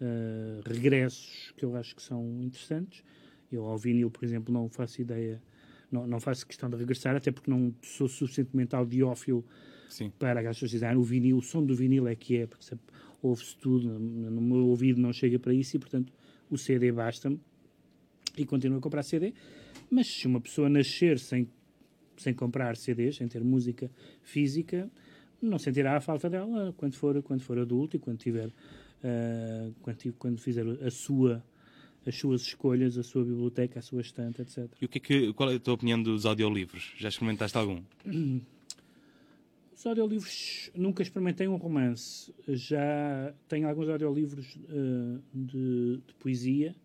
uh, 0.00 0.60
regressos 0.68 1.54
que 1.56 1.64
eu 1.64 1.74
acho 1.74 1.96
que 1.96 2.02
são 2.02 2.42
interessantes. 2.42 3.02
Eu 3.50 3.64
ao 3.64 3.78
vinil, 3.78 4.10
por 4.10 4.22
exemplo, 4.22 4.52
não 4.52 4.68
faço 4.68 5.00
ideia, 5.00 5.42
não, 5.90 6.06
não 6.06 6.20
faço 6.20 6.46
questão 6.46 6.68
de 6.68 6.76
regressar, 6.76 7.16
até 7.16 7.32
porque 7.32 7.50
não 7.50 7.74
sou 7.80 8.06
suficientemente 8.06 8.76
audiófilo 8.76 9.42
Sim. 9.88 10.12
para 10.18 10.40
as 10.40 10.56
pessoas 10.56 10.72
dizerem 10.72 10.94
ah, 10.94 10.98
o 10.98 11.02
vinil, 11.02 11.38
o 11.38 11.42
som 11.42 11.64
do 11.64 11.74
vinil 11.74 12.06
é 12.06 12.14
que 12.14 12.36
é, 12.36 12.46
porque 12.46 12.76
ouve-se 13.22 13.56
tudo, 13.56 13.98
no 13.98 14.42
meu 14.42 14.66
ouvido 14.66 15.00
não 15.00 15.10
chega 15.10 15.38
para 15.38 15.54
isso 15.54 15.76
e, 15.76 15.78
portanto, 15.78 16.12
o 16.50 16.58
CD 16.58 16.92
basta-me 16.92 17.40
e 18.36 18.44
continuo 18.44 18.76
a 18.76 18.80
comprar 18.82 19.02
CD. 19.02 19.32
Mas 19.90 20.06
se 20.06 20.26
uma 20.26 20.40
pessoa 20.40 20.68
nascer 20.68 21.18
sem, 21.18 21.48
sem 22.16 22.34
comprar 22.34 22.76
CDs, 22.76 23.16
sem 23.16 23.28
ter 23.28 23.42
música 23.42 23.90
física, 24.22 24.90
não 25.40 25.58
sentirá 25.58 25.96
a 25.96 26.00
falta 26.00 26.28
dela 26.28 26.74
quando 26.76 26.94
for, 26.94 27.22
quando 27.22 27.40
for 27.40 27.58
adulto 27.58 27.96
e 27.96 27.98
quando 27.98 28.18
tiver 28.18 28.48
uh, 28.48 29.74
quando, 29.82 30.12
quando 30.18 30.40
fizer 30.40 30.66
a 30.84 30.90
sua 30.90 31.44
as 32.06 32.14
suas 32.14 32.42
escolhas, 32.42 32.96
a 32.96 33.02
sua 33.02 33.24
biblioteca, 33.24 33.80
a 33.80 33.82
sua 33.82 34.00
estante, 34.00 34.40
etc. 34.40 34.68
E 34.80 34.84
o 34.84 34.88
que 34.88 34.98
é 34.98 35.00
que, 35.00 35.32
qual 35.32 35.50
é 35.50 35.56
a 35.56 35.58
tua 35.58 35.74
opinião 35.74 36.00
dos 36.00 36.24
audiolivros? 36.24 36.94
Já 36.96 37.08
experimentaste 37.08 37.58
algum? 37.58 37.82
Os 39.74 39.84
audiolivros, 39.84 40.70
nunca 40.72 41.02
experimentei 41.02 41.48
um 41.48 41.56
romance. 41.56 42.32
Já 42.46 43.34
tenho 43.48 43.68
alguns 43.68 43.88
audiolivros 43.88 44.54
uh, 44.54 45.20
de, 45.34 45.96
de, 46.06 46.14
poesia, 46.20 46.76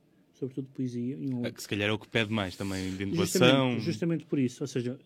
sobretudo 0.42 0.66
de 0.66 0.72
poesia. 0.72 1.18
Um... 1.18 1.46
É 1.46 1.52
que 1.52 1.62
se 1.62 1.68
calhar 1.68 1.90
é 1.90 1.92
o 1.92 2.00
que 2.00 2.08
pede 2.08 2.32
mais 2.32 2.56
também, 2.56 2.96
de 2.96 3.04
inovação. 3.04 3.72
Justamente, 3.72 3.86
justamente 3.86 4.26
por 4.26 4.40
isso. 4.40 4.64
Ou 4.64 4.68
seja, 4.68 4.98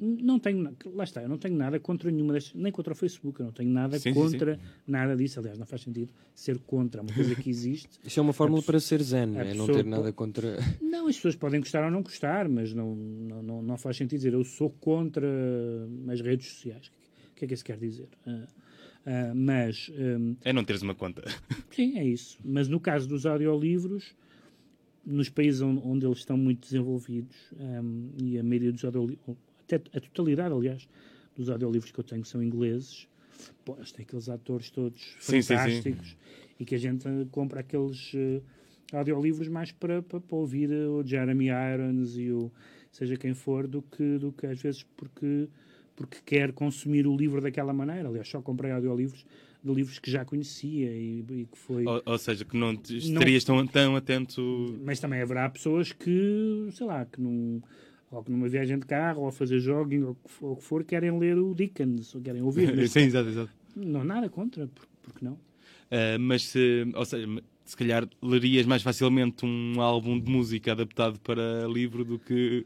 não 0.00 0.38
tenho, 0.38 0.76
lá 0.94 1.04
está, 1.04 1.22
eu 1.22 1.28
não 1.28 1.38
tenho 1.38 1.56
nada 1.56 1.78
contra 1.80 2.10
nenhuma 2.10 2.32
destas, 2.32 2.54
nem 2.54 2.70
contra 2.70 2.92
o 2.92 2.96
Facebook, 2.96 3.40
eu 3.40 3.46
não 3.46 3.52
tenho 3.52 3.70
nada 3.70 3.98
sim, 3.98 4.14
contra 4.14 4.54
sim, 4.54 4.60
sim. 4.60 4.68
nada 4.86 5.16
disso. 5.16 5.40
Aliás, 5.40 5.58
não 5.58 5.66
faz 5.66 5.82
sentido 5.82 6.12
ser 6.34 6.58
contra 6.60 7.02
uma 7.02 7.12
coisa 7.12 7.34
que 7.34 7.50
existe. 7.50 7.88
Isto 8.04 8.20
é 8.20 8.22
uma 8.22 8.32
fórmula 8.32 8.62
para 8.62 8.78
ser 8.78 9.02
zen, 9.02 9.36
é 9.36 9.54
não 9.54 9.66
ter 9.66 9.84
nada 9.84 10.12
contra. 10.12 10.56
Não, 10.80 11.06
as 11.08 11.16
pessoas 11.16 11.36
podem 11.36 11.60
gostar 11.60 11.84
ou 11.84 11.90
não 11.90 12.02
gostar, 12.02 12.48
mas 12.48 12.74
não, 12.74 12.94
não, 12.94 13.42
não, 13.42 13.62
não 13.62 13.78
faz 13.78 13.96
sentido 13.96 14.18
dizer 14.18 14.34
eu 14.34 14.44
sou 14.44 14.68
contra 14.68 15.26
as 16.08 16.20
redes 16.20 16.48
sociais. 16.48 16.90
O 17.32 17.34
que 17.34 17.44
é 17.44 17.48
que 17.48 17.54
isso 17.54 17.64
quer 17.64 17.78
dizer? 17.78 18.08
Uh, 18.26 18.30
uh, 18.32 19.34
mas. 19.34 19.90
Um, 19.96 20.36
é 20.44 20.52
não 20.52 20.64
teres 20.64 20.82
uma 20.82 20.94
conta. 20.94 21.22
Sim, 21.70 21.98
é 21.98 22.04
isso. 22.04 22.38
Mas 22.44 22.68
no 22.68 22.80
caso 22.80 23.08
dos 23.08 23.24
audiolivros 23.24 24.14
nos 25.08 25.30
países 25.30 25.62
onde, 25.62 26.04
eles 26.04 26.18
estão 26.18 26.36
muito 26.36 26.60
desenvolvidos 26.60 27.36
um, 27.58 28.10
e 28.22 28.38
a 28.38 28.42
maioria 28.42 28.70
dos 28.70 28.84
audiolivros, 28.84 29.36
até 29.64 29.76
a 29.76 30.00
totalidade, 30.00 30.54
aliás, 30.54 30.88
dos 31.34 31.48
audiolivros 31.48 31.90
que 31.90 31.98
eu 31.98 32.04
tenho 32.04 32.24
são 32.24 32.42
ingleses. 32.42 33.08
Pô, 33.64 33.74
tem 33.74 34.04
aqueles 34.04 34.28
atores 34.28 34.70
todos 34.70 35.00
sim, 35.20 35.40
fantásticos 35.40 36.08
sim, 36.08 36.14
sim. 36.14 36.54
e 36.60 36.64
que 36.64 36.74
a 36.74 36.78
gente 36.78 37.06
compra 37.30 37.60
aqueles 37.60 38.12
uh, 38.14 38.42
audiolivros 38.92 39.48
mais 39.48 39.72
para, 39.72 40.02
para, 40.02 40.20
para, 40.20 40.36
ouvir 40.36 40.70
o 40.70 41.06
Jeremy 41.06 41.46
Irons 41.46 42.16
e 42.16 42.30
o 42.30 42.50
seja 42.90 43.16
quem 43.16 43.32
for 43.32 43.66
do 43.66 43.80
que, 43.80 44.18
do 44.18 44.32
que 44.32 44.46
às 44.46 44.60
vezes 44.60 44.82
porque, 44.96 45.48
porque 45.94 46.18
quer 46.26 46.52
consumir 46.52 47.06
o 47.06 47.16
livro 47.16 47.40
daquela 47.40 47.72
maneira. 47.72 48.08
Aliás, 48.08 48.28
só 48.28 48.42
comprei 48.42 48.72
audiolivros 48.72 49.24
de 49.62 49.72
livros 49.72 49.98
que 49.98 50.10
já 50.10 50.24
conhecia 50.24 50.90
e, 50.90 51.24
e 51.28 51.46
que 51.50 51.58
foi... 51.58 51.84
Ou, 51.84 52.02
ou, 52.04 52.18
seja, 52.18 52.44
que 52.44 52.56
não 52.56 52.72
estarias 52.72 53.44
não, 53.46 53.56
tão, 53.56 53.66
tão 53.66 53.96
atento... 53.96 54.78
Mas 54.84 55.00
também 55.00 55.20
haverá 55.20 55.48
pessoas 55.48 55.92
que, 55.92 56.68
sei 56.72 56.86
lá, 56.86 57.04
que 57.04 57.20
não 57.20 57.62
ou 58.10 58.24
que 58.24 58.30
numa 58.30 58.48
viagem 58.48 58.78
de 58.78 58.86
carro, 58.86 59.22
ou 59.22 59.28
a 59.28 59.32
fazer 59.32 59.60
jogging, 59.60 60.02
ou 60.02 60.16
o 60.40 60.56
que 60.56 60.62
for, 60.62 60.82
querem 60.82 61.18
ler 61.18 61.36
o 61.36 61.54
Dickens, 61.54 62.14
ou 62.14 62.22
querem 62.22 62.42
ouvir. 62.42 62.68
Sim, 62.88 63.00
exato, 63.00 63.28
exato. 63.28 63.50
Não, 63.76 64.02
nada 64.02 64.28
contra, 64.28 64.68
porque 65.02 65.24
não? 65.24 65.32
Uh, 65.32 66.18
mas 66.18 66.44
se, 66.44 66.86
ou 66.94 67.04
seja, 67.04 67.26
se 67.64 67.76
calhar 67.76 68.08
lerias 68.22 68.66
mais 68.66 68.82
facilmente 68.82 69.44
um 69.44 69.80
álbum 69.80 70.18
de 70.18 70.30
música 70.30 70.72
adaptado 70.72 71.20
para 71.20 71.66
livro 71.66 72.04
do 72.04 72.18
que. 72.18 72.64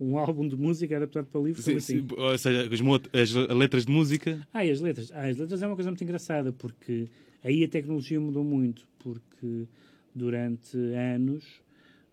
Um 0.00 0.16
álbum 0.16 0.48
de 0.48 0.56
música 0.56 0.96
adaptado 0.96 1.26
para 1.26 1.40
livro? 1.42 1.60
Sim, 1.60 1.76
assim? 1.76 2.00
sim, 2.00 2.06
ou 2.16 2.38
seja, 2.38 2.68
as, 3.12 3.36
as, 3.36 3.56
letras 3.56 3.84
de 3.84 3.92
música. 3.92 4.46
Ah, 4.52 4.64
e 4.64 4.70
as 4.70 4.80
letras. 4.80 5.12
Ah, 5.12 5.28
as 5.28 5.36
letras 5.36 5.62
é 5.62 5.66
uma 5.66 5.74
coisa 5.74 5.90
muito 5.90 6.02
engraçada, 6.02 6.52
porque 6.52 7.08
aí 7.44 7.62
a 7.62 7.68
tecnologia 7.68 8.18
mudou 8.18 8.42
muito, 8.42 8.88
porque 8.98 9.66
durante 10.14 10.76
anos 10.76 11.44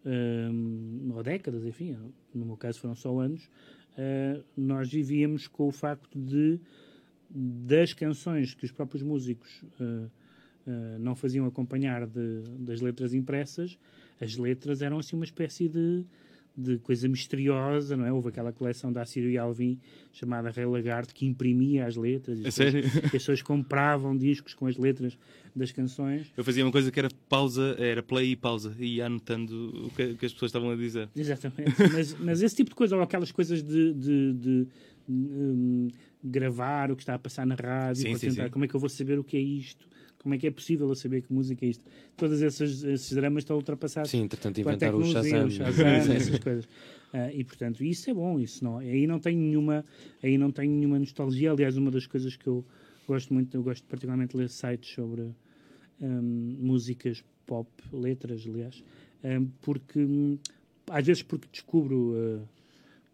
um, 0.07 1.11
ou 1.13 1.23
décadas, 1.23 1.65
enfim, 1.65 1.97
no 2.33 2.45
meu 2.45 2.57
caso 2.57 2.79
foram 2.79 2.95
só 2.95 3.19
anos, 3.19 3.45
uh, 3.97 4.43
nós 4.55 4.89
vivíamos 4.89 5.47
com 5.47 5.67
o 5.67 5.71
facto 5.71 6.17
de 6.17 6.59
das 7.29 7.93
canções 7.93 8.53
que 8.53 8.63
os 8.63 8.71
próprios 8.71 9.03
músicos 9.03 9.61
uh, 9.81 10.09
uh, 10.65 10.99
não 10.99 11.13
faziam 11.13 11.45
acompanhar 11.45 12.07
de, 12.07 12.41
das 12.59 12.79
letras 12.79 13.13
impressas, 13.13 13.77
as 14.21 14.37
letras 14.37 14.81
eram 14.81 14.99
assim 14.99 15.15
uma 15.15 15.25
espécie 15.25 15.67
de 15.67 16.05
de 16.57 16.79
coisa 16.79 17.07
misteriosa, 17.07 17.95
não 17.95 18.03
é? 18.03 18.11
Houve 18.11 18.29
aquela 18.29 18.51
coleção 18.51 18.91
da 18.91 19.03
Assírio 19.03 19.39
Alvim 19.39 19.79
chamada 20.11 20.49
Rei 20.49 20.65
Lagarto 20.65 21.13
que 21.13 21.27
imprimia 21.27 21.85
as 21.85 21.95
letras. 21.95 22.39
E 22.39 22.47
as, 22.47 22.57
pessoas, 22.57 23.05
as 23.05 23.11
pessoas 23.11 23.41
compravam 23.43 24.17
discos 24.17 24.55
com 24.55 24.65
as 24.65 24.75
letras 24.75 25.15
das 25.55 25.71
canções. 25.71 26.33
Eu 26.35 26.43
fazia 26.43 26.65
uma 26.65 26.71
coisa 26.71 26.91
que 26.91 26.97
era 26.97 27.09
pausa, 27.29 27.75
era 27.77 28.01
play 28.01 28.31
e 28.31 28.35
pausa, 28.35 28.75
e 28.79 28.95
ia 28.95 29.05
anotando 29.05 29.85
o 29.85 29.89
que, 29.91 30.15
que 30.15 30.25
as 30.25 30.33
pessoas 30.33 30.49
estavam 30.49 30.71
a 30.71 30.75
dizer. 30.75 31.07
Exatamente. 31.15 31.75
mas, 31.93 32.17
mas, 32.19 32.41
esse 32.41 32.55
tipo 32.55 32.71
de 32.71 32.75
coisa, 32.75 32.95
ou 32.95 33.03
aquelas 33.03 33.31
coisas 33.31 33.61
de, 33.61 33.93
de, 33.93 34.33
de 34.33 34.67
um, 35.07 35.89
gravar 36.23 36.91
o 36.91 36.95
que 36.95 37.03
está 37.03 37.13
a 37.13 37.19
passar 37.19 37.45
na 37.45 37.53
rádio, 37.53 38.01
sim, 38.01 38.15
sim, 38.15 38.29
tentar, 38.29 38.45
sim. 38.45 38.49
como 38.49 38.65
é 38.65 38.67
que 38.67 38.75
eu 38.75 38.79
vou 38.79 38.89
saber 38.89 39.19
o 39.19 39.23
que 39.23 39.37
é 39.37 39.41
isto? 39.41 39.87
Como 40.27 40.35
é 40.35 40.37
que 40.37 40.45
é 40.45 40.51
possível 40.51 40.89
eu 40.89 40.95
saber 40.95 41.21
que 41.21 41.31
música 41.31 41.65
é 41.65 41.69
isto? 41.69 41.85
Todos 42.17 42.41
esses, 42.41 42.83
esses 42.83 43.13
dramas 43.13 43.43
estão 43.43 43.55
ultrapassados. 43.55 44.11
Sim, 44.11 44.23
entretanto 44.23 44.59
inventaram 44.59 44.97
o 44.97 45.05
Shazam. 45.05 45.45
O 45.45 45.49
Shazam 45.49 45.87
essas 46.13 46.39
coisas. 46.39 46.65
Uh, 46.65 47.31
e 47.33 47.45
portanto, 47.45 47.81
isso 47.81 48.09
é 48.09 48.13
bom, 48.13 48.37
isso 48.37 48.61
não. 48.61 48.79
Aí 48.79 49.07
não 49.07 49.19
tenho 49.21 49.39
nenhuma, 49.39 49.85
aí 50.21 50.37
não 50.37 50.51
tenho 50.51 50.69
nenhuma 50.69 50.99
nostalgia. 50.99 51.49
Aliás, 51.49 51.77
uma 51.77 51.89
das 51.89 52.05
coisas 52.05 52.35
que 52.35 52.45
eu 52.45 52.65
gosto 53.07 53.33
muito, 53.33 53.55
eu 53.55 53.63
gosto 53.63 53.85
particularmente 53.85 54.31
de 54.31 54.37
ler 54.39 54.49
sites 54.49 54.93
sobre 54.93 55.33
um, 56.01 56.57
músicas 56.59 57.23
pop, 57.45 57.69
letras, 57.93 58.45
aliás, 58.45 58.83
um, 59.23 59.45
porque 59.61 59.97
hum, 59.97 60.37
às 60.89 61.07
vezes 61.07 61.23
porque 61.23 61.47
descubro 61.49 62.11
uh, 62.11 62.47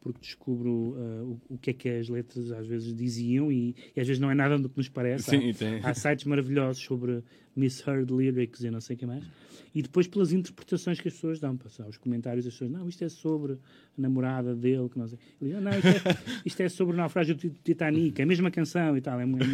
porque 0.04 0.20
descubro 0.20 0.70
uh, 0.70 1.40
o, 1.50 1.56
o, 1.56 1.58
que 1.58 1.70
é 1.70 1.74
que 1.74 1.88
as 1.88 2.10
letras 2.10 2.52
às 2.52 2.68
vezes 2.68 2.94
diziam 2.94 3.50
e, 3.50 3.74
e 3.96 4.02
às 4.02 4.06
vezes 4.06 4.20
não 4.20 4.30
é 4.30 4.36
nada 4.36 4.60
do 4.60 4.68
que 4.68 4.78
nos 4.78 4.90
parece. 4.90 5.30
Sim, 5.30 5.54
há, 5.82 5.92
há, 5.92 5.94
sites 5.94 6.26
maravilhosos 6.26 6.84
sobre 6.84 7.24
misheard 7.56 8.12
lyrics 8.12 8.62
e 8.62 8.70
não 8.70 8.82
sei 8.82 8.96
o 8.96 9.00
que 9.00 9.06
mais. 9.06 9.24
E 9.76 9.82
depois 9.82 10.08
pelas 10.08 10.32
interpretações 10.32 11.00
que 11.00 11.08
as 11.08 11.16
pessoas 11.16 11.40
dão, 11.40 11.58
passar 11.58 11.88
os 11.88 11.98
comentários 11.98 12.46
das 12.46 12.54
pessoas, 12.54 12.70
não, 12.70 12.88
isto 12.88 13.04
é 13.04 13.10
sobre 13.10 13.54
a 13.54 13.58
namorada 13.98 14.56
dele, 14.56 14.88
que 14.88 15.00
não 15.00 15.08
sei. 15.08 15.18
Ele 15.42 15.54
diz, 15.54 15.64
não, 15.64 15.72
isto 15.72 15.88
é, 15.88 16.18
isto 16.46 16.62
é 16.62 16.70
sobre 16.70 16.94
o 16.94 16.98
naufrágio 16.98 17.36
do 17.36 17.50
Titanic, 17.50 18.20
é 18.20 18.24
a 18.24 18.28
mesma 18.28 18.52
canção 18.52 18.96
e 18.96 19.02
tal, 19.02 19.20
é, 19.20 19.26
muito... 19.26 19.44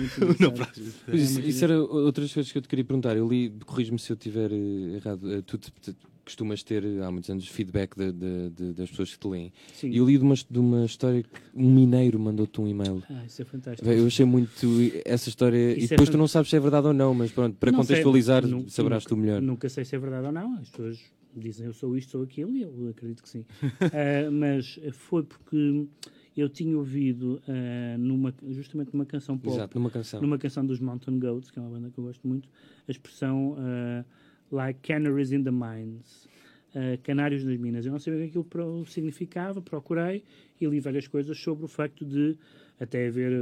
É 1.08 1.16
isso, 1.16 1.40
isso 1.40 1.64
era 1.64 1.80
outras 1.80 2.34
coisas 2.34 2.52
que 2.52 2.58
eu 2.58 2.62
te 2.62 2.68
queria 2.68 2.84
perguntar. 2.84 3.16
Eu 3.16 3.28
li, 3.28 3.50
corrijo-me 3.66 3.98
se 3.98 4.12
eu 4.12 4.16
estiver 4.16 4.52
eh, 4.52 4.96
errado, 4.96 5.34
eh, 5.34 5.42
tu, 5.42 5.58
tu, 5.58 5.72
tu 5.72 5.96
costumas 6.30 6.62
ter 6.62 6.84
há 7.02 7.12
muitos 7.12 7.30
anos 7.30 7.48
feedback 7.48 7.96
de, 7.98 8.12
de, 8.12 8.50
de, 8.52 8.74
das 8.74 8.90
pessoas 8.90 9.12
que 9.12 9.20
te 9.20 9.28
leem. 9.28 9.52
E 9.84 9.98
eu 9.98 10.06
li 10.06 10.18
de 10.18 10.24
uma, 10.24 10.36
de 10.36 10.60
uma 10.60 10.86
história 10.86 11.24
que 11.24 11.30
um 11.56 11.74
mineiro 11.74 12.20
mandou-te 12.20 12.62
um 12.62 12.68
e-mail. 12.68 13.04
Ah, 13.10 13.24
isso 13.26 13.42
é 13.42 13.46
fantástico. 13.46 13.90
Eu 13.90 14.06
achei 14.06 14.26
muito 14.26 14.68
essa 15.06 15.28
história. 15.28 15.72
Isso 15.72 15.82
e 15.82 15.86
é 15.86 15.88
depois 15.88 16.10
é 16.10 16.12
tu 16.12 16.18
não 16.18 16.28
sabes 16.28 16.50
se 16.50 16.56
é 16.56 16.60
verdade 16.60 16.88
ou 16.88 16.94
não, 16.94 17.14
mas 17.14 17.32
pronto, 17.32 17.56
para 17.58 17.72
não 17.72 17.84
contextualizar, 17.89 18.47
sei, 18.47 18.69
saberás 18.69 19.06
tu 19.06 19.17
melhor. 19.17 19.41
Nunca 19.41 19.67
sei 19.69 19.84
se 19.84 19.95
é 19.95 19.99
verdade 19.99 20.28
ou 20.28 20.32
não. 20.32 20.56
As 20.56 20.69
pessoas 20.69 20.99
dizem 21.36 21.65
eu 21.67 21.73
sou 21.73 21.97
isto, 21.97 22.12
sou 22.12 22.23
aquilo, 22.23 22.56
e 22.56 22.62
eu 22.63 22.89
acredito 22.89 23.21
que 23.21 23.30
sim. 23.30 23.41
uh, 23.41 24.32
mas 24.32 24.80
foi 24.91 25.23
porque 25.23 25.88
eu 26.36 26.49
tinha 26.49 26.78
ouvido 26.78 27.41
uh, 27.47 27.97
numa, 27.97 28.34
justamente 28.49 28.93
numa 28.93 29.06
canção 29.06 29.38
pop, 29.38 29.56
Exato, 29.56 29.78
numa 29.78 29.89
canção. 29.89 30.21
numa 30.21 30.38
canção 30.38 30.65
dos 30.65 30.80
Mountain 30.80 31.19
Goats, 31.19 31.52
que 31.52 31.60
é 31.60 31.62
uma 31.62 31.71
banda 31.71 31.89
que 31.89 31.97
eu 31.97 32.04
gosto 32.04 32.28
muito, 32.28 32.47
a 32.88 32.91
expressão 32.91 33.54
uh, 33.54 34.06
like 34.52 34.80
canaries 34.82 35.32
in 35.32 35.43
the 35.43 35.52
mines. 35.52 36.28
Uh, 36.69 37.02
canários 37.02 37.43
nas 37.43 37.58
minas. 37.58 37.84
Eu 37.84 37.91
não 37.91 37.97
sabia 37.97 38.19
o 38.19 38.30
que 38.30 38.38
aquilo 38.38 38.86
significava, 38.86 39.60
procurei 39.60 40.23
e 40.62 40.67
li 40.67 40.80
várias 40.80 41.08
coisas 41.08 41.36
sobre 41.36 41.65
o 41.65 41.67
facto 41.67 42.06
de 42.06 42.38
até 42.80 43.08
haver 43.08 43.34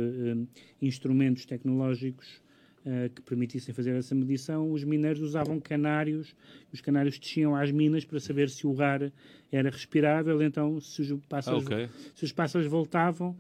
instrumentos 0.82 1.46
tecnológicos 1.46 2.42
uh, 2.88 3.10
que 3.14 3.22
permitissem 3.22 3.74
fazer 3.76 3.96
essa 3.96 4.16
medição. 4.16 4.72
Os 4.72 4.84
mineiros 4.84 5.22
usavam 5.22 5.60
canários, 5.60 6.34
os 6.72 6.80
canários 6.80 7.20
desciam 7.20 7.56
às 7.56 7.72
minas 7.72 8.06
para 8.06 8.20
saber 8.20 8.50
se 8.50 8.66
o 8.66 8.82
ar 8.82 9.12
era 9.52 9.70
respirável, 9.70 10.42
então 10.42 10.80
se 10.80 11.02
os 11.02 11.26
pássaros, 11.28 11.66
okay. 11.66 11.90
se 12.16 12.24
os 12.24 12.32
pássaros 12.32 12.68
voltavam, 12.68 13.38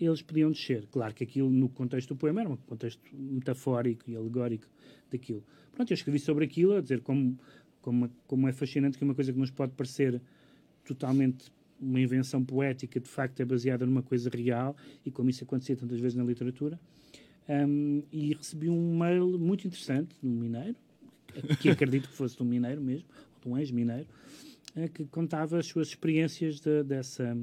eles 0.00 0.22
podiam 0.22 0.50
descer. 0.50 0.86
Claro 0.90 1.14
que 1.14 1.24
aquilo, 1.24 1.50
no 1.50 1.68
contexto 1.68 2.14
do 2.14 2.16
poema, 2.16 2.40
era 2.40 2.50
um 2.50 2.56
contexto 2.56 3.00
metafórico 3.12 4.10
e 4.10 4.16
alegórico 4.16 4.66
daquilo. 5.10 5.44
Pronto, 5.72 5.90
eu 5.90 5.94
escrevi 5.94 6.18
sobre 6.18 6.44
aquilo, 6.44 6.74
a 6.74 6.80
dizer 6.80 7.00
como, 7.02 7.38
como, 7.80 8.10
como 8.26 8.48
é 8.48 8.52
fascinante 8.52 8.98
que 8.98 9.04
uma 9.04 9.14
coisa 9.14 9.32
que 9.32 9.38
nos 9.38 9.50
pode 9.50 9.72
parecer 9.72 10.20
totalmente 10.84 11.52
uma 11.78 12.00
invenção 12.00 12.42
poética, 12.42 12.98
de 12.98 13.08
facto 13.08 13.38
é 13.40 13.44
baseada 13.44 13.84
numa 13.84 14.02
coisa 14.02 14.30
real, 14.30 14.74
e 15.04 15.10
como 15.10 15.28
isso 15.28 15.44
acontecia 15.44 15.76
tantas 15.76 16.00
vezes 16.00 16.16
na 16.16 16.24
literatura. 16.24 16.80
Um, 17.48 18.02
e 18.10 18.34
recebi 18.34 18.68
um 18.68 18.98
mail 18.98 19.38
muito 19.38 19.66
interessante 19.66 20.16
de 20.20 20.26
um 20.28 20.32
mineiro, 20.32 20.74
que 21.60 21.68
acredito 21.68 22.08
que 22.08 22.14
fosse 22.14 22.36
de 22.36 22.42
um 22.42 22.46
mineiro 22.46 22.80
mesmo, 22.80 23.06
de 23.42 23.48
um 23.48 23.56
ex-mineiro, 23.56 24.06
uh, 24.76 24.88
que 24.92 25.04
contava 25.04 25.58
as 25.58 25.66
suas 25.66 25.88
experiências 25.88 26.58
de, 26.58 26.82
dessa, 26.82 27.36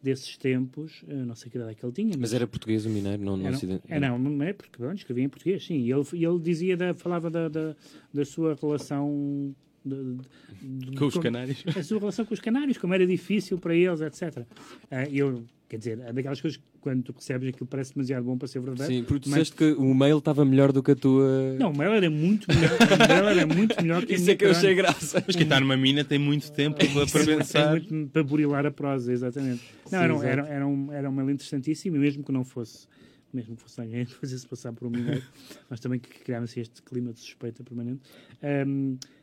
desses 0.00 0.36
tempos, 0.36 1.02
uh, 1.02 1.26
não 1.26 1.34
sei 1.34 1.50
que 1.50 1.56
idade 1.58 1.72
é 1.72 1.74
que 1.74 1.84
ele 1.84 1.92
tinha. 1.92 2.14
Mas 2.16 2.32
era 2.32 2.46
português 2.46 2.86
o 2.86 2.90
mineiro, 2.90 3.22
não, 3.24 3.36
não 3.36 3.46
era, 3.46 3.56
ocidente- 3.56 3.82
é, 3.88 3.98
não, 3.98 4.18
não 4.18 4.44
é 4.44 4.52
porque 4.52 4.80
bom, 4.80 4.92
escrevia 4.92 5.24
em 5.24 5.28
português, 5.28 5.64
sim. 5.66 5.78
E 5.78 5.90
ele, 5.90 6.04
ele 6.12 6.38
dizia, 6.38 6.76
da, 6.76 6.94
falava 6.94 7.28
da, 7.28 7.48
da, 7.48 7.74
da 8.14 8.24
sua 8.24 8.54
relação 8.54 9.54
de- 9.84 10.18
de- 10.62 10.96
Com 10.96 11.06
os 11.06 11.14
com- 11.14 11.20
canários. 11.20 11.64
a 11.76 11.82
sua 11.82 11.98
relação 11.98 12.24
com 12.24 12.34
os 12.34 12.40
canários, 12.40 12.76
como 12.78 12.92
era 12.94 13.06
difícil 13.06 13.58
para 13.58 13.74
eles, 13.74 14.00
etc. 14.00 14.44
Ah, 14.90 15.04
eu, 15.08 15.44
quer 15.68 15.78
dizer, 15.78 15.98
é 16.00 16.12
daquelas 16.12 16.40
coisas 16.40 16.56
que 16.58 16.64
quando 16.80 17.02
tu 17.02 17.12
recebes 17.12 17.48
aquilo 17.50 17.66
parece 17.66 17.94
demasiado 17.94 18.24
bom 18.24 18.36
para 18.38 18.48
ser 18.48 18.60
verdade. 18.60 18.92
Sim, 18.92 19.04
porque 19.04 19.20
tu 19.24 19.30
mas- 19.30 19.38
disseste 19.48 19.56
que 19.56 19.72
o 19.80 19.94
mail 19.94 20.18
estava 20.18 20.44
melhor 20.44 20.72
do 20.72 20.82
que 20.82 20.90
a 20.92 20.96
tua. 20.96 21.54
Não, 21.58 21.70
o 21.72 21.76
mail 21.76 21.92
era 21.92 22.08
muito 22.10 22.46
melhor, 22.48 22.70
o 22.72 23.08
mail 23.08 23.28
era 23.28 23.46
muito 23.46 23.82
melhor 23.82 24.04
que 24.06 24.14
Isso 24.14 24.30
é 24.30 24.34
que 24.34 24.44
eu 24.44 24.50
achei 24.50 24.74
graça. 24.74 25.22
Mas 25.26 25.36
quem 25.36 25.44
está 25.44 25.60
numa 25.60 25.76
mina 25.76 26.04
tem 26.04 26.18
muito 26.18 26.50
tempo 26.52 26.76
para, 26.78 27.24
pensar. 27.24 27.70
muito 27.70 28.08
para 28.12 28.22
burilar 28.22 28.64
a 28.66 28.70
prosa, 28.70 29.12
exatamente. 29.12 29.62
Não, 29.84 29.90
Sim, 29.90 29.96
era, 30.04 30.14
um- 30.16 30.22
era, 30.22 30.46
era, 30.48 30.66
um, 30.66 30.92
era 30.92 31.10
um 31.10 31.12
mail 31.12 31.30
interessantíssimo, 31.30 31.96
e 31.96 31.98
mesmo 31.98 32.24
que 32.24 32.32
não 32.32 32.44
fosse, 32.44 32.86
mesmo 33.32 33.54
que 33.56 33.62
fosse 33.62 33.78
alguém 33.80 34.04
fazer-se 34.06 34.46
passar 34.46 34.72
por 34.72 34.86
um 34.88 34.90
mineiro, 34.90 35.22
nós 35.68 35.78
também 35.80 36.00
que 36.00 36.08
criámos 36.20 36.56
este 36.56 36.80
clima 36.82 37.12
de 37.12 37.20
suspeita 37.20 37.62
permanente. 37.62 38.00
É, 38.40 38.64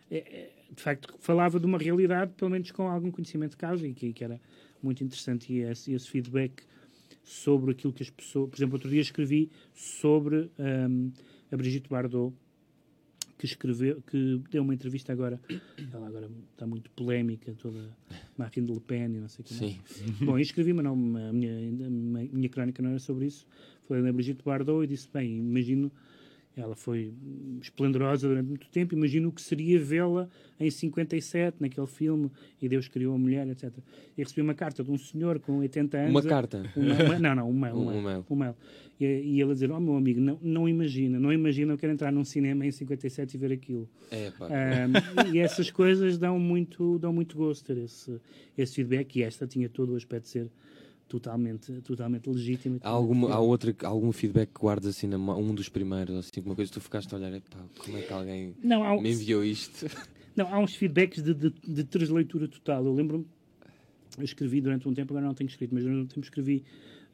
de 0.10 0.82
facto, 0.82 1.16
falava 1.20 1.60
de 1.60 1.66
uma 1.66 1.78
realidade, 1.78 2.34
pelo 2.34 2.52
menos 2.52 2.72
com 2.72 2.88
algum 2.88 3.12
conhecimento 3.12 3.52
de 3.52 3.58
causa, 3.58 3.88
e 3.88 3.94
que, 3.94 4.14
que 4.14 4.24
era 4.24 4.40
muito 4.82 5.04
interessante, 5.04 5.52
e 5.52 5.60
esse, 5.60 5.94
esse 5.94 6.10
feedback 6.10 6.64
sobre 7.24 7.72
aquilo 7.72 7.92
que 7.92 8.04
as 8.04 8.10
pessoas. 8.10 8.50
Por 8.50 8.58
exemplo, 8.58 8.76
outro 8.76 8.90
dia 8.90 9.02
escrevi 9.02 9.52
sobre 9.74 10.50
ahm, 10.58 11.12
a 11.52 11.58
Brigitte 11.58 11.90
Bardot, 11.90 12.34
que 13.38 13.46
escreveu, 13.46 14.02
que 14.02 14.42
deu 14.50 14.64
uma 14.64 14.74
entrevista 14.74 15.14
agora, 15.14 15.40
ela 15.94 16.08
agora 16.08 16.30
está 16.54 16.66
muito 16.66 16.90
polémica, 16.92 17.54
toda 17.54 17.96
Marine 18.36 18.74
Le 18.74 18.80
Pen 18.80 19.06
e 19.06 19.20
não 19.20 19.30
sei 19.30 19.44
o 19.44 19.46
que. 19.46 19.54
Sim. 19.54 19.80
Bom, 20.22 20.38
eu 20.38 20.42
escrevi, 20.42 20.74
mas 20.74 20.84
não, 20.84 20.94
a 20.94 21.34
minha, 21.34 21.52
a 21.54 21.90
minha, 21.90 22.30
minha 22.32 22.50
crónica 22.50 22.82
não 22.82 22.90
era 22.92 23.00
sobre 23.00 23.28
isso. 23.28 23.46
Falei 23.88 24.04
da 24.04 24.12
Brigitte 24.12 24.44
Bardot 24.44 24.84
e 24.84 24.88
disse, 24.88 25.08
bem, 25.14 25.38
imagino, 25.38 25.92
ela 26.60 26.76
foi 26.76 27.14
esplendorosa 27.62 28.28
durante 28.28 28.48
muito 28.48 28.68
tempo, 28.70 28.96
imagino 28.96 29.30
o 29.30 29.32
que 29.32 29.42
seria 29.42 29.80
vê-la 29.80 30.28
em 30.60 30.70
57, 30.72 31.58
naquele 31.60 31.86
filme, 31.88 32.32
e 32.62 32.68
Deus 32.68 32.88
criou 32.88 33.14
a 33.14 33.18
mulher, 33.18 33.48
etc. 33.48 33.72
E 34.18 34.24
recebi 34.24 34.42
uma 34.42 34.54
carta 34.56 34.84
de 34.84 34.90
um 34.92 34.98
senhor 34.98 35.40
com 35.40 35.60
80 35.60 35.98
anos. 35.98 36.10
Uma 36.12 36.24
carta. 36.24 36.64
uma- 36.76 37.04
uma- 37.04 37.20
não, 37.20 37.36
não, 37.36 37.50
um 37.50 37.54
mail. 37.60 37.76
Um, 37.76 37.88
Um- 37.90 37.98
um 37.98 38.02
mail, 38.02 38.26
um 38.30 38.36
mail. 38.36 38.56
E, 39.00 39.06
e 39.06 39.42
ele 39.42 39.52
a 39.52 39.54
dizer, 39.54 39.72
oh 39.72 39.80
meu 39.80 39.96
amigo, 39.96 40.20
não, 40.20 40.40
não 40.42 40.68
imagina, 40.68 41.20
não 41.20 41.32
imagina, 41.32 41.74
eu 41.74 41.78
quero 41.78 41.94
entrar 41.94 42.12
num 42.12 42.24
cinema 42.26 42.66
em 42.66 42.72
57 42.72 43.36
e 43.36 43.38
ver 43.38 43.52
aquilo. 43.52 43.88
É, 44.10 44.32
pá. 44.32 44.48
Ahm, 44.48 45.32
e 45.34 45.38
essas 45.38 45.70
coisas 45.70 46.18
dão 46.18 46.40
muito, 46.40 46.98
dão 46.98 47.14
muito 47.14 47.38
gosto 47.38 47.64
ter 47.66 47.78
esse, 47.78 48.20
esse 48.58 48.74
feedback 48.74 49.16
e 49.18 49.22
esta 49.24 49.46
tinha 49.46 49.70
todo 49.70 49.94
o 49.94 49.96
aspecto 49.96 50.24
de 50.24 50.30
ser 50.30 50.48
totalmente, 51.08 51.72
totalmente 51.82 52.30
legítimo. 52.30 52.76
e 52.78 52.80
Há, 52.84 52.90
alguma, 52.90 53.34
há 53.34 53.40
outra, 53.40 53.76
algum 53.84 54.12
feedback 54.12 54.52
que 54.54 54.60
guardas 54.60 54.96
assim, 54.96 55.08
na, 55.08 55.18
um 55.18 55.54
dos 55.54 55.70
primeiros, 55.70 56.16
assim, 56.16 56.42
uma 56.46 56.56
coisa 56.56 56.72
que 56.72 56.80
tu 56.80 56.82
ficaste 56.82 57.14
a 57.14 57.18
olhar, 57.18 57.42
como 57.78 57.98
é 57.98 58.02
que 58.02 58.14
alguém 58.14 58.56
não, 58.64 58.84
há, 58.84 59.00
me 59.02 59.12
enviou 59.12 59.44
isto? 59.44 59.88
não, 60.36 60.54
há 60.54 60.60
uns 60.60 60.76
feedbacks 60.76 61.24
de, 61.24 61.34
de, 61.34 61.50
de 61.50 61.84
transleitura 61.84 62.48
total. 62.48 62.86
Eu 62.86 62.94
lembro-me, 62.94 63.26
eu 64.18 64.24
escrevi 64.24 64.62
durante 64.62 64.88
um 64.88 64.94
tempo, 64.94 65.14
agora 65.14 65.26
não 65.26 65.34
tenho 65.34 65.48
escrito, 65.48 65.74
mas 65.74 65.84
durante 65.84 66.04
um 66.04 66.08
tempo 66.08 66.26
escrevi 66.26 66.64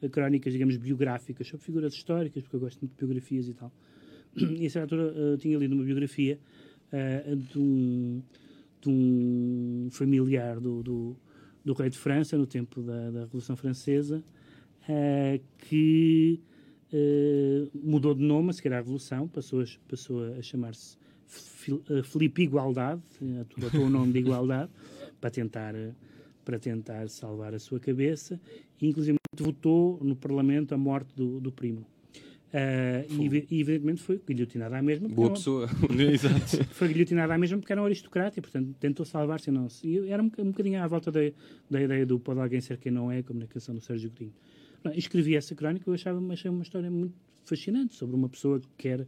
eh, 0.02 0.08
crónicas, 0.08 0.52
digamos, 0.52 0.76
biográficas 0.76 1.46
sobre 1.46 1.64
figuras 1.64 1.94
históricas, 1.94 2.42
porque 2.42 2.56
eu 2.56 2.60
gosto 2.60 2.80
muito 2.80 2.92
de 2.92 2.98
biografias 2.98 3.48
e 3.48 3.54
tal. 3.54 3.72
E 4.36 4.66
a 4.66 4.70
certa 4.70 4.94
altura 4.94 5.14
eh, 5.16 5.36
tinha 5.38 5.56
lido 5.56 5.74
uma 5.74 5.84
biografia 5.84 6.38
eh, 6.92 7.36
de, 7.36 7.58
um, 7.58 8.22
de 8.80 8.88
um 8.88 9.88
familiar 9.90 10.60
do, 10.60 10.82
do, 10.82 11.16
do 11.64 11.72
rei 11.72 11.88
de 11.88 11.98
França, 11.98 12.36
no 12.36 12.46
tempo 12.46 12.82
da, 12.82 13.10
da 13.10 13.20
Revolução 13.20 13.56
Francesa, 13.56 14.22
eh, 14.88 15.40
que 15.58 16.40
eh, 16.92 17.66
mudou 17.74 18.14
de 18.14 18.22
nome 18.22 18.50
a 18.50 18.52
seguir 18.52 18.72
à 18.72 18.76
Revolução, 18.76 19.26
passou 19.26 19.62
a, 19.62 19.64
passou 19.88 20.24
a 20.34 20.42
chamar-se 20.42 20.98
eh, 21.88 22.02
Filipe 22.02 22.42
Igualdade, 22.42 23.02
adotou 23.40 23.86
o 23.86 23.90
nome 23.90 24.12
de 24.12 24.18
Igualdade, 24.18 24.70
para 25.20 25.30
tentar, 25.30 25.74
para 26.44 26.58
tentar 26.58 27.08
salvar 27.08 27.54
a 27.54 27.58
sua 27.58 27.80
cabeça, 27.80 28.38
e 28.80 28.86
inclusive 28.86 29.16
votou 29.38 29.98
no 30.02 30.14
Parlamento 30.14 30.74
a 30.74 30.78
morte 30.78 31.14
do, 31.16 31.40
do 31.40 31.50
primo. 31.50 31.86
Eh, 32.56 33.06
e, 33.10 33.26
evi- 33.26 33.46
e 33.50 33.60
evidentemente 33.60 34.00
foi 34.00 34.20
guilhotinado 34.24 34.76
à 34.76 34.80
mesma. 34.80 35.08
Boa 35.08 35.30
pessoa. 35.30 35.68
Exato. 35.90 36.64
foi 36.72 36.86
guilhotinado 36.86 37.32
à 37.32 37.36
mesma 37.36 37.58
porque 37.58 37.72
era 37.72 37.82
um 37.82 37.84
aristocrata 37.84 38.38
e, 38.38 38.42
portanto, 38.42 38.72
tentou 38.78 39.04
salvar-se 39.04 39.50
e 39.50 39.52
não 39.52 39.68
se. 39.68 39.88
E 39.88 40.08
era 40.08 40.22
um, 40.22 40.30
um 40.38 40.50
bocadinho 40.52 40.80
à 40.80 40.86
volta 40.86 41.10
da, 41.10 41.18
da 41.68 41.82
ideia 41.82 42.06
do 42.06 42.16
pode 42.20 42.38
alguém 42.38 42.60
ser 42.60 42.78
quem 42.78 42.92
não 42.92 43.10
é, 43.10 43.24
como 43.24 43.40
na 43.40 43.48
canção 43.48 43.74
do 43.74 43.80
Sérgio 43.80 44.08
Godinho. 44.08 44.32
Escrevi 44.94 45.34
essa 45.34 45.52
crónica 45.52 45.84
e 45.84 45.90
eu 45.90 45.94
achava, 45.94 46.32
achei 46.32 46.48
uma 46.48 46.62
história 46.62 46.88
muito 46.88 47.14
fascinante 47.44 47.96
sobre 47.96 48.14
uma 48.14 48.28
pessoa 48.28 48.60
que 48.60 48.68
quer 48.78 49.04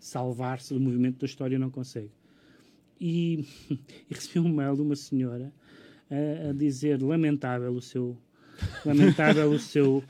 salvar-se 0.00 0.74
do 0.74 0.80
movimento 0.80 1.20
da 1.20 1.26
história 1.26 1.54
e 1.54 1.58
não 1.58 1.70
consegue. 1.70 2.10
E, 3.00 3.44
e 3.70 4.14
recebi 4.14 4.40
um 4.40 4.52
mail 4.52 4.74
de 4.74 4.82
uma 4.82 4.96
senhora 4.96 5.52
a, 6.10 6.50
a 6.50 6.52
dizer 6.52 7.00
lamentável 7.00 7.72
o 7.72 7.80
seu 7.80 8.18
lamentável 8.84 9.48
o 9.50 9.58
seu 9.60 10.02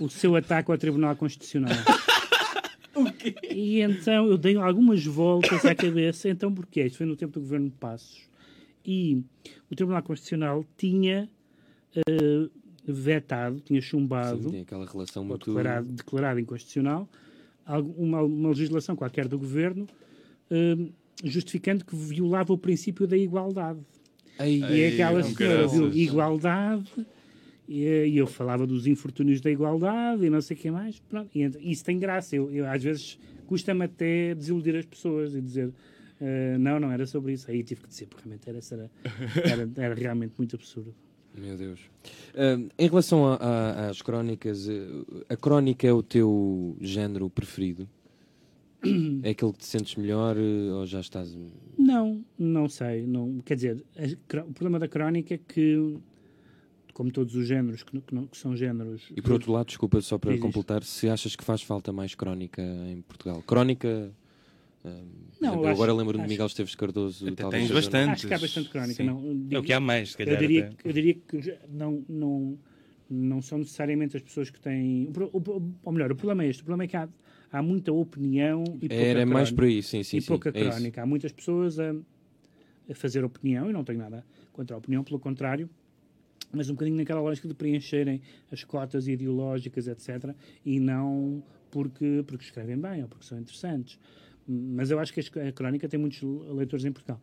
o 0.00 0.08
seu 0.08 0.34
ataque 0.34 0.70
ao 0.70 0.76
Tribunal 0.76 1.14
Constitucional. 1.14 1.70
E 3.50 3.80
então 3.80 4.26
eu 4.28 4.36
dei 4.38 4.56
algumas 4.56 5.04
voltas 5.04 5.64
à 5.64 5.74
cabeça. 5.74 6.28
Então, 6.28 6.52
porquê? 6.52 6.84
Isto 6.86 6.98
foi 6.98 7.06
no 7.06 7.16
tempo 7.16 7.32
do 7.34 7.40
governo 7.40 7.68
de 7.68 7.76
Passos. 7.76 8.22
E 8.84 9.22
o 9.70 9.74
Tribunal 9.74 10.02
Constitucional 10.02 10.64
tinha 10.76 11.28
eh, 11.96 12.48
vetado, 12.86 13.60
tinha 13.60 13.80
chumbado, 13.80 14.42
Sim, 14.42 14.50
tem 14.50 14.60
aquela 14.60 14.84
relação 14.86 15.24
muito. 15.24 15.46
declarado, 15.46 15.88
declarado 15.92 16.40
inconstitucional, 16.40 17.08
uma, 17.96 18.22
uma 18.22 18.48
legislação 18.50 18.94
qualquer 18.94 19.26
do 19.26 19.38
governo, 19.38 19.86
eh, 20.50 20.76
justificando 21.24 21.84
que 21.84 21.96
violava 21.96 22.52
o 22.52 22.58
princípio 22.58 23.06
da 23.06 23.16
igualdade. 23.16 23.80
Ei, 24.38 24.60
E 24.60 24.80
é 24.82 24.88
aquela 24.88 25.22
senhora 25.22 25.66
viu 25.68 25.90
igualdade, 25.92 26.90
e, 27.68 27.84
e 28.06 28.16
eu 28.16 28.26
falava 28.26 28.66
dos 28.66 28.86
infortúnios 28.86 29.40
da 29.40 29.50
igualdade 29.50 30.24
e 30.24 30.30
não 30.30 30.40
sei 30.40 30.56
o 30.56 30.60
que 30.60 30.70
mais. 30.70 31.00
Pronto, 31.00 31.30
e 31.34 31.50
isso 31.70 31.84
tem 31.84 31.98
graça. 31.98 32.36
Eu, 32.36 32.50
eu, 32.50 32.66
às 32.66 32.82
vezes 32.82 33.18
custa-me 33.46 33.84
até 33.84 34.34
desiludir 34.34 34.76
as 34.76 34.84
pessoas 34.86 35.34
e 35.34 35.40
dizer 35.40 35.72
eh, 36.20 36.56
não, 36.58 36.78
não 36.80 36.90
era 36.92 37.06
sobre 37.06 37.32
isso. 37.32 37.50
Aí 37.50 37.62
tive 37.62 37.82
que 37.82 37.88
dizer, 37.88 38.06
porque 38.06 38.22
realmente 38.28 38.48
era, 38.48 38.58
era, 38.70 38.90
era, 39.62 39.70
era 39.86 39.94
realmente 39.94 40.34
muito 40.38 40.56
absurdo. 40.56 40.94
Meu 41.36 41.56
Deus. 41.56 41.80
Ah, 42.36 42.56
em 42.78 42.86
relação 42.88 43.26
a- 43.26 43.36
a- 43.36 43.88
às 43.90 44.00
crónicas, 44.00 44.68
eh, 44.68 44.86
a 45.28 45.36
crónica 45.36 45.86
é 45.86 45.92
o 45.92 46.02
teu 46.02 46.76
género 46.80 47.28
preferido? 47.30 47.88
É 49.22 49.30
aquele 49.30 49.52
que 49.52 49.58
te 49.58 49.66
sentes 49.66 49.96
melhor 49.96 50.36
eh, 50.36 50.72
ou 50.72 50.84
já 50.86 51.00
estás. 51.00 51.36
Não, 51.78 52.22
não 52.38 52.68
sei. 52.68 53.06
Não, 53.06 53.40
quer 53.44 53.54
dizer, 53.56 53.82
a 53.96 54.40
o 54.42 54.52
problema 54.52 54.78
da 54.78 54.86
crónica 54.86 55.34
é 55.34 55.38
que, 55.38 55.96
como 56.94 57.10
todos 57.10 57.34
os 57.34 57.46
géneros 57.46 57.82
que, 57.82 58.00
que 58.00 58.14
não- 58.14 58.26
que 58.26 58.36
são 58.38 58.56
géneros. 58.56 59.02
E 59.14 59.20
por 59.20 59.32
outro 59.32 59.52
lado, 59.52 59.66
desculpa 59.66 60.00
só 60.00 60.16
para 60.16 60.38
completar, 60.38 60.82
se 60.84 61.08
achas 61.08 61.34
que 61.36 61.44
faz 61.44 61.60
falta 61.60 61.92
mais 61.92 62.14
crónica 62.14 62.62
em 62.62 63.02
Portugal? 63.02 63.42
Crónica. 63.42 64.10
ah, 64.84 65.02
Não, 65.40 65.54
agora 65.54 65.72
acho- 65.90 65.94
lembro 65.96 66.16
de 66.18 66.26
Miguel 66.28 66.46
Esteves 66.46 66.74
Cardoso. 66.74 67.28
Até 67.28 67.48
tens 67.48 67.70
bastante. 67.70 68.10
Acho 68.12 68.28
que 68.28 68.34
há 68.34 68.38
bastante 68.38 68.68
crónica. 68.70 68.94
Sim. 68.94 69.04
Não, 69.04 69.46
É 69.50 69.58
o 69.58 69.62
que 69.62 69.72
há 69.72 69.80
mais, 69.80 70.12
se 70.12 70.16
calhar. 70.16 70.34
Eu 70.34 70.38
diria, 70.40 70.66
até. 70.66 70.76
que- 70.76 70.88
eu 70.88 70.92
diria 70.92 71.14
que 71.14 71.58
não, 71.68 72.04
não, 72.08 72.58
não 73.10 73.42
são 73.42 73.58
necessariamente 73.58 74.16
as 74.16 74.22
pessoas 74.22 74.48
que 74.48 74.60
têm. 74.60 75.08
o 75.08 75.10
pro- 75.12 75.30
o- 75.32 75.72
Ou 75.82 75.92
melhor, 75.92 76.12
o 76.12 76.16
problema 76.16 76.44
é 76.44 76.48
este: 76.48 76.62
o 76.62 76.64
problema 76.64 76.84
é 76.84 76.86
que 76.86 76.96
há, 76.96 77.08
há 77.50 77.60
muita 77.62 77.92
opinião 77.92 78.62
e 78.80 78.88
pouca 78.88 78.94
Era 78.94 79.26
mais 79.26 79.48
crónica. 79.50 79.54
por 79.56 79.64
aí, 79.64 79.82
sim, 79.82 80.02
sim. 80.04 80.18
e 80.18 80.20
sim, 80.22 80.28
pouca 80.28 80.50
é 80.54 80.60
isso. 80.60 80.70
crónica. 80.70 81.02
Há 81.02 81.06
muitas 81.06 81.32
pessoas 81.32 81.78
a, 81.80 81.92
a 82.88 82.94
fazer 82.94 83.24
opinião, 83.24 83.68
e 83.68 83.72
não 83.72 83.82
tenho 83.82 83.98
nada 83.98 84.24
contra 84.52 84.76
a 84.76 84.78
opinião, 84.78 85.02
pelo 85.02 85.18
contrário, 85.18 85.68
mas 86.52 86.68
um 86.70 86.74
bocadinho 86.74 86.96
naquela 86.96 87.20
lógica 87.20 87.48
de 87.48 87.54
preencherem 87.54 88.20
as 88.50 88.64
cotas 88.64 89.08
ideológicas, 89.08 89.86
etc., 89.88 90.34
e 90.64 90.78
não 90.78 91.42
porque, 91.70 92.22
porque 92.26 92.44
escrevem 92.44 92.78
bem 92.78 93.02
ou 93.02 93.08
porque 93.08 93.24
são 93.24 93.38
interessantes. 93.38 93.98
Mas 94.46 94.90
eu 94.90 94.98
acho 94.98 95.12
que 95.12 95.20
a 95.40 95.52
crónica 95.52 95.88
tem 95.88 95.98
muitos 95.98 96.22
leitores 96.22 96.84
em 96.84 96.92
Portugal. 96.92 97.20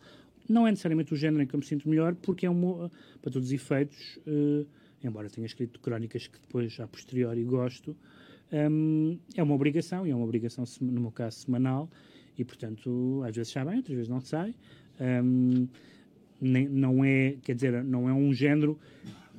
Não 0.49 0.67
é 0.67 0.71
necessariamente 0.71 1.13
o 1.13 1.15
género 1.15 1.43
em 1.43 1.47
que 1.47 1.53
eu 1.53 1.59
me 1.59 1.65
sinto 1.65 1.87
melhor, 1.87 2.15
porque 2.15 2.45
é 2.45 2.49
um, 2.49 2.89
para 3.21 3.31
todos 3.31 3.47
os 3.47 3.53
efeitos, 3.53 4.19
eh, 4.25 4.65
embora 5.03 5.29
tenha 5.29 5.45
escrito 5.45 5.79
crónicas 5.79 6.27
que 6.27 6.39
depois, 6.39 6.77
a 6.79 6.87
posteriori, 6.87 7.43
gosto, 7.43 7.95
hum, 8.51 9.17
é 9.35 9.43
uma 9.43 9.53
obrigação, 9.53 10.05
e 10.05 10.11
é 10.11 10.15
uma 10.15 10.25
obrigação, 10.25 10.65
no 10.81 10.99
meu 10.99 11.11
caso, 11.11 11.37
semanal, 11.39 11.89
e 12.37 12.43
portanto, 12.43 13.21
às 13.25 13.35
vezes 13.35 13.51
sai 13.51 13.65
bem, 13.65 13.77
outras 13.77 13.95
vezes 13.95 14.09
não 14.09 14.19
sai. 14.19 14.55
Hum, 14.99 15.67
nem- 16.41 16.67
não 16.67 17.03
é, 17.05 17.35
quer 17.43 17.53
dizer, 17.55 17.83
não 17.83 18.09
é 18.09 18.13
um 18.13 18.33
género 18.33 18.77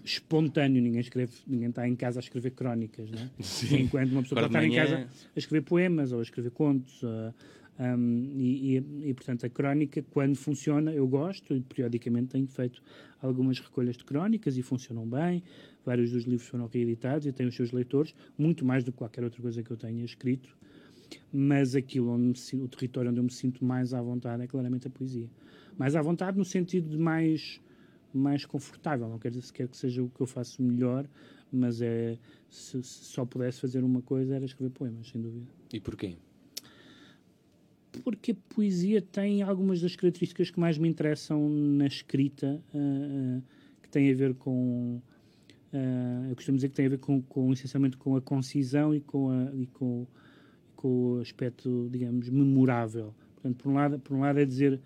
espontâneo, 0.04 0.82
ninguém 0.82 1.00
escreve, 1.00 1.32
ninguém 1.46 1.68
está 1.68 1.86
em 1.86 1.94
casa 1.94 2.18
a 2.18 2.22
escrever 2.22 2.50
crónicas, 2.52 3.10
não 3.10 3.18
é? 3.20 3.30
Enquanto 3.80 4.12
uma 4.12 4.22
pessoa 4.22 4.40
Agora 4.40 4.52
pode 4.52 4.66
estar 4.68 4.82
em 4.82 4.88
casa 4.88 5.08
a 5.34 5.38
escrever 5.38 5.64
poemas 5.64 6.12
ou 6.12 6.20
a 6.20 6.22
escrever 6.22 6.50
contos. 6.50 7.00
ah, 7.04 7.32
Um, 7.80 8.34
e, 8.36 8.76
e, 8.76 9.08
e, 9.08 9.14
portanto, 9.14 9.46
a 9.46 9.48
crónica, 9.48 10.04
quando 10.10 10.36
funciona, 10.36 10.92
eu 10.92 11.08
gosto, 11.08 11.54
e 11.56 11.60
periodicamente 11.62 12.28
tenho 12.28 12.46
feito 12.46 12.82
algumas 13.20 13.58
recolhas 13.58 13.96
de 13.96 14.04
crónicas 14.04 14.58
e 14.58 14.62
funcionam 14.62 15.08
bem. 15.08 15.42
Vários 15.84 16.10
dos 16.10 16.24
livros 16.24 16.46
foram 16.46 16.66
reeditados 16.66 17.26
e 17.26 17.32
têm 17.32 17.46
os 17.46 17.56
seus 17.56 17.72
leitores, 17.72 18.14
muito 18.36 18.62
mais 18.64 18.84
do 18.84 18.92
que 18.92 18.98
qualquer 18.98 19.24
outra 19.24 19.40
coisa 19.40 19.62
que 19.62 19.70
eu 19.70 19.76
tenha 19.76 20.04
escrito. 20.04 20.54
Mas 21.32 21.74
aquilo, 21.74 22.10
onde 22.10 22.40
me, 22.40 22.62
o 22.62 22.68
território 22.68 23.10
onde 23.10 23.20
eu 23.20 23.24
me 23.24 23.32
sinto 23.32 23.64
mais 23.64 23.92
à 23.92 24.00
vontade 24.00 24.42
é 24.42 24.46
claramente 24.46 24.86
a 24.86 24.90
poesia. 24.90 25.28
Mais 25.76 25.96
à 25.96 26.02
vontade 26.02 26.38
no 26.38 26.44
sentido 26.44 26.88
de 26.88 26.98
mais, 26.98 27.60
mais 28.12 28.44
confortável. 28.44 29.08
Não 29.08 29.18
quer 29.18 29.30
dizer 29.30 29.42
sequer 29.42 29.68
que 29.68 29.76
seja 29.76 30.02
o 30.02 30.08
que 30.08 30.20
eu 30.20 30.26
faço 30.26 30.62
melhor, 30.62 31.06
mas 31.52 31.80
é 31.80 32.18
se, 32.48 32.82
se 32.82 33.04
só 33.04 33.24
pudesse 33.24 33.60
fazer 33.60 33.82
uma 33.82 34.02
coisa 34.02 34.34
era 34.34 34.44
escrever 34.44 34.70
poemas, 34.70 35.08
sem 35.08 35.20
dúvida. 35.20 35.46
E 35.72 35.80
porquê? 35.80 36.16
porque 38.00 38.32
a 38.32 38.54
poesia 38.54 39.02
tem 39.02 39.42
algumas 39.42 39.80
das 39.80 39.94
características 39.94 40.50
que 40.50 40.58
mais 40.58 40.78
me 40.78 40.88
interessam 40.88 41.48
na 41.48 41.86
escrita, 41.86 42.60
uh, 42.74 43.38
uh, 43.38 43.42
que 43.82 43.88
tem 43.88 44.10
a 44.10 44.14
ver 44.14 44.34
com. 44.34 45.00
Uh, 45.72 46.28
eu 46.30 46.36
costumo 46.36 46.56
dizer 46.56 46.68
que 46.68 46.74
tem 46.74 46.86
a 46.86 46.90
ver 46.90 46.98
com, 46.98 47.22
com, 47.22 47.52
essencialmente 47.52 47.96
com 47.96 48.16
a 48.16 48.20
concisão 48.20 48.94
e 48.94 49.00
com, 49.00 49.30
a, 49.30 49.54
e 49.54 49.66
com, 49.66 50.06
com 50.82 51.18
o 51.18 51.20
aspecto, 51.20 51.88
digamos, 51.92 52.28
memorável. 52.28 53.14
Portanto, 53.34 53.62
por 53.62 53.70
um 53.70 53.74
lado, 53.74 53.98
por 54.00 54.16
um 54.16 54.20
lado 54.20 54.40
é 54.40 54.44
dizer 54.44 54.80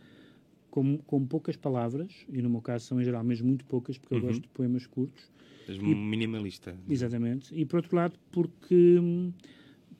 com, 0.70 0.98
com 0.98 1.26
poucas 1.26 1.56
palavras, 1.56 2.12
e 2.28 2.42
no 2.42 2.50
meu 2.50 2.60
caso 2.60 2.84
são 2.84 3.00
em 3.00 3.04
geral 3.04 3.24
mesmo 3.24 3.48
muito 3.48 3.64
poucas, 3.64 3.96
porque 3.96 4.14
uhum. 4.14 4.20
eu 4.20 4.26
gosto 4.26 4.42
de 4.42 4.48
poemas 4.48 4.86
curtos. 4.86 5.30
És 5.66 5.78
minimalista. 5.78 6.76
Exatamente. 6.88 7.52
E 7.54 7.64
por 7.64 7.78
outro 7.78 7.96
lado, 7.96 8.18
porque 8.30 9.00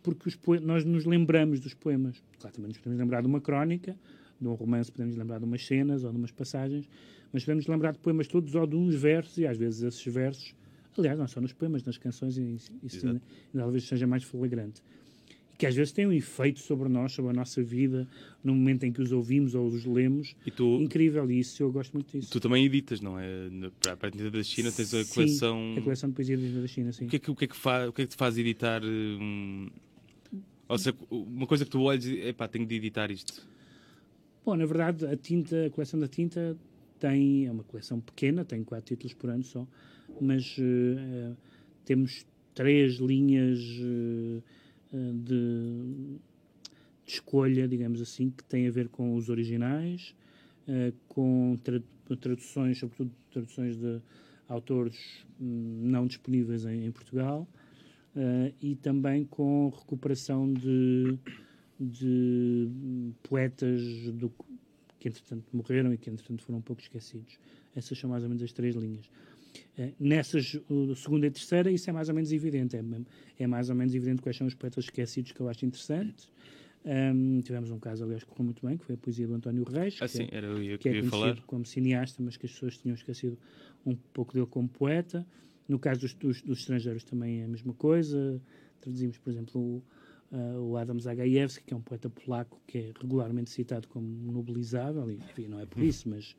porque 0.03 0.29
os 0.29 0.39
nós 0.63 0.85
nos 0.85 1.05
lembramos 1.05 1.59
dos 1.59 1.75
poemas. 1.75 2.23
Claro, 2.39 2.55
também 2.55 2.69
nos 2.69 2.79
podemos 2.79 3.01
lembrar 3.01 3.23
de 3.23 3.27
uma 3.27 3.41
crónica, 3.41 3.97
de 4.41 4.47
um 4.47 4.55
romance, 4.55 4.93
podemos 4.93 5.17
lembrar 5.17 5.39
de 5.39 5.45
umas 5.45 5.67
cenas 5.67 6.05
ou 6.05 6.11
de 6.13 6.19
umas 6.19 6.31
passagens, 6.31 6.89
mas 7.33 7.43
podemos 7.43 7.67
lembrar 7.67 7.93
de 7.93 7.99
poemas 7.99 8.29
todos 8.29 8.55
ou 8.55 8.67
de 8.67 8.77
uns 8.77 8.95
versos, 8.95 9.39
e 9.39 9.47
às 9.47 9.57
vezes 9.57 9.83
esses 9.83 10.13
versos, 10.13 10.55
aliás, 10.97 11.19
não 11.19 11.27
só 11.27 11.41
nos 11.41 11.53
poemas, 11.53 11.83
nas 11.83 11.99
canções, 11.99 12.37
isso 12.37 13.07
ainda, 13.07 13.21
talvez 13.53 13.85
seja 13.85 14.07
mais 14.07 14.23
flagrante. 14.23 14.83
Que 15.59 15.66
às 15.66 15.75
vezes 15.75 15.92
têm 15.92 16.07
um 16.07 16.12
efeito 16.12 16.61
sobre 16.61 16.88
nós, 16.88 17.12
sobre 17.12 17.31
a 17.31 17.35
nossa 17.35 17.62
vida, 17.62 18.07
no 18.45 18.55
momento 18.55 18.85
em 18.85 18.92
que 18.92 19.01
os 19.01 19.11
ouvimos 19.11 19.55
ou 19.55 19.66
os 19.66 19.85
lemos. 19.85 20.37
E 20.45 20.51
tu, 20.51 20.81
Incrível, 20.81 21.31
e 21.31 21.40
isso 21.40 21.62
eu 21.62 21.73
gosto 21.73 21.95
muito 21.95 22.11
disso. 22.12 22.31
Tu 22.31 22.40
também 22.40 22.64
editas, 22.64 23.01
não 23.01 23.19
é? 23.19 23.27
Para 23.99 24.09
a 24.09 24.11
Tinta 24.11 24.31
da 24.31 24.42
China 24.42 24.71
tens 24.71 24.92
a 24.92 25.05
coleção. 25.14 25.57
Sim, 25.75 25.79
a 25.79 25.83
coleção 25.83 26.11
de 26.11 26.14
poesia 26.14 26.37
da 26.37 26.66
China, 26.66 26.92
sim. 26.92 27.07
O 27.07 27.09
que 27.09 27.16
é 27.16 27.19
que, 27.19 27.31
o 27.31 27.35
que, 27.35 27.45
é 27.45 27.49
que, 27.49 27.57
faz, 27.57 27.88
o 27.88 27.92
que, 27.92 28.03
é 28.03 28.05
que 28.05 28.11
te 28.11 28.16
faz 28.16 28.37
editar 28.37 28.83
um, 28.85 29.69
ou 30.69 30.79
seja, 30.79 30.97
uma 31.11 31.47
coisa 31.47 31.64
que 31.64 31.71
tu 31.71 31.81
olhes 31.83 32.07
e 32.07 32.33
pá, 32.33 32.49
tenho 32.49 32.66
de 32.66 32.75
editar 32.75 33.11
isto. 33.11 33.47
Bom, 34.45 34.57
na 34.57 34.66
verdade, 34.66 35.07
a 35.07 35.16
tinta, 35.16 35.66
a 35.66 35.71
coleção 35.71 35.99
da 35.99 36.09
tinta 36.09 36.57
tem, 36.99 37.47
é 37.47 37.51
uma 37.51 37.64
coleção 37.64 38.01
pequena, 38.01 38.45
tem 38.45 38.64
quatro 38.64 38.95
títulos 38.95 39.14
por 39.14 39.31
ano 39.31 39.45
só, 39.45 39.66
mas 40.21 40.57
uh, 40.59 41.37
temos 41.85 42.27
três 42.55 42.95
linhas 42.95 43.61
uh, 43.61 44.42
de, 45.15 46.19
de, 47.05 47.13
escolha, 47.13 47.69
digamos 47.69 48.01
assim, 48.01 48.31
que 48.31 48.43
têm 48.45 48.67
a 48.67 48.71
ver 48.71 48.89
com 48.89 49.15
os 49.15 49.29
originais, 49.29 50.15
uh, 50.69 50.93
com 51.09 51.57
tra 51.63 51.81
traduções, 52.21 52.79
sobretudo 52.79 53.11
traduções 53.33 53.77
de 53.77 54.01
autores 54.49 55.25
um, 55.41 55.81
não 55.83 56.07
disponíveis 56.07 56.65
em, 56.65 56.87
em 56.87 56.93
Portugal, 56.93 57.49
uh, 58.15 58.55
e 58.63 58.77
também 58.77 59.25
com 59.25 59.69
recuperação 59.69 60.53
de, 60.53 61.19
de 61.81 62.69
poetas 63.23 63.83
do, 64.13 64.33
que 64.99 65.09
entretanto 65.09 65.45
morreram 65.53 65.93
e 65.93 65.99
que 65.99 66.11
entretanto 66.11 66.43
foram 66.43 66.59
um 66.59 66.63
pouco 66.63 66.83
esquecidos. 66.83 67.39
Essas 67.75 67.99
são 67.99 68.11
mais 68.11 68.23
ou 68.23 68.29
menos 68.29 68.43
as 68.43 68.53
três 68.53 68.75
linhas. 68.75 69.11
Uh, 69.79 69.92
nessas, 69.99 70.59
segunda 70.97 71.27
e 71.27 71.31
terceira, 71.31 71.71
isso 71.71 71.88
é 71.88 71.92
mais 71.92 72.09
ou 72.09 72.14
menos 72.14 72.33
evidente. 72.33 72.77
É, 72.77 72.85
é, 73.38 73.47
mais 73.47 73.71
ou 73.71 73.77
menos 73.77 73.95
evidente 73.95 74.23
quais 74.23 74.37
são 74.37 74.47
os 74.47 74.55
poetas 74.55 74.85
esquecidos 74.85 75.33
que 75.33 75.40
eu 75.40 75.49
acho 75.49 75.64
interessantes. 75.64 76.31
Um, 76.87 77.40
tivemos 77.40 77.73
um 77.73 77.81
caso, 77.81 78.05
aliás, 78.05 78.23
que 78.23 78.31
correu 78.31 78.45
muito 78.45 78.64
bem, 78.64 78.77
que 78.77 78.85
foi 78.85 78.95
a 78.95 78.99
poesia 78.99 79.27
do 79.27 79.35
António 79.35 79.64
Reis, 79.64 79.97
ah, 80.01 80.07
que, 80.07 80.12
sim, 80.12 80.29
é, 80.31 80.37
era 80.37 80.47
eu 80.47 80.79
que 80.79 80.88
é 80.88 80.92
conhecido 80.92 81.11
falar. 81.11 81.42
como 81.42 81.66
cineasta, 81.66 82.23
mas 82.23 82.37
que 82.37 82.47
as 82.47 82.53
pessoas 82.53 82.79
tinham 82.79 82.95
esquecido 82.95 83.37
um 83.85 83.97
pouco 83.97 84.33
dele 84.33 84.47
como 84.47 84.69
poeta. 84.69 85.27
No 85.69 85.81
caso 85.81 86.03
dos, 86.03 86.14
dos, 86.14 86.42
dos, 86.42 86.61
estrangeiros 86.61 87.03
também 87.03 87.40
é 87.40 87.45
a 87.45 87.49
mesma 87.49 87.75
coisa. 87.75 88.40
Traduzimos, 88.81 89.19
por 89.19 89.31
exemplo, 89.31 89.61
o, 89.61 89.83
uh, 90.31 90.61
o 90.61 90.77
Adam 90.77 91.01
Zagajewski, 91.01 91.64
que 91.64 91.75
é 91.75 91.77
um 91.77 91.83
poeta 91.83 92.09
polaco 92.09 92.61
que 92.69 92.79
é 92.79 92.92
regularmente 93.01 93.51
citado 93.51 93.88
como 93.88 94.07
nobilizável, 94.07 95.11
e 95.11 95.16
enfim, 95.16 95.49
não 95.49 95.59
é 95.59 95.66
por 95.66 95.83
isso, 95.83 96.09
mas 96.09 96.37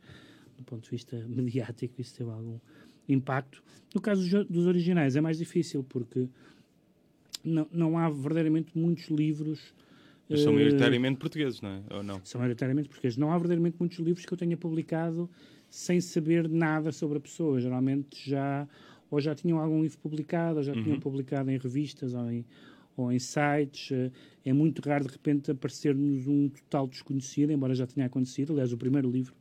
do 0.58 0.64
ponto 0.64 0.86
de 0.86 0.92
vista 0.92 1.18
mediático 1.28 2.00
isso 2.00 2.16
teve 2.16 2.30
algum 2.30 2.58
impacto. 3.08 3.64
No 3.94 4.02
caso 4.02 4.46
dos, 4.46 4.66
originais 4.66 5.16
é 5.16 5.22
mais 5.22 5.38
difícil, 5.38 5.84
porque 5.84 6.28
não, 7.44 7.68
não 7.72 7.98
há 7.98 8.10
verdadeiramente 8.10 8.78
muitos 8.78 9.08
livros 9.10 9.74
mas 10.30 10.42
são 10.42 10.54
maioritariamente 10.54 11.20
portugueses, 11.20 11.62
não 11.62 11.70
é? 11.70 11.82
Ou 11.90 12.04
não? 12.04 12.20
São 12.24 12.40
maioritariamente 12.40 12.90
portugueses. 12.90 13.18
Não 13.18 13.32
há 13.32 13.38
verdadeiramente 13.38 13.78
muitos 13.80 13.98
livros 14.00 14.26
que 14.26 14.34
eu 14.34 14.38
tenha 14.38 14.58
publicado 14.58 15.30
sem 15.70 16.02
saber 16.02 16.50
nada 16.50 16.92
sobre 16.92 17.18
a 17.18 17.22
pessoa. 17.22 17.62
Geralmente 17.62 18.30
já 18.30 18.68
ou 19.10 19.22
já 19.22 19.34
tinham 19.34 19.60
algum 19.60 19.82
livro 19.82 19.98
publicado, 20.00 20.58
ou 20.58 20.64
já 20.64 20.74
uhum. 20.74 20.84
tinham 20.84 21.00
publicado 21.00 21.50
em 21.50 21.58
revistas 21.58 22.14
ou 22.14 22.30
em, 22.30 22.46
ou 22.96 23.12
em 23.12 23.20
sites. 23.20 23.92
Eh, 23.92 24.12
é 24.46 24.54
muito 24.54 24.82
raro, 24.88 25.06
de 25.06 25.12
repente, 25.12 25.52
aparecer-nos 25.52 26.28
um 26.28 26.50
total 26.50 26.88
desconhecido, 26.88 27.52
embora 27.52 27.74
já 27.74 27.88
tenha 27.88 28.06
acontecido. 28.06 28.52
Aliás, 28.54 28.74
o 28.74 28.78
primeiro 28.78 29.10
livro 29.10 29.34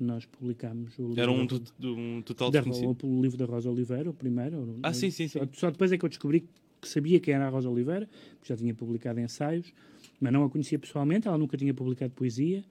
que 0.00 0.04
nós 0.04 0.24
publicámos... 0.24 0.94
Era 1.14 1.30
um, 1.30 1.46
da, 1.46 1.58
um 1.84 2.22
total 2.22 2.50
da, 2.50 2.60
desconhecido? 2.62 3.06
O, 3.06 3.20
livro 3.20 3.36
da 3.36 3.44
Rosa 3.44 3.70
Oliveira, 3.70 4.08
o 4.08 4.14
primeiro. 4.14 4.78
Ah, 4.82 4.94
sim, 4.94 5.10
sim, 5.10 5.28
sim. 5.28 5.40
Só 5.52 5.70
depois 5.70 5.92
é 5.92 5.98
que 5.98 6.04
eu 6.06 6.08
descobri 6.08 6.48
que 6.80 6.88
sabia 6.88 7.20
que 7.20 7.30
era 7.30 7.46
a 7.46 7.50
Rosa 7.50 7.68
Oliveira, 7.68 8.08
porque 8.38 8.50
já 8.50 8.56
tinha 8.56 8.72
publicado 8.74 9.20
ensaios, 9.20 9.74
mas 10.18 10.32
não 10.32 10.44
a 10.44 10.48
conhecia 10.48 10.78
pessoalmente, 10.78 11.28
ela 11.28 11.36
nunca 11.36 11.54
tinha 11.58 11.74
publicado 11.74 12.14
poesia, 12.14 12.64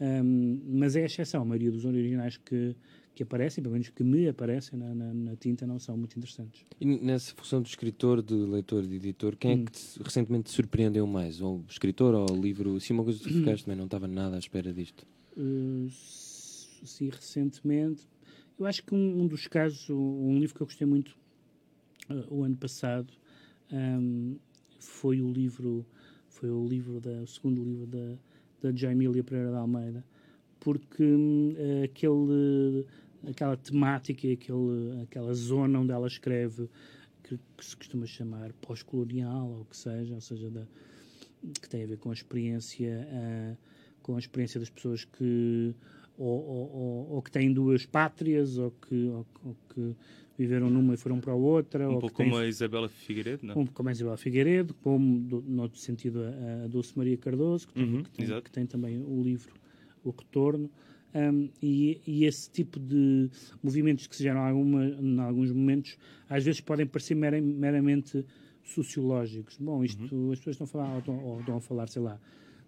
um, 0.00 0.60
mas 0.66 0.96
é 0.96 1.04
a 1.04 1.06
exceção. 1.06 1.42
A 1.42 1.44
maioria 1.44 1.70
dos 1.70 1.84
originais 1.84 2.36
que, 2.36 2.74
que 3.14 3.22
aparecem, 3.22 3.62
pelo 3.62 3.74
menos 3.74 3.88
que 3.88 4.02
me 4.02 4.26
aparecem 4.26 4.76
na, 4.76 4.92
na, 4.92 5.14
na, 5.14 5.36
tinta, 5.36 5.64
não 5.64 5.78
são 5.78 5.96
muito 5.96 6.18
interessantes. 6.18 6.66
E 6.80 6.84
nessa 6.84 7.32
função 7.36 7.62
de 7.62 7.68
escritor, 7.68 8.20
de 8.22 8.34
leitor, 8.34 8.82
de 8.82 8.96
editor, 8.96 9.36
quem 9.36 9.52
hum. 9.52 9.62
é 9.62 9.64
que 9.66 9.70
te, 9.70 10.02
recentemente 10.02 10.50
te 10.50 10.50
surpreendeu 10.50 11.06
mais? 11.06 11.40
Ou 11.40 11.58
o 11.58 11.64
escritor 11.68 12.12
ou 12.12 12.36
o 12.36 12.42
livro? 12.42 12.80
Se 12.80 12.92
uma 12.92 13.04
coisa 13.04 13.20
que 13.20 13.28
tu 13.28 13.34
ficaste, 13.38 13.66
também 13.66 13.78
não 13.78 13.84
estava 13.84 14.08
nada 14.08 14.34
à 14.34 14.38
espera 14.40 14.72
disto. 14.72 15.06
Uh, 15.36 15.88
sim, 16.84 17.08
recentemente. 17.08 18.08
Eu 18.58 18.66
acho 18.66 18.82
que 18.84 18.94
um, 18.94 19.22
um, 19.22 19.26
dos 19.26 19.46
casos, 19.46 19.88
um 19.90 20.38
livro 20.38 20.54
que 20.54 20.62
eu 20.62 20.66
gostei 20.66 20.86
muito 20.86 21.16
uh, 22.10 22.34
o 22.34 22.44
ano 22.44 22.56
passado, 22.56 23.12
um, 23.72 24.36
foi 24.78 25.20
o 25.20 25.32
livro, 25.32 25.86
foi 26.28 26.50
o 26.50 26.66
livro 26.66 27.00
da, 27.00 27.22
o 27.22 27.26
segundo 27.26 27.62
livro 27.64 27.86
da, 27.86 28.16
da 28.60 28.76
Jaimília 28.76 29.24
Pereira 29.24 29.50
de 29.50 29.56
Almeida, 29.56 30.04
porque 30.60 31.02
uh, 31.02 31.84
aquele 31.84 32.86
aquela 33.28 33.56
temática 33.56 34.28
aquele, 34.32 35.02
aquela 35.02 35.32
zona 35.32 35.78
onde 35.78 35.92
ela 35.92 36.06
escreve, 36.06 36.68
que, 37.22 37.38
que 37.56 37.64
se 37.64 37.76
costuma 37.76 38.06
chamar 38.06 38.52
pós-colonial, 38.54 39.48
ou 39.48 39.60
o 39.62 39.64
que 39.64 39.76
seja, 39.76 40.14
ou 40.14 40.20
seja, 40.20 40.50
da, 40.50 40.66
que 41.60 41.68
tem 41.68 41.84
a 41.84 41.86
ver 41.86 41.98
com 41.98 42.10
a 42.10 42.12
experiência, 42.12 43.08
uh, 43.10 43.56
com 44.02 44.16
a 44.16 44.18
experiência 44.18 44.58
das 44.58 44.70
pessoas 44.70 45.04
que 45.04 45.74
ou, 46.18 46.28
ou, 46.28 46.72
ou, 46.74 47.10
ou, 47.14 47.22
que 47.22 47.30
têm 47.30 47.52
duas 47.52 47.86
pátrias, 47.86 48.58
ou 48.58 48.70
que, 48.70 49.06
ou, 49.06 49.26
que 49.74 49.94
viveram 50.36 50.70
numa 50.70 50.94
e 50.94 50.96
foram 50.96 51.20
para 51.20 51.32
a 51.32 51.36
outra. 51.36 51.88
Um 51.88 51.98
pouco 51.98 52.16
como 52.16 52.36
a 52.36 52.46
Isabela 52.46 52.88
Figueiredo, 52.88 53.46
não? 53.46 53.52
Um 53.52 53.54
pouco 53.54 53.72
como 53.72 53.88
a 53.88 53.92
Isabela 53.92 54.16
Figueiredo, 54.16 54.74
como, 54.74 55.20
do, 55.20 55.42
no 55.42 55.62
outro 55.62 55.78
sentido, 55.78 56.22
a, 56.22 56.64
a 56.64 56.66
Dulce 56.68 56.96
Maria 56.96 57.16
Cardoso, 57.16 57.68
que, 57.68 57.80
uhum, 57.80 58.02
que, 58.02 58.10
tem, 58.10 58.40
que, 58.42 58.50
tem, 58.50 58.66
também 58.66 58.98
o 58.98 59.22
livro 59.22 59.52
O 60.04 60.10
Retorno. 60.10 60.70
Um, 61.14 61.50
e, 61.62 62.00
e, 62.06 62.24
esse 62.24 62.50
tipo 62.50 62.80
de 62.80 63.28
movimentos 63.62 64.06
que 64.06 64.16
se 64.16 64.22
geram 64.22 64.40
alguma, 64.40 64.82
em 64.86 65.20
alguns 65.20 65.52
momentos, 65.52 65.98
às 66.26 66.42
vezes 66.42 66.62
podem 66.62 66.86
parecer 66.86 67.14
meramente 67.14 68.24
sociológicos. 68.64 69.58
Bom, 69.58 69.84
isto 69.84 70.14
uhum. 70.14 70.32
as 70.32 70.38
pessoas 70.38 70.54
estão 70.54 70.64
a 70.64 70.68
falar, 70.68 70.92
ou 70.92 70.98
estão, 71.00 71.24
ou 71.24 71.40
estão 71.40 71.56
a 71.56 71.60
falar, 71.60 71.88
sei 71.88 72.00
lá, 72.00 72.18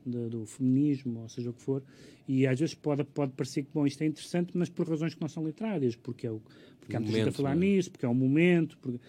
de, 0.04 0.28
do 0.28 0.44
feminismo, 0.46 1.20
ou 1.20 1.28
seja 1.28 1.50
o 1.50 1.52
que 1.52 1.62
for, 1.62 1.82
e 2.26 2.46
às 2.46 2.58
vezes 2.58 2.74
pode, 2.74 3.04
pode 3.04 3.32
parecer 3.32 3.62
que, 3.62 3.68
bom, 3.72 3.86
isto 3.86 4.02
é 4.02 4.06
interessante, 4.06 4.50
mas 4.54 4.68
por 4.68 4.88
razões 4.88 5.14
que 5.14 5.20
não 5.20 5.28
são 5.28 5.44
literárias, 5.44 5.96
porque, 5.96 6.26
é 6.26 6.30
o, 6.30 6.40
porque 6.80 6.96
há 6.96 7.00
muita 7.00 7.16
gente 7.16 7.28
a 7.28 7.32
falar 7.32 7.52
é? 7.52 7.58
nisso, 7.58 7.90
porque 7.90 8.06
é 8.06 8.08
um 8.08 8.14
momento, 8.14 8.78
porque... 8.78 9.00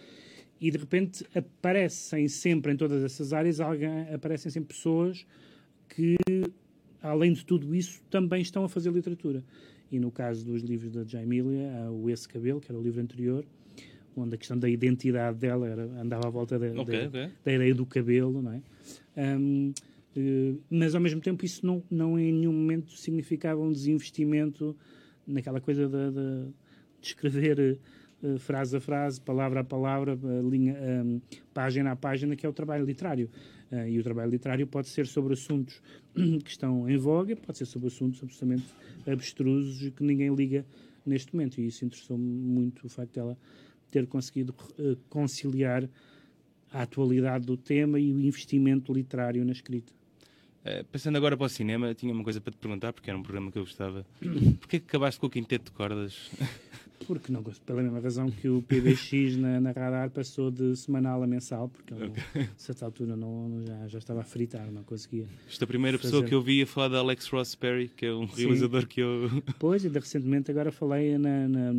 e 0.60 0.70
de 0.70 0.78
repente 0.78 1.26
aparecem 1.34 2.28
sempre 2.28 2.72
em 2.72 2.76
todas 2.76 3.02
essas 3.02 3.32
áreas, 3.32 3.60
alguém, 3.60 4.12
aparecem 4.12 4.50
sempre 4.50 4.74
pessoas 4.74 5.26
que 5.88 6.16
além 7.02 7.32
de 7.32 7.44
tudo 7.44 7.74
isso, 7.74 8.02
também 8.10 8.42
estão 8.42 8.64
a 8.64 8.68
fazer 8.68 8.90
literatura. 8.90 9.42
E 9.90 9.98
no 9.98 10.10
caso 10.10 10.44
dos 10.44 10.62
livros 10.62 10.92
da 10.92 11.04
Jaimilia, 11.04 11.70
há 11.76 11.90
o 11.90 12.10
Esse 12.10 12.28
Cabelo, 12.28 12.60
que 12.60 12.70
era 12.70 12.78
o 12.78 12.82
livro 12.82 13.00
anterior, 13.00 13.44
onde 14.16 14.34
a 14.34 14.38
questão 14.38 14.58
da 14.58 14.68
identidade 14.68 15.38
dela 15.38 15.68
era, 15.68 15.84
andava 16.00 16.26
à 16.26 16.30
volta 16.30 16.58
da, 16.58 16.66
okay, 16.80 17.02
da, 17.02 17.08
okay. 17.08 17.30
da, 17.44 17.52
ideia 17.52 17.74
do 17.74 17.86
cabelo, 17.86 18.42
não 18.42 18.52
é? 18.52 18.60
Um, 19.38 19.72
mas 20.70 20.94
ao 20.94 21.00
mesmo 21.00 21.20
tempo 21.20 21.44
isso 21.44 21.64
não, 21.66 21.82
não 21.90 22.18
em 22.18 22.32
nenhum 22.32 22.52
momento 22.52 22.92
significava 22.92 23.60
um 23.60 23.72
desinvestimento 23.72 24.76
naquela 25.26 25.60
coisa 25.60 25.88
de, 25.88 26.10
de, 26.10 26.52
de 27.00 27.06
escrever 27.06 27.78
uh, 28.22 28.38
frase 28.38 28.76
a 28.76 28.80
frase, 28.80 29.20
palavra 29.20 29.60
a 29.60 29.64
palavra, 29.64 30.18
linha, 30.48 30.76
um, 31.04 31.20
página 31.52 31.92
a 31.92 31.96
página, 31.96 32.36
que 32.36 32.46
é 32.46 32.48
o 32.48 32.52
trabalho 32.52 32.84
literário. 32.84 33.28
Uh, 33.70 33.88
e 33.88 33.98
o 33.98 34.02
trabalho 34.02 34.30
literário 34.30 34.66
pode 34.66 34.88
ser 34.88 35.06
sobre 35.06 35.34
assuntos 35.34 35.80
que 36.14 36.50
estão 36.50 36.88
em 36.88 36.96
voga, 36.96 37.34
pode 37.36 37.58
ser 37.58 37.66
sobre 37.66 37.88
assuntos 37.88 38.22
absolutamente 38.22 38.66
abstrusos 39.06 39.82
e 39.82 39.90
que 39.90 40.02
ninguém 40.02 40.34
liga 40.34 40.64
neste 41.04 41.34
momento. 41.34 41.60
E 41.60 41.66
isso 41.66 41.84
interessou-me 41.84 42.24
muito 42.24 42.86
o 42.86 42.88
facto 42.88 43.14
dela 43.14 43.36
ter 43.90 44.06
conseguido 44.06 44.54
conciliar 45.08 45.88
a 46.72 46.82
atualidade 46.82 47.46
do 47.46 47.56
tema 47.56 47.98
e 47.98 48.12
o 48.12 48.20
investimento 48.20 48.92
literário 48.92 49.44
na 49.44 49.52
escrita. 49.52 49.92
Uh, 50.66 50.84
pensando 50.90 51.14
agora 51.14 51.36
para 51.36 51.46
o 51.46 51.48
cinema, 51.48 51.94
tinha 51.94 52.12
uma 52.12 52.24
coisa 52.24 52.40
para 52.40 52.50
te 52.50 52.56
perguntar, 52.56 52.92
porque 52.92 53.08
era 53.08 53.16
um 53.16 53.22
programa 53.22 53.52
que 53.52 53.58
eu 53.58 53.62
gostava. 53.62 54.04
Porquê 54.58 54.80
que 54.80 54.86
acabaste 54.86 55.20
com 55.20 55.28
o 55.28 55.30
Quinteto 55.30 55.66
de 55.66 55.70
Cordas? 55.70 56.28
Porque 57.06 57.30
não 57.30 57.42
gosto, 57.42 57.62
pela 57.62 57.82
mesma 57.82 58.00
razão 58.00 58.30
que 58.30 58.48
o 58.48 58.62
PBX 58.62 59.36
na, 59.36 59.60
na 59.60 59.70
Radar 59.70 60.10
passou 60.10 60.50
de 60.50 60.74
semanal 60.74 61.22
a 61.22 61.26
mensal, 61.26 61.68
porque 61.68 61.92
eu, 61.92 62.06
okay. 62.08 62.42
a 62.44 62.48
certa 62.58 62.86
altura 62.86 63.14
não, 63.14 63.62
já, 63.64 63.88
já 63.88 63.98
estava 63.98 64.20
a 64.22 64.24
fritar, 64.24 64.72
não 64.72 64.82
conseguia. 64.82 65.26
Esta 65.46 65.62
é 65.62 65.66
a 65.66 65.68
primeira 65.68 65.98
fazer. 65.98 66.10
pessoa 66.10 66.26
que 66.26 66.34
eu 66.34 66.40
vi 66.40 66.62
a 66.62 66.66
falar 66.66 66.88
de 66.88 66.96
Alex 66.96 67.28
Ross 67.28 67.54
Perry, 67.54 67.88
que 67.88 68.06
é 68.06 68.12
um 68.12 68.26
Sim. 68.28 68.46
realizador 68.46 68.86
que 68.86 69.02
eu. 69.02 69.30
Pois, 69.58 69.84
ainda 69.84 70.00
recentemente 70.00 70.50
agora 70.50 70.72
falei 70.72 71.18
na, 71.18 71.46
na, 71.46 71.72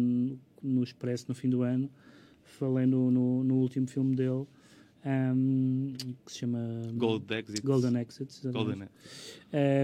no 0.62 0.84
Expresso 0.84 1.26
no 1.28 1.36
fim 1.36 1.50
do 1.50 1.64
ano, 1.64 1.90
falei 2.44 2.86
no, 2.86 3.10
no, 3.10 3.44
no 3.44 3.56
último 3.56 3.88
filme 3.88 4.16
dele 4.16 4.46
um, 5.08 5.94
que 6.26 6.32
se 6.32 6.40
chama 6.40 6.60
Gold 6.94 7.34
Exits. 7.34 7.60
Golden 7.62 8.02
Exits. 8.02 8.42
Golden. 8.46 8.84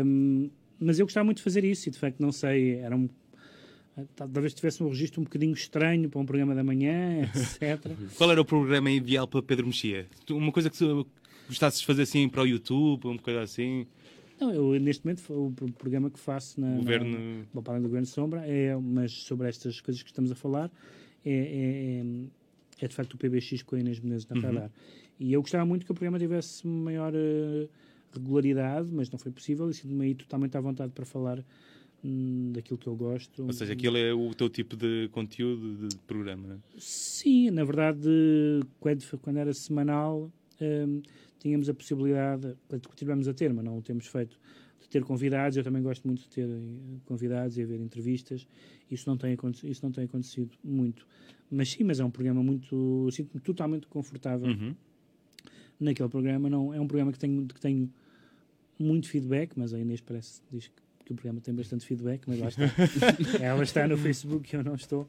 Um, 0.06 0.50
mas 0.80 1.00
eu 1.00 1.06
gostava 1.06 1.24
muito 1.24 1.38
de 1.38 1.44
fazer 1.44 1.64
isso 1.64 1.88
e 1.88 1.92
de 1.92 1.98
facto 1.98 2.20
não 2.20 2.32
sei, 2.32 2.76
era 2.76 2.96
um 2.96 3.08
talvez 4.16 4.54
tivesse 4.54 4.82
um 4.84 4.90
registro 4.90 5.22
um 5.22 5.24
bocadinho 5.24 5.54
estranho 5.54 6.10
para 6.10 6.20
um 6.20 6.26
programa 6.26 6.56
da 6.56 6.64
manhã, 6.64 7.30
etc. 7.36 7.92
Qual 8.18 8.32
era 8.32 8.42
o 8.42 8.46
programa 8.46 8.90
ideal 8.90 9.28
para 9.28 9.42
Pedro 9.42 9.68
Mexia? 9.68 10.08
Uma 10.30 10.52
coisa 10.52 10.70
que 10.70 10.78
gostasses 11.48 11.82
de 11.82 11.86
fazer 11.86 12.04
assim 12.04 12.28
para 12.28 12.42
o 12.42 12.48
YouTube, 12.48 13.06
uma 13.06 13.20
coisa 13.20 13.42
assim? 13.42 13.86
Não, 14.40 14.52
eu 14.52 14.80
neste 14.80 15.06
momento 15.06 15.22
o 15.32 15.72
programa 15.74 16.10
que 16.10 16.20
faço 16.20 16.60
na, 16.60 16.76
governo... 16.76 17.12
na, 17.12 17.46
bom, 17.54 17.62
para 17.62 17.74
além 17.74 17.84
do 17.84 17.88
Governo 17.88 18.08
Sombra, 18.08 18.46
é, 18.46 18.76
mas 18.76 19.12
sobre 19.12 19.48
estas 19.48 19.80
coisas 19.80 20.02
que 20.02 20.10
estamos 20.10 20.32
a 20.32 20.36
falar, 20.36 20.72
é, 21.24 21.32
é, 21.32 22.02
é, 22.02 22.86
é 22.86 22.88
de 22.88 22.96
facto 22.96 23.14
o 23.14 23.18
PBX 23.18 23.62
com 23.62 23.76
a 23.76 23.80
Inês 23.80 24.00
Menezes 24.00 24.28
na 24.28 24.36
uhum. 24.36 24.42
Radar. 24.42 24.72
E 25.20 25.34
eu 25.34 25.42
gostava 25.42 25.66
muito 25.66 25.86
que 25.86 25.92
o 25.92 25.96
programa 25.96 26.20
tivesse 26.20 26.68
maior 26.68 27.14
uh, 27.14 27.70
regularidade, 28.14 28.92
mas 28.92 29.10
não 29.10 29.20
foi 29.20 29.32
possível 29.32 29.70
e 29.70 29.74
sinto-me 29.74 30.06
aí 30.06 30.16
totalmente 30.16 30.56
à 30.58 30.62
vontade 30.62 30.92
para 30.92 31.06
falar 31.06 31.44
hum, 32.04 32.52
daquilo 32.54 32.78
que 32.78 32.88
eu 32.88 32.96
gosto. 32.96 33.46
Ou 33.46 33.54
seja, 33.54 33.74
aquilo 33.74 33.98
é 33.98 34.14
o 34.14 34.34
teu 34.34 34.50
tipo 34.50 34.76
de 34.76 35.10
conteúdo 35.12 35.88
de 35.88 35.96
programa, 36.00 36.48
não 36.48 36.56
é? 36.56 36.60
Sim, 36.78 37.52
na 37.52 37.64
verdade, 37.64 38.10
quando, 38.80 39.20
quando 39.20 39.38
era 39.38 39.54
semanal, 39.54 40.32
um, 40.62 41.02
tínhamos 41.40 41.70
a 41.70 41.74
possibilidade, 41.74 42.56
continuamos 42.88 43.28
a 43.28 43.34
ter, 43.34 43.54
mas 43.54 43.66
não 43.66 43.78
o 43.78 43.82
temos 43.82 44.08
feito, 44.08 44.40
de 44.82 44.90
ter 44.90 45.04
convidados. 45.04 45.58
Eu 45.58 45.64
também 45.64 45.82
gosto 45.82 46.06
muito 46.06 46.22
de 46.24 46.30
ter 46.30 46.48
eh, 46.50 47.00
convidados 47.06 47.58
e 47.58 47.64
haver 47.64 47.80
entrevistas. 47.80 48.48
Isso 48.90 49.10
não 49.10 49.18
tem, 49.18 49.38
isso 49.64 49.84
não 49.84 49.92
tem 49.92 50.06
acontecido 50.06 50.52
muito. 50.64 51.08
Mas 51.50 51.70
sim, 51.70 51.84
mas 51.84 52.00
é 52.00 52.06
um 52.06 52.12
programa 52.12 52.44
muito. 52.44 53.10
Sinto-me 53.12 53.42
totalmente 53.42 53.88
confortável. 53.88 54.48
Uhum 54.48 54.76
naquele 55.80 56.10
programa. 56.10 56.50
Não, 56.50 56.74
é 56.74 56.80
um 56.80 56.88
programa 56.88 57.12
que 57.12 57.20
tenho, 57.20 57.46
que 57.48 57.60
tenho 57.60 57.90
muito 58.80 59.08
feedback, 59.08 59.54
mas 59.56 59.74
a 59.74 59.80
Inês 59.80 60.02
parece 60.02 60.42
diz 60.52 60.68
que, 60.68 60.74
que 61.06 61.12
o 61.12 61.16
programa 61.16 61.42
tem 61.42 61.54
bastante 61.54 61.86
feedback, 61.86 62.22
mas 62.28 62.40
lá 62.40 62.48
está. 62.48 62.64
ela 63.42 63.64
está 63.64 63.88
no 63.88 63.98
Facebook 63.98 64.54
e 64.54 64.58
eu 64.58 64.64
não 64.64 64.76
estou. 64.76 65.08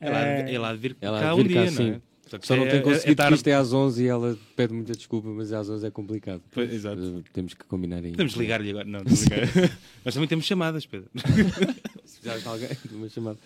Ela, 0.00 0.18
uh, 0.18 0.48
ela 0.48 0.68
há 0.70 0.72
de 0.72 0.78
vir 0.78 0.96
ela 1.00 1.20
cá 1.20 1.34
um 1.34 1.42
dia, 1.42 1.64
cá, 1.64 1.70
não 1.70 1.86
é? 1.86 2.00
Só, 2.26 2.38
Só 2.42 2.56
não 2.56 2.66
é, 2.66 2.70
tem 2.70 2.82
conseguido 2.82 3.22
é, 3.22 3.26
é 3.28 3.32
isto 3.32 3.46
é 3.46 3.54
às 3.54 3.72
11 3.72 4.02
e 4.02 4.06
ela 4.08 4.36
pede 4.56 4.74
muita 4.74 4.92
desculpa, 4.94 5.28
mas 5.28 5.52
às 5.52 5.70
11 5.70 5.86
é 5.86 5.90
complicado. 5.90 6.42
Pois, 6.50 6.72
exato. 6.72 7.00
Uh, 7.00 7.24
temos 7.32 7.54
que 7.54 7.64
combinar 7.64 7.98
aí. 7.98 8.10
Podemos 8.10 8.34
ligar-lhe 8.34 8.70
agora. 8.70 8.84
Não, 8.84 9.00
Nós 10.04 10.12
também 10.12 10.28
temos 10.28 10.44
chamadas, 10.44 10.84
Pedro. 10.84 11.08
Se 12.04 12.24
já 12.24 12.36
está 12.36 12.50
alguém, 12.50 12.68
uma 12.92 13.08
chamada. 13.08 13.38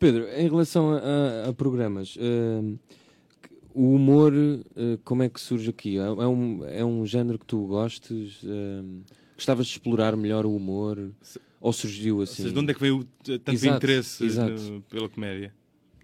Pedro, 0.00 0.28
em 0.36 0.48
relação 0.48 0.90
a, 0.90 0.98
a, 0.98 1.48
a 1.50 1.52
programas, 1.52 2.16
uh, 2.16 2.78
o 3.74 3.94
humor, 3.94 4.32
uh, 4.32 4.98
como 5.04 5.24
é 5.24 5.28
que 5.28 5.40
surge 5.40 5.68
aqui? 5.68 5.98
É, 5.98 6.02
é, 6.02 6.26
um, 6.26 6.64
é 6.64 6.84
um 6.84 7.04
género 7.04 7.38
que 7.38 7.44
tu 7.44 7.66
gostes? 7.66 8.40
Uh, 8.44 9.02
gostavas 9.34 9.66
de 9.66 9.72
explorar 9.72 10.16
melhor 10.16 10.46
o 10.46 10.54
humor? 10.54 11.10
Se, 11.20 11.40
ou 11.60 11.72
surgiu 11.72 12.22
assim? 12.22 12.42
Ou 12.42 12.48
seja, 12.48 12.52
de 12.52 12.58
onde 12.60 12.70
é 12.70 12.74
que 12.74 12.80
veio 12.80 13.04
tanto 13.24 13.52
exato, 13.52 13.76
interesse 13.76 14.24
exato. 14.24 14.62
No, 14.62 14.80
pela 14.82 15.08
comédia? 15.08 15.52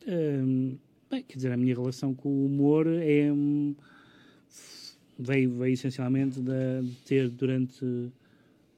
Um, 0.08 0.76
bem, 1.08 1.22
quer 1.22 1.36
dizer, 1.36 1.52
a 1.52 1.56
minha 1.56 1.74
relação 1.74 2.12
com 2.12 2.28
o 2.28 2.46
humor 2.46 2.86
é. 2.88 3.32
Um, 3.32 3.76
veio, 5.16 5.56
veio 5.58 5.74
essencialmente 5.74 6.40
de, 6.40 6.82
de, 6.82 6.96
ter 7.04 7.28
durante. 7.28 7.84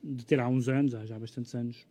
de 0.02 0.26
ter 0.26 0.38
há 0.38 0.48
uns 0.48 0.68
anos, 0.68 0.94
há 0.94 1.06
já 1.06 1.18
bastantes 1.18 1.54
anos, 1.54 1.86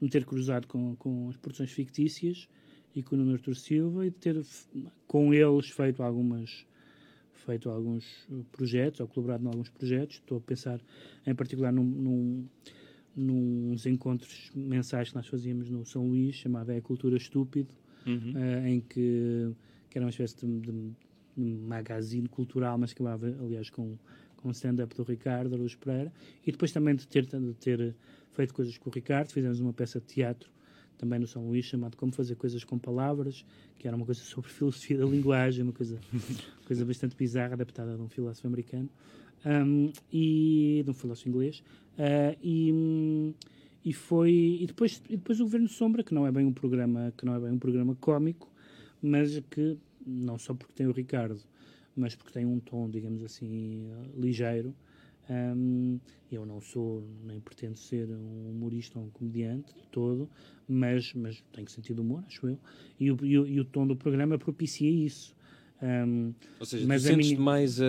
me 0.00 0.08
ter 0.08 0.24
cruzado 0.24 0.66
com, 0.66 0.96
com 0.96 1.28
as 1.28 1.36
produções 1.36 1.70
fictícias 1.70 2.48
e 2.94 3.02
com 3.02 3.14
o 3.14 3.18
Nuno 3.18 3.32
Artur 3.32 3.54
Silva 3.54 4.06
e 4.06 4.10
de 4.10 4.16
ter 4.16 4.40
com 5.06 5.32
eles 5.32 5.68
feito 5.70 6.02
algumas 6.02 6.66
feito 7.32 7.68
alguns 7.68 8.28
projetos 8.52 9.00
ou 9.00 9.08
colaborado 9.08 9.44
em 9.44 9.48
alguns 9.48 9.68
projetos. 9.68 10.16
Estou 10.16 10.38
a 10.38 10.40
pensar 10.40 10.80
em 11.26 11.34
particular 11.34 11.72
num, 11.72 11.84
num, 11.84 12.48
nos 13.16 13.84
encontros 13.86 14.50
mensais 14.54 15.10
que 15.10 15.16
nós 15.16 15.26
fazíamos 15.26 15.68
no 15.68 15.84
São 15.84 16.06
Luís, 16.06 16.36
chamado 16.36 16.70
É 16.70 16.80
Cultura 16.80 17.16
Estúpido, 17.16 17.74
uhum. 18.06 18.32
uh, 18.34 18.66
em 18.66 18.80
que, 18.80 19.50
que 19.90 19.98
era 19.98 20.04
uma 20.04 20.10
espécie 20.10 20.36
de, 20.36 20.60
de, 20.60 20.72
de 21.36 21.54
magazine 21.66 22.28
cultural, 22.28 22.78
mas 22.78 22.92
que 22.92 23.02
acabava, 23.02 23.26
aliás, 23.44 23.68
com, 23.70 23.98
com 24.36 24.50
stand-up 24.50 24.94
do 24.94 25.02
Ricardo 25.02 25.56
Luz 25.56 25.74
Pereira, 25.74 26.12
e 26.46 26.52
depois 26.52 26.72
também 26.72 26.94
de 26.94 27.06
ter, 27.06 27.26
de 27.26 27.54
ter 27.54 27.94
feito 28.30 28.54
coisas 28.54 28.78
com 28.78 28.88
o 28.88 28.92
Ricardo, 28.92 29.30
fizemos 29.30 29.60
uma 29.60 29.72
peça 29.72 30.00
de 30.00 30.06
teatro 30.06 30.50
também 31.02 31.18
no 31.18 31.26
São 31.26 31.44
Luís, 31.48 31.64
chamado 31.64 31.96
Como 31.96 32.12
Fazer 32.12 32.36
Coisas 32.36 32.62
com 32.62 32.78
Palavras, 32.78 33.44
que 33.76 33.88
era 33.88 33.96
uma 33.96 34.06
coisa 34.06 34.20
sobre 34.20 34.48
filosofia 34.54 34.96
da 34.96 35.04
linguagem, 35.04 35.64
uma 35.64 35.72
coisa, 35.72 35.98
coisa 36.64 36.84
bastante 36.84 37.16
bizarra, 37.16 37.54
adaptada 37.54 37.96
de 37.96 38.00
um 38.00 38.08
filósofo 38.08 38.46
americano 38.46 38.88
um, 39.44 39.92
e 40.12 40.82
de 40.84 40.88
um 40.88 40.94
filósofo 40.94 41.28
inglês. 41.28 41.60
Uh, 41.98 42.38
e, 42.40 43.34
e 43.84 43.92
foi 43.92 44.58
e 44.60 44.66
depois 44.68 45.02
e 45.08 45.16
depois 45.16 45.40
o 45.40 45.42
Governo 45.42 45.68
Sombra, 45.68 46.04
que 46.04 46.14
não 46.14 46.24
é 46.24 46.30
bem 46.30 46.46
um 46.46 46.52
programa 46.52 47.12
que 47.18 47.26
não 47.26 47.34
é 47.34 47.40
bem 47.40 47.50
um 47.50 47.58
programa 47.58 47.96
cómico, 47.96 48.48
mas 49.02 49.42
que 49.50 49.76
não 50.06 50.38
só 50.38 50.54
porque 50.54 50.72
tem 50.72 50.86
o 50.86 50.92
Ricardo, 50.92 51.40
mas 51.96 52.14
porque 52.14 52.32
tem 52.32 52.46
um 52.46 52.60
tom, 52.60 52.88
digamos 52.88 53.24
assim, 53.24 53.90
ligeiro 54.16 54.72
um, 55.30 55.98
eu 56.30 56.44
não 56.44 56.60
sou, 56.60 57.04
nem 57.24 57.38
pretendo 57.40 57.76
ser 57.76 58.08
um 58.08 58.50
humorista 58.50 58.98
ou 58.98 59.06
um 59.06 59.10
comediante 59.10 59.74
de 59.74 59.86
todo, 59.88 60.28
mas, 60.68 61.12
mas 61.14 61.42
tenho 61.52 61.68
sentido 61.68 62.00
humor, 62.02 62.24
acho 62.26 62.48
eu. 62.48 62.58
E 62.98 63.10
o, 63.10 63.18
e 63.24 63.38
o, 63.38 63.46
e 63.46 63.60
o 63.60 63.64
tom 63.64 63.86
do 63.86 63.94
programa 63.94 64.38
propicia 64.38 64.90
isso. 64.90 65.34
Um, 65.82 66.32
ou 66.60 66.66
seja, 66.66 66.86
mas 66.86 67.02
tu 67.02 67.08
sentes 67.08 67.28
minha... 67.30 67.40
mais, 67.40 67.80
uh, 67.80 67.82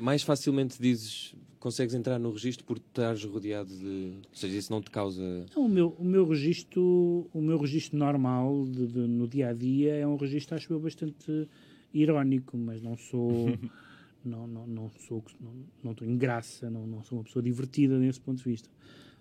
mais 0.00 0.22
facilmente 0.22 0.80
dizes, 0.80 1.34
consegues 1.60 1.94
entrar 1.94 2.18
no 2.18 2.30
registro 2.30 2.64
por 2.64 2.78
estares 2.78 3.24
rodeado 3.24 3.70
de. 3.74 4.12
Ou 4.30 4.36
seja, 4.36 4.56
isso 4.56 4.72
não 4.72 4.80
te 4.80 4.90
causa. 4.90 5.46
Não, 5.54 5.66
o 5.66 5.68
meu, 5.68 5.96
o 5.98 6.04
meu 6.04 6.26
registro, 6.26 7.28
o 7.32 7.40
meu 7.40 7.58
registro 7.58 7.98
normal 7.98 8.64
de, 8.66 8.86
de, 8.86 8.98
no 8.98 9.28
dia 9.28 9.48
a 9.48 9.52
dia 9.52 9.94
é 9.94 10.06
um 10.06 10.16
registro, 10.16 10.56
acho 10.56 10.72
eu, 10.72 10.80
bastante 10.80 11.48
irónico, 11.92 12.56
mas 12.56 12.82
não 12.82 12.96
sou. 12.96 13.46
não, 14.24 14.46
não, 14.46 14.66
não 14.66 14.90
sou 15.00 15.24
não, 15.40 15.52
não 15.82 15.94
tenho 15.94 16.16
graça, 16.16 16.70
não, 16.70 16.86
não 16.86 17.02
sou 17.02 17.18
uma 17.18 17.24
pessoa 17.24 17.42
divertida 17.42 17.98
nesse 17.98 18.20
ponto 18.20 18.38
de 18.38 18.44
vista. 18.44 18.68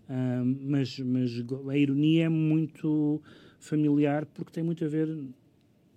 Uh, 0.09 0.45
mas, 0.65 0.99
mas 0.99 1.31
a 1.69 1.77
ironia 1.77 2.25
é 2.25 2.29
muito 2.29 3.21
familiar 3.59 4.25
porque 4.25 4.51
tem 4.51 4.63
muito 4.63 4.83
a 4.83 4.87
ver 4.87 5.07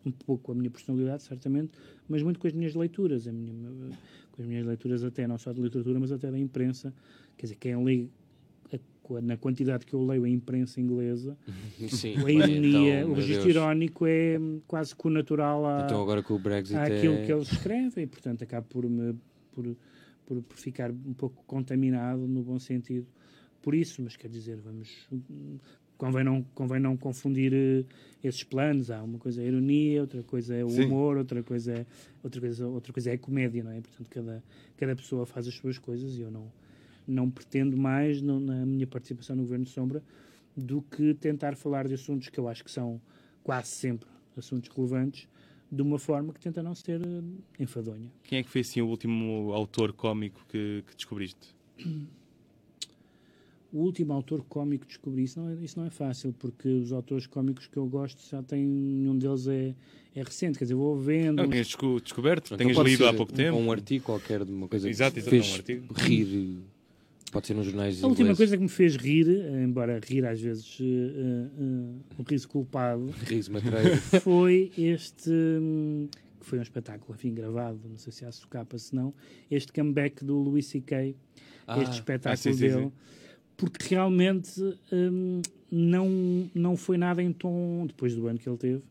um 0.04 0.10
pouco 0.12 0.44
com 0.44 0.52
a 0.52 0.54
minha 0.54 0.70
personalidade, 0.70 1.24
certamente, 1.24 1.72
mas 2.08 2.22
muito 2.22 2.38
com 2.38 2.46
as 2.46 2.52
minhas 2.52 2.74
leituras, 2.74 3.26
minha, 3.26 3.90
com 4.30 4.42
as 4.42 4.46
minhas 4.46 4.64
leituras 4.64 5.02
até 5.02 5.26
não 5.26 5.36
só 5.36 5.52
de 5.52 5.60
literatura, 5.60 5.98
mas 5.98 6.12
até 6.12 6.30
da 6.30 6.38
imprensa. 6.38 6.94
Quer 7.36 7.46
dizer, 7.46 7.56
quem 7.56 7.84
lê 7.84 8.08
na 9.22 9.36
quantidade 9.36 9.86
que 9.86 9.94
eu 9.94 10.04
leio 10.04 10.24
a 10.24 10.28
imprensa 10.28 10.80
inglesa, 10.80 11.36
Sim, 11.88 12.16
a 12.24 12.30
ironia, 12.30 13.00
então, 13.00 13.10
o 13.10 13.14
registro 13.14 13.48
irónico 13.48 14.06
é 14.06 14.38
quase 14.66 14.94
natural 15.06 15.66
à, 15.66 15.84
então 15.84 16.02
agora 16.02 16.22
com 16.22 16.34
o 16.34 16.38
Brexit 16.38 16.76
àquilo 16.76 17.14
é... 17.14 17.24
que 17.24 17.32
eles 17.32 17.52
escrevem 17.52 18.04
e, 18.04 18.06
portanto, 18.06 18.42
acabo 18.42 18.66
por, 18.68 18.88
me, 18.88 19.14
por, 19.52 19.76
por, 20.26 20.42
por, 20.42 20.56
ficar 20.56 20.90
um 20.90 21.14
pouco 21.14 21.42
contaminado 21.46 22.26
no 22.26 22.42
bom 22.42 22.58
sentido 22.58 23.06
por 23.62 23.74
isso, 23.74 24.02
mas 24.02 24.16
quer 24.16 24.28
dizer, 24.28 24.58
vamos 24.60 25.08
convém 25.96 26.24
não, 26.24 26.42
convém 26.54 26.80
não 26.80 26.96
confundir 26.96 27.52
uh, 27.52 27.86
esses 28.22 28.44
planos. 28.44 28.90
Há 28.90 29.02
uma 29.02 29.18
coisa 29.18 29.42
é 29.42 29.44
a 29.44 29.48
ironia, 29.48 30.00
outra 30.02 30.22
coisa 30.22 30.54
é 30.54 30.64
o 30.64 30.70
Sim. 30.70 30.84
humor, 30.84 31.16
outra 31.16 31.42
coisa 31.42 31.72
é, 31.72 31.86
outra 32.22 32.40
coisa, 32.40 32.66
outra 32.66 32.92
coisa 32.92 33.10
é 33.10 33.14
a 33.14 33.18
comédia, 33.18 33.64
não 33.64 33.72
é? 33.72 33.80
Portanto, 33.80 34.08
cada, 34.10 34.42
cada 34.76 34.96
pessoa 34.96 35.26
faz 35.26 35.48
as 35.48 35.54
suas 35.54 35.78
coisas 35.78 36.16
e 36.16 36.20
eu 36.20 36.30
não 36.30 36.50
não 37.06 37.30
pretendo 37.30 37.76
mais 37.76 38.20
não, 38.20 38.40
na 38.40 38.66
minha 38.66 38.86
participação 38.86 39.36
no 39.36 39.42
Governo 39.42 39.64
de 39.64 39.70
Sombra 39.70 40.02
do 40.56 40.82
que 40.82 41.14
tentar 41.14 41.54
falar 41.56 41.86
de 41.86 41.94
assuntos 41.94 42.28
que 42.28 42.38
eu 42.38 42.48
acho 42.48 42.64
que 42.64 42.70
são 42.70 43.00
quase 43.42 43.68
sempre 43.68 44.08
assuntos 44.36 44.70
relevantes 44.74 45.28
de 45.70 45.82
uma 45.82 45.98
forma 45.98 46.32
que 46.32 46.40
tenta 46.40 46.62
não 46.62 46.74
ser 46.74 47.00
uh, 47.00 47.24
enfadonha. 47.58 48.10
Quem 48.22 48.38
é 48.38 48.42
que 48.42 48.50
foi 48.50 48.60
assim 48.60 48.80
o 48.80 48.86
último 48.86 49.52
autor 49.52 49.92
cómico 49.92 50.44
que, 50.48 50.84
que 50.86 50.96
descobriste? 50.96 51.54
O 53.72 53.80
último 53.80 54.12
autor 54.12 54.42
cómico 54.48 54.84
que 54.84 54.88
descobri, 54.88 55.24
isso 55.24 55.40
não, 55.40 55.50
é, 55.50 55.54
isso 55.54 55.78
não 55.78 55.86
é 55.86 55.90
fácil, 55.90 56.32
porque 56.38 56.68
os 56.68 56.92
autores 56.92 57.26
cómicos 57.26 57.66
que 57.66 57.76
eu 57.76 57.84
gosto 57.86 58.22
já 58.30 58.42
tem, 58.42 58.64
nenhum 58.64 59.18
deles 59.18 59.48
é, 59.48 59.74
é 60.14 60.22
recente, 60.22 60.56
quer 60.56 60.64
dizer, 60.64 60.76
vou 60.76 60.96
vendo. 60.96 61.42
Não, 61.42 61.48
desco 61.48 62.00
descoberto, 62.00 62.46
Então 62.46 62.58
tenhas 62.58 62.76
pode 62.76 62.90
lido 62.90 63.06
há 63.06 63.12
pouco 63.12 63.32
um, 63.32 63.36
tempo. 63.36 63.58
Um 63.58 63.70
artigo 63.70 64.04
qualquer 64.04 64.44
de 64.44 64.52
uma 64.52 64.68
coisa 64.68 64.88
Exato, 64.88 65.14
que 65.14 65.18
exato, 65.18 65.30
fez 65.30 65.50
um 65.50 65.54
artigo. 65.56 65.94
rir. 65.94 66.58
Pode 67.32 67.46
ser 67.46 67.54
nos 67.54 67.66
jornais 67.66 68.02
A 68.02 68.06
última 68.06 68.24
ingleses. 68.30 68.38
coisa 68.38 68.56
que 68.56 68.62
me 68.62 68.68
fez 68.68 68.96
rir, 68.96 69.26
embora 69.62 70.00
rir 70.02 70.24
às 70.24 70.40
vezes 70.40 70.78
uh, 70.80 70.84
uh, 70.84 72.00
um 72.18 72.22
riso 72.28 72.48
culpado, 72.48 73.06
Riso 73.26 73.52
matreiro. 73.52 73.96
foi 74.22 74.70
este. 74.78 75.30
hum, 75.30 76.08
que 76.40 76.46
foi 76.46 76.58
um 76.60 76.62
espetáculo, 76.62 77.12
enfim, 77.14 77.34
gravado, 77.34 77.80
não 77.88 77.98
sei 77.98 78.12
se 78.12 78.24
há 78.24 78.30
socapa, 78.30 78.78
se 78.78 78.94
não, 78.94 79.12
este 79.50 79.72
comeback 79.72 80.24
do 80.24 80.36
Louis 80.38 80.64
C.K., 80.66 81.16
Ah, 81.66 81.82
este 81.82 81.94
espetáculo 81.94 82.32
ah, 82.34 82.36
sim, 82.36 82.52
sim, 82.52 82.58
dele, 82.60 82.84
sim. 82.84 82.92
porque 83.56 83.84
realmente 83.92 84.60
hum, 84.92 85.42
não, 85.70 86.48
não 86.54 86.76
foi 86.76 86.96
nada 86.96 87.20
em 87.20 87.32
tom, 87.32 87.84
depois 87.88 88.14
do 88.14 88.28
ano 88.28 88.38
que 88.38 88.48
ele 88.48 88.56
teve, 88.58 88.82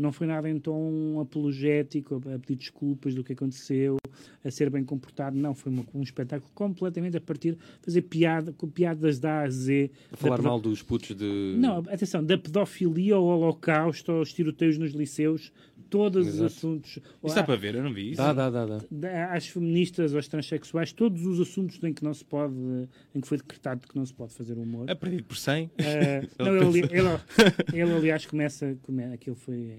não 0.00 0.12
foi 0.12 0.26
nada 0.26 0.48
em 0.48 0.58
tom 0.58 1.20
apologético, 1.20 2.16
a 2.34 2.38
pedir 2.38 2.56
desculpas 2.56 3.14
do 3.14 3.22
que 3.22 3.32
aconteceu, 3.32 3.96
a 4.44 4.50
ser 4.50 4.70
bem 4.70 4.84
comportado, 4.84 5.36
não, 5.36 5.54
foi 5.54 5.70
uma- 5.72 5.84
um 5.94 6.02
espetáculo 6.02 6.50
completamente 6.54 7.16
a 7.16 7.20
partir, 7.20 7.56
fazer 7.82 8.02
piada, 8.02 8.52
com 8.52 8.68
piadas 8.68 9.18
da 9.18 9.40
A 9.40 9.42
a 9.44 9.50
Z, 9.50 9.90
A 10.12 10.16
falar 10.16 10.36
pedo- 10.36 10.48
mal 10.48 10.60
dos 10.60 10.82
putos 10.82 11.14
de. 11.16 11.54
não, 11.58 11.78
atenção, 11.78 12.24
da 12.24 12.36
pedofilia 12.38 13.14
ao 13.14 13.24
holocausto, 13.24 14.12
aos 14.12 14.32
tiroteios 14.32 14.78
nos 14.78 14.92
liceus, 14.92 15.52
todos 15.88 16.24
os 16.28 16.34
Exato. 16.34 16.46
assuntos. 16.46 16.98
Isso 17.24 17.34
dá 17.34 17.42
para 17.42 17.56
ver, 17.56 17.74
eu 17.74 17.82
não 17.82 17.92
vi 17.92 18.10
isso. 18.12 18.18
Dá, 18.22 18.32
dá, 18.32 18.48
dá, 18.48 18.64
dá. 18.90 19.32
Às 19.34 19.48
feministas, 19.48 20.14
aos 20.14 20.28
transexuais, 20.28 20.92
todos 20.92 21.26
os 21.26 21.40
assuntos 21.40 21.82
em 21.82 21.92
que 21.92 22.04
não 22.04 22.14
se 22.14 22.24
pode, 22.24 22.54
em 23.12 23.20
que 23.20 23.26
foi 23.26 23.38
decretado 23.38 23.88
que 23.88 23.96
não 23.96 24.06
se 24.06 24.14
pode 24.14 24.32
fazer 24.32 24.56
humor. 24.56 24.88
É 24.88 24.94
perdido 24.94 25.24
por 25.24 25.36
100. 25.36 25.68
Eh, 25.78 26.28
não, 26.38 26.56
ele, 26.56 26.64
ali- 26.64 26.78
ele, 26.92 27.08
ele, 27.74 27.92
aliás, 27.92 28.24
começa, 28.24 28.76
come, 28.82 29.02
aquilo 29.12 29.34
foi 29.34 29.72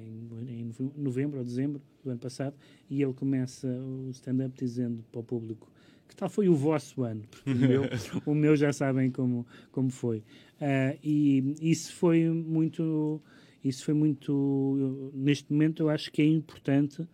em, 0.47 0.71
em 0.79 0.91
novembro 0.97 1.39
ou 1.39 1.45
dezembro 1.45 1.81
do 2.03 2.09
ano 2.09 2.19
passado, 2.19 2.55
e 2.89 3.01
ele 3.01 3.13
começa 3.13 3.67
o 3.67 4.09
stand-up 4.11 4.53
dizendo 4.57 5.03
para 5.11 5.19
o 5.19 5.23
público 5.23 5.71
que 6.11 6.15
tal 6.15 6.29
foi 6.29 6.49
o 6.49 6.55
vosso 6.55 7.03
ano, 7.03 7.23
o 7.45 7.49
meu, 7.49 7.83
o 8.25 8.35
meu 8.35 8.55
já 8.55 8.73
sabem 8.73 9.09
como, 9.09 9.47
como 9.71 9.89
foi. 9.89 10.21
Ah, 10.59 10.95
e 11.01 11.55
isso 11.61 11.93
foi 11.93 12.29
muito, 12.29 13.21
isso 13.63 13.85
foi 13.85 13.93
muito, 13.93 15.11
neste 15.13 15.51
momento 15.51 15.83
eu 15.83 15.89
acho 15.89 16.11
que 16.11 16.21
é 16.21 16.25
importante 16.25 17.07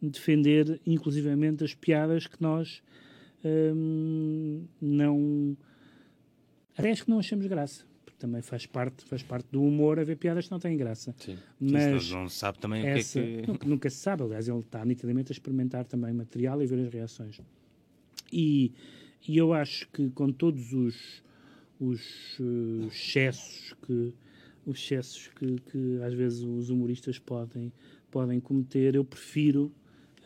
defender 0.00 0.80
inclusivamente 0.86 1.64
as 1.64 1.74
piadas 1.74 2.26
que 2.26 2.40
nós 2.40 2.82
hum, 3.44 4.64
não 4.80 5.56
até 6.76 6.90
acho 6.90 7.04
que 7.04 7.10
não 7.10 7.18
achamos 7.18 7.46
graça 7.46 7.84
também 8.18 8.42
faz 8.42 8.66
parte 8.66 9.04
faz 9.04 9.22
parte 9.22 9.46
do 9.50 9.62
humor 9.62 9.98
haver 9.98 10.16
piadas 10.16 10.46
que 10.46 10.50
não 10.50 10.58
têm 10.58 10.76
graça 10.76 11.14
Sim. 11.18 11.38
mas 11.60 12.10
não 12.10 12.28
sabe 12.28 12.58
também 12.58 12.86
essa, 12.86 13.18
o 13.18 13.22
que 13.22 13.28
é 13.28 13.40
que. 13.42 13.46
nunca, 13.50 13.66
nunca 13.66 13.90
se 13.90 13.96
sabe 13.96 14.22
aliás 14.22 14.48
ele 14.48 14.58
está 14.60 14.84
nitidamente 14.84 15.32
a 15.32 15.34
experimentar 15.34 15.84
também 15.84 16.12
material 16.12 16.62
e 16.62 16.66
ver 16.66 16.86
as 16.86 16.92
reações 16.92 17.40
e, 18.32 18.72
e 19.26 19.36
eu 19.36 19.52
acho 19.52 19.88
que 19.90 20.10
com 20.10 20.32
todos 20.32 20.72
os 20.72 21.22
os 21.80 22.38
eh, 22.40 22.86
excessos 22.86 23.74
que 23.84 24.14
os 24.64 24.78
excessos 24.78 25.28
que, 25.28 25.56
que 25.70 26.00
às 26.02 26.14
vezes 26.14 26.40
os 26.42 26.70
humoristas 26.70 27.18
podem 27.18 27.72
podem 28.10 28.40
cometer 28.40 28.94
eu 28.94 29.04
prefiro 29.04 29.72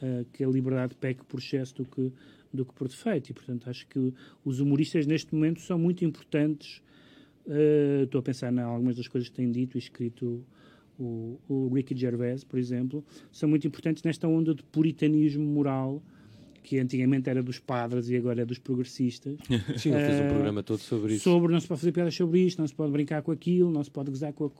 eh, 0.02 0.24
que 0.32 0.44
a 0.44 0.48
liberdade 0.48 0.94
peque 0.94 1.24
por 1.24 1.40
excesso 1.40 1.76
do 1.76 1.84
que 1.84 2.12
do 2.52 2.64
que 2.64 2.74
por 2.74 2.88
defeito 2.88 3.30
e 3.30 3.34
portanto 3.34 3.68
acho 3.68 3.86
que 3.88 4.12
os 4.44 4.60
humoristas 4.60 5.06
neste 5.06 5.34
momento 5.34 5.60
são 5.60 5.78
muito 5.78 6.04
importantes 6.04 6.82
Eh, 7.48 8.02
estou 8.04 8.18
a 8.18 8.22
pensar 8.22 8.52
em 8.52 8.58
algumas 8.60 8.96
das 8.96 9.08
coisas 9.08 9.28
que 9.28 9.34
tem 9.34 9.50
dito 9.50 9.76
e 9.76 9.78
escrito 9.78 10.44
o, 10.98 11.38
o 11.48 11.68
Ricky 11.72 11.96
Gervais, 11.96 12.44
por 12.44 12.58
exemplo, 12.58 13.04
são 13.32 13.48
muito 13.48 13.66
importantes 13.66 14.02
nesta 14.02 14.26
onda 14.28 14.54
de 14.54 14.62
puritanismo 14.64 15.44
moral 15.44 16.02
que 16.62 16.78
antigamente 16.78 17.30
era 17.30 17.42
dos 17.42 17.58
padres 17.58 18.10
e 18.10 18.16
agora 18.16 18.42
é 18.42 18.44
dos 18.44 18.58
progressistas. 18.58 19.38
Sim, 19.78 19.94
ele 19.94 20.04
fez 20.04 20.20
um 20.20 20.24
Eh, 20.24 20.28
programa 20.28 20.62
todo 20.62 20.78
sobre 20.80 21.14
isso. 21.14 21.24
Sobre 21.24 21.52
não 21.52 21.60
se 21.60 21.66
pode 21.66 21.80
fazer 21.80 21.92
piadas 21.92 22.14
sobre 22.14 22.40
isto, 22.40 22.58
não 22.58 22.66
se 22.66 22.74
pode 22.74 22.92
brincar 22.92 23.22
com 23.22 23.32
aquilo, 23.32 23.70
não 23.70 23.82
se 23.82 23.90
pode 23.90 24.10
gozar 24.10 24.32
com 24.34 24.46
a... 24.46 24.50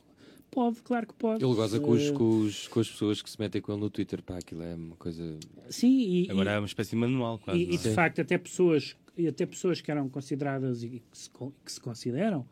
Pode, 0.51 0.81
claro 0.81 1.07
que 1.07 1.13
pode. 1.13 1.45
Ele 1.45 1.55
goza 1.55 1.79
com, 1.79 1.91
os, 1.91 2.09
Eh, 2.09 2.13
com, 2.13 2.39
os- 2.41 2.69
com 2.69 2.81
as 2.81 2.89
pessoas 2.91 3.21
que 3.21 3.29
se 3.29 3.39
metem 3.39 3.61
com 3.61 3.71
ele 3.71 3.83
no 3.83 3.91
Twitter. 3.91 4.23
Pá, 4.23 4.39
aquilo 4.39 4.63
é 4.63 4.75
uma 4.75 4.97
coisa. 4.97 5.37
Sim, 5.69 5.99
e, 6.25 6.31
Agora 6.31 6.53
e- 6.53 6.55
é 6.55 6.59
uma 6.59 6.67
espécie 6.67 6.91
de 6.93 6.97
manual, 6.97 7.39
quase. 7.39 7.61
E, 7.61 7.73
e 7.73 7.75
é? 7.75 7.77
de 7.77 7.91
facto, 7.91 8.23
até 8.23 8.39
pessoas, 8.39 8.97
e 9.15 9.27
até 9.29 9.45
pessoas 9.45 9.83
que 9.83 9.91
eram 9.91 10.09
consideradas 10.09 10.83
e 10.83 10.89
que 10.89 11.03
se, 11.13 11.29
que 11.29 11.71
se 11.73 11.79
consideram 11.79 12.47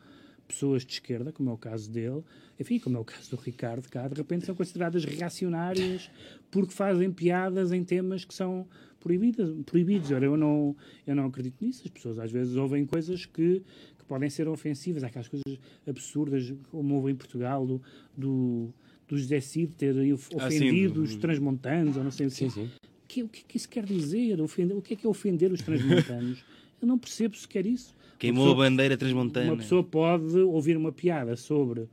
pessoas 0.47 0.85
de 0.85 0.93
esquerda, 0.95 1.33
como 1.33 1.51
é 1.51 1.53
o 1.53 1.57
caso 1.59 1.91
dele, 1.91 2.23
enfim, 2.59 2.79
como 2.79 2.97
é 2.97 3.01
o 3.01 3.05
caso 3.05 3.31
do 3.31 3.37
Ricardo 3.37 3.89
cá, 3.89 4.07
de 4.09 4.15
repente 4.15 4.47
são 4.47 4.55
consideradas 4.55 5.05
reacionárias 5.05 6.11
porque 6.51 6.73
fazem 6.73 7.11
piadas 7.13 7.73
em 7.73 7.83
temas 7.85 8.25
que 8.25 8.33
são 8.35 8.67
proibidas, 9.01 9.55
proibidos. 9.65 10.11
Ora, 10.11 10.25
eu 10.25 10.37
não, 10.37 10.75
eu 11.07 11.15
não 11.15 11.27
acredito 11.27 11.65
nisso. 11.65 11.83
As 11.85 11.91
pessoas 11.91 12.19
às 12.19 12.31
vezes 12.31 12.57
ouvem 12.57 12.85
coisas 12.87 13.27
que, 13.27 13.63
que 13.99 14.05
podem 14.07 14.29
ser 14.31 14.49
ofensivas. 14.49 15.05
Há 15.05 15.09
aquelas 15.09 15.29
coisas 15.29 15.59
absurdas, 15.87 16.53
como 16.71 16.95
houve 16.97 17.13
em 17.13 17.15
Portugal, 17.15 17.67
do, 17.67 17.83
do, 18.17 18.73
do 19.07 19.17
José 19.19 19.41
Cid 19.41 19.75
ter 19.75 19.95
Ah, 19.97 20.37
ofendido 20.37 20.95
do- 20.95 21.03
os 21.03 21.15
transmontanos, 21.17 21.97
ou 21.97 22.05
não 22.05 22.11
sei 22.11 22.27
o 22.27 22.31
Sim, 22.31 22.49
sim. 22.51 22.65
o 22.65 23.07
que, 23.09 23.23
o 23.23 23.29
que 23.29 23.41
é 23.41 23.45
que 23.47 23.57
isso 23.57 23.69
quer 23.69 23.85
dizer? 23.85 24.41
Ofender, 24.41 24.77
o 24.77 24.83
que 24.83 24.95
é 24.95 24.97
que 24.97 25.07
é 25.07 25.09
ofender 25.11 25.53
os 25.53 25.61
transmontanos? 25.63 26.45
Eu 26.81 26.87
não 26.87 26.99
percebo 26.99 27.35
sequer 27.37 27.65
isso. 27.65 27.96
Queimou 28.19 28.45
Uma 28.47 28.53
a 28.53 28.57
bandeira 28.57 28.97
transmontana. 28.97 29.53
Uma 29.53 29.57
pessoa 29.59 29.83
pode 29.85 30.39
ouvir 30.39 30.77
uma 30.77 30.93
piada 30.93 31.37
sobre 31.37 31.89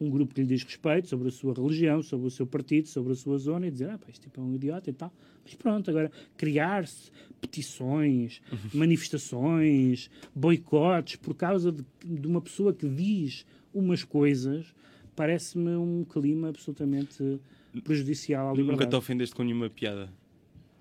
um 0.00 0.08
grupo 0.08 0.34
que 0.34 0.40
lhe 0.40 0.46
diz 0.46 0.62
respeito, 0.62 1.08
sobre 1.08 1.28
a 1.28 1.30
sua 1.30 1.52
religião, 1.52 2.02
sobre 2.02 2.26
o 2.26 2.30
seu 2.30 2.46
partido, 2.46 2.88
sobre 2.88 3.12
a 3.12 3.16
sua 3.16 3.36
zona 3.38 3.66
e 3.66 3.70
dizer, 3.70 3.90
ah, 3.90 3.98
pá, 3.98 4.06
este 4.08 4.22
tipo 4.22 4.40
é 4.40 4.44
um 4.44 4.54
idiota 4.54 4.88
e 4.88 4.92
tal. 4.94 5.12
Mas 5.44 5.54
pronto, 5.54 5.90
agora 5.90 6.10
criar-se 6.38 7.10
petições, 7.40 8.40
manifestações, 8.72 10.10
boicotes 10.34 11.16
por 11.16 11.34
causa 11.34 11.70
de, 11.70 11.84
de 12.02 12.26
uma 12.26 12.40
pessoa 12.40 12.72
que 12.72 12.88
diz 12.88 13.44
umas 13.74 14.02
coisas, 14.02 14.74
parece-me 15.14 15.76
um 15.76 16.04
clima 16.04 16.48
absolutamente 16.48 17.38
prejudicial 17.84 18.46
à 18.46 18.50
Nunca 18.50 18.62
liberdade. 18.62 18.90
te 18.90 18.96
ofendeste 18.96 19.34
com 19.34 19.42
nenhuma 19.42 19.68
piada. 19.68 20.10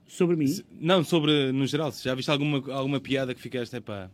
Sobre 0.10 0.36
mim? 0.36 0.47
Se- 0.47 0.66
Não, 0.82 1.03
sobre, 1.03 1.51
no 1.51 1.66
geral, 1.68 1.91
se 1.91 2.03
já 2.03 2.16
viste 2.16 2.30
alguma, 2.32 2.57
alguma 2.74 2.99
piada 2.99 3.34
que 3.34 3.39
ficaste, 3.39 3.76
epá, 3.76 4.10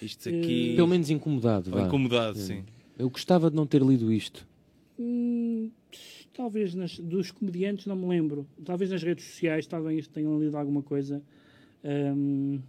isto 0.00 0.28
aqui. 0.28 0.74
Pelo 0.76 0.86
menos 0.88 1.10
incomodado. 1.10 1.70
vá. 1.72 1.82
incomodado, 1.86 2.38
sim. 2.38 2.64
Eu 2.98 3.10
gostava 3.10 3.50
de 3.50 3.56
não 3.56 3.66
ter 3.66 3.82
lido 3.82 4.12
isto. 4.12 4.46
Hum, 4.98 5.70
talvez 6.32 6.74
nas, 6.74 6.98
dos 6.98 7.30
comediantes 7.30 7.86
não 7.86 7.96
me 7.96 8.06
lembro. 8.06 8.46
Talvez 8.64 8.90
nas 8.90 9.02
redes 9.02 9.24
sociais 9.24 9.66
talvez 9.66 10.06
tenham 10.06 10.38
lido 10.40 10.56
alguma 10.56 10.82
coisa. 10.82 11.20
Hum, 11.84 12.60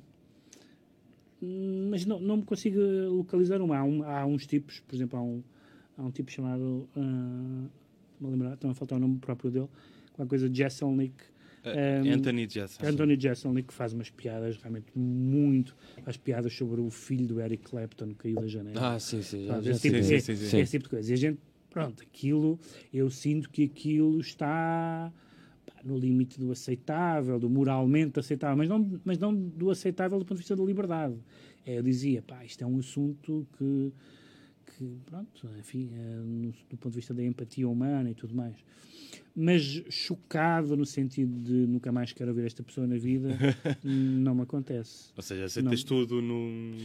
mas 1.89 2.05
não, 2.05 2.19
não 2.19 2.37
me 2.37 2.43
consigo 2.43 2.79
localizar 3.09 3.61
uma. 3.61 3.77
Há, 3.77 3.83
um- 3.83 4.03
há 4.03 4.25
uns 4.25 4.45
tipos, 4.45 4.79
por 4.79 4.95
exemplo, 4.95 5.17
há 5.19 5.21
um, 5.23 5.43
há 5.97 6.03
um 6.03 6.11
tipo 6.11 6.31
chamado. 6.31 6.87
ah, 6.95 6.99
não 8.19 8.29
me 8.29 8.31
lembrar, 8.31 8.53
estão 8.53 8.69
a 8.69 8.73
faltar 8.75 8.97
o 8.97 9.01
nome 9.01 9.17
próprio 9.17 9.49
dele. 9.51 9.67
Qualquer 10.13 10.29
coisa, 10.29 10.53
Jesselnick. 10.53 11.13
Uh, 11.15 11.31
Um, 11.63 12.13
Anthony 12.13 12.47
Jessen. 12.49 12.87
Anthony 12.87 13.17
que 13.63 13.73
faz 13.73 13.93
umas 13.93 14.09
piadas 14.09 14.57
realmente 14.57 14.87
muito. 14.95 15.75
Faz 16.03 16.17
piadas 16.17 16.53
sobre 16.53 16.81
o 16.81 16.89
filho 16.89 17.27
do 17.27 17.39
Eric 17.39 17.63
Clapton 17.63 18.09
que 18.09 18.15
caiu 18.15 18.35
da 18.35 18.47
janela. 18.47 18.95
Ah, 18.95 18.99
sim, 18.99 19.21
sim. 19.21 19.47
Esse, 19.65 19.81
tipo, 19.81 19.93
bem. 19.93 20.15
é- 20.15 20.19
sim, 20.19 20.35
sim, 20.35 20.47
sim. 20.47 20.59
esse 20.59 20.71
tipo 20.71 20.85
de 20.85 20.89
coisa. 20.89 21.11
E 21.11 21.13
a 21.13 21.17
gente, 21.17 21.39
pronto, 21.69 22.01
aquilo, 22.01 22.59
eu 22.91 23.09
sinto 23.09 23.49
que 23.49 23.63
aquilo 23.63 24.19
está 24.19 25.13
no 25.83 25.97
limite 25.97 26.39
do 26.39 26.51
aceitável, 26.51 27.39
do 27.39 27.49
moralmente 27.49 28.19
aceitável, 28.19 28.57
mas 28.57 28.69
não, 28.69 29.01
mas 29.03 29.17
não 29.17 29.33
do 29.33 29.69
aceitável 29.69 30.17
do 30.17 30.25
ponto 30.25 30.37
de 30.37 30.41
vista 30.41 30.55
da 30.55 30.63
liberdade. 30.63 31.15
É, 31.65 31.77
eu 31.77 31.83
dizia, 31.83 32.21
pá, 32.21 32.43
isto 32.43 32.63
é 32.63 32.67
um 32.67 32.79
assunto 32.79 33.47
que, 33.57 33.93
que 34.65 34.97
pronto, 35.05 35.47
enfim, 35.59 35.89
é, 35.93 36.15
no- 36.17 36.51
do 36.69 36.77
ponto 36.77 36.89
de 36.91 36.95
vista 36.97 37.13
da 37.13 37.23
empatia 37.23 37.67
humana 37.67 38.09
e 38.09 38.13
tudo 38.15 38.33
mais. 38.35 38.55
Mas 39.35 39.61
chocado 39.89 40.75
no 40.75 40.85
sentido 40.85 41.37
de 41.39 41.53
nunca 41.67 41.91
mais 41.91 42.11
quero 42.13 42.33
ver 42.33 42.45
esta 42.45 42.63
pessoa 42.63 42.85
na 42.87 42.97
vida, 42.97 43.29
não 43.83 44.35
me 44.35 44.41
acontece. 44.43 45.11
Ou 45.15 45.23
seja, 45.23 45.45
aceitas 45.45 45.83
Não. 45.83 45.87
tudo 45.87 46.21
num. 46.21 46.75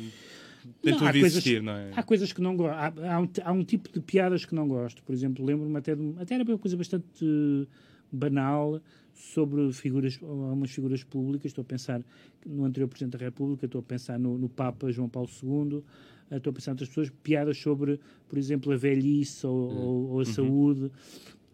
Tem 0.82 0.92
Não, 0.92 0.98
tudo 0.98 1.08
há 1.08 1.12
de 1.12 1.20
coisas- 1.20 1.36
existir, 1.38 1.62
não 1.62 1.72
é? 1.72 1.92
Há 1.94 2.02
coisas 2.02 2.32
que 2.32 2.40
não 2.40 2.56
gosto. 2.56 2.74
Há, 2.74 3.14
há 3.14 3.20
um, 3.20 3.28
há 3.44 3.52
um 3.52 3.64
tipo 3.64 3.92
de 3.92 4.00
piadas 4.00 4.44
que 4.44 4.54
não 4.54 4.66
gosto. 4.66 5.02
Por 5.04 5.12
exemplo, 5.12 5.44
lembro-me 5.44 5.76
até 5.78 5.94
de, 5.94 6.14
até 6.18 6.34
era 6.34 6.44
uma 6.44 6.58
coisa 6.58 6.76
bastante 6.76 7.06
eh, 7.24 7.66
banal 8.10 8.80
sobre 9.14 9.72
figuras, 9.72 10.18
algumas 10.22 10.70
figuras 10.72 11.04
públicas. 11.04 11.46
Estou 11.50 11.62
a 11.62 11.64
pensar 11.64 12.02
no 12.44 12.64
anterior 12.64 12.88
Presidente 12.88 13.12
da 13.16 13.24
República, 13.24 13.66
estou 13.66 13.78
a 13.78 13.82
pensar 13.82 14.18
no, 14.18 14.36
no 14.36 14.48
Papa 14.48 14.90
João 14.90 15.08
Paulo 15.08 15.28
II, 15.42 15.78
eh, 15.78 15.82
estou 16.30 16.50
a 16.50 16.54
pensar 16.54 16.72
outras 16.72 16.88
pessoas, 16.88 17.10
piadas 17.22 17.56
sobre, 17.58 18.00
por 18.28 18.38
exemplo, 18.38 18.72
a 18.72 18.76
velhice 18.76 19.46
ou, 19.46 19.54
Hum. 19.54 19.76
ou, 19.76 20.04
ou 20.10 20.14
a 20.14 20.16
Uhum. 20.18 20.24
saúde. 20.24 20.92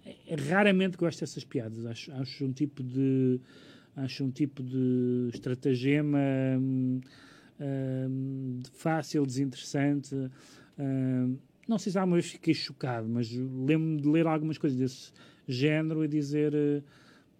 É- 0.04 0.34
Raramente 0.48 0.96
gosto 0.96 1.20
dessas 1.20 1.44
piadas. 1.44 1.84
Acho, 1.86 2.12
acho 2.12 2.44
um 2.44 2.52
tipo 2.52 2.82
de 2.82 3.40
acho 3.94 4.24
um 4.24 4.30
tipo 4.30 4.62
de 4.62 5.28
estratagema 5.34 6.18
hum, 6.58 7.00
hum, 7.60 8.60
fácil, 8.72 9.24
desinteressante. 9.26 10.14
Hum, 10.78 11.36
não 11.68 11.78
sei 11.78 11.92
se 11.92 11.98
alguma 11.98 12.16
vez 12.16 12.30
fiquei 12.30 12.54
chocado, 12.54 13.08
mas 13.08 13.30
lembro-me 13.30 14.00
de 14.00 14.08
ler 14.08 14.26
algumas 14.26 14.58
coisas 14.58 14.78
desse 14.78 15.12
género 15.46 16.04
e 16.04 16.08
dizer 16.08 16.54
eh, 16.54 16.82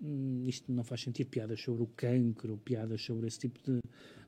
hum, 0.00 0.44
isto 0.46 0.70
não 0.70 0.84
faz 0.84 1.00
sentido. 1.00 1.28
Piadas 1.28 1.60
sobre 1.60 1.82
o 1.82 1.86
cancro, 1.96 2.58
piadas 2.64 3.02
sobre 3.02 3.26
esse 3.26 3.38
tipo 3.38 3.58
de, 3.64 3.80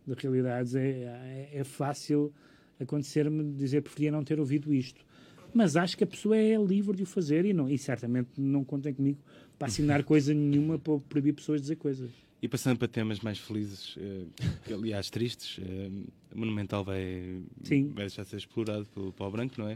de 0.07 0.21
realidades. 0.21 0.75
É, 0.75 0.89
é, 0.89 1.51
é 1.59 1.65
fácil 1.65 2.33
acontecer-me 2.81 3.53
dizer 3.53 3.83
preferia 3.83 4.11
não 4.11 4.25
ter 4.25 4.39
ouvido 4.39 4.73
isto. 4.73 5.05
Mas 5.53 5.77
acho 5.77 5.97
que 5.97 6.03
a 6.03 6.07
pessoa 6.07 6.37
é 6.37 6.57
livre 6.57 6.97
de 6.97 7.05
o 7.05 7.07
fazer 7.07 7.45
e, 7.45 7.53
não, 7.53 7.69
e 7.69 7.79
certamente 7.79 8.29
não 8.37 8.65
contem 8.65 8.93
comigo 8.93 9.19
para 9.57 9.69
assinar 9.69 10.03
coisa 10.05 10.35
nenhuma 10.35 10.79
para 10.79 10.99
proibir 10.99 11.33
pessoas 11.33 11.61
de 11.61 11.63
dizer 11.63 11.77
coisas. 11.77 12.11
E 12.43 12.49
passando 12.49 12.77
para 12.77 12.89
temas 12.89 13.21
mais 13.21 13.39
felizes, 13.39 13.97
eh, 13.97 14.25
que, 14.67 14.75
aliás 14.75 15.09
tristes, 15.09 15.59
eh, 15.63 15.89
o 16.35 16.39
Monumental 16.39 16.85
vai, 16.85 17.41
Sim. 17.63 17.87
vai 17.87 18.05
deixar 18.05 18.25
de 18.25 18.29
ser 18.29 18.37
explorado 18.37 18.85
pelo 18.93 19.13
pau 19.15 19.31
branco, 19.31 19.55
não 19.57 19.69
é? 19.69 19.75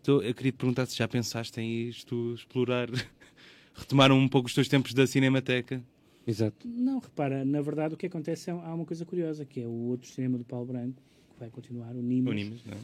então, 0.00 0.22
eu 0.22 0.32
queria 0.32 0.52
te 0.52 0.58
perguntar 0.58 0.86
se 0.86 0.96
já 0.96 1.08
pensaste 1.08 1.60
em 1.60 1.88
isto 1.88 2.34
explorar, 2.34 2.88
retomar 3.74 4.12
um 4.12 4.28
pouco 4.28 4.46
os 4.46 4.54
teus 4.54 4.68
tempos 4.68 4.94
da 4.94 5.08
Cinemateca. 5.08 5.82
Exato. 6.26 6.68
Não, 6.68 7.00
repara, 7.00 7.44
na 7.44 7.60
verdade 7.60 7.94
o 7.94 7.96
que 7.96 8.06
acontece 8.06 8.48
é 8.48 8.52
há 8.52 8.74
uma 8.74 8.84
coisa 8.84 9.04
curiosa, 9.04 9.44
que 9.44 9.60
é 9.60 9.66
o 9.66 9.88
outro 9.88 10.08
cinema 10.08 10.38
do 10.38 10.44
Paulo 10.44 10.66
Branco, 10.66 11.02
que 11.10 11.13
vai 11.44 11.50
continuar, 11.50 11.94
o 11.94 12.00
Nimas, 12.02 12.32
Unimas, 12.32 12.64
não 12.64 12.72
é? 12.74 12.76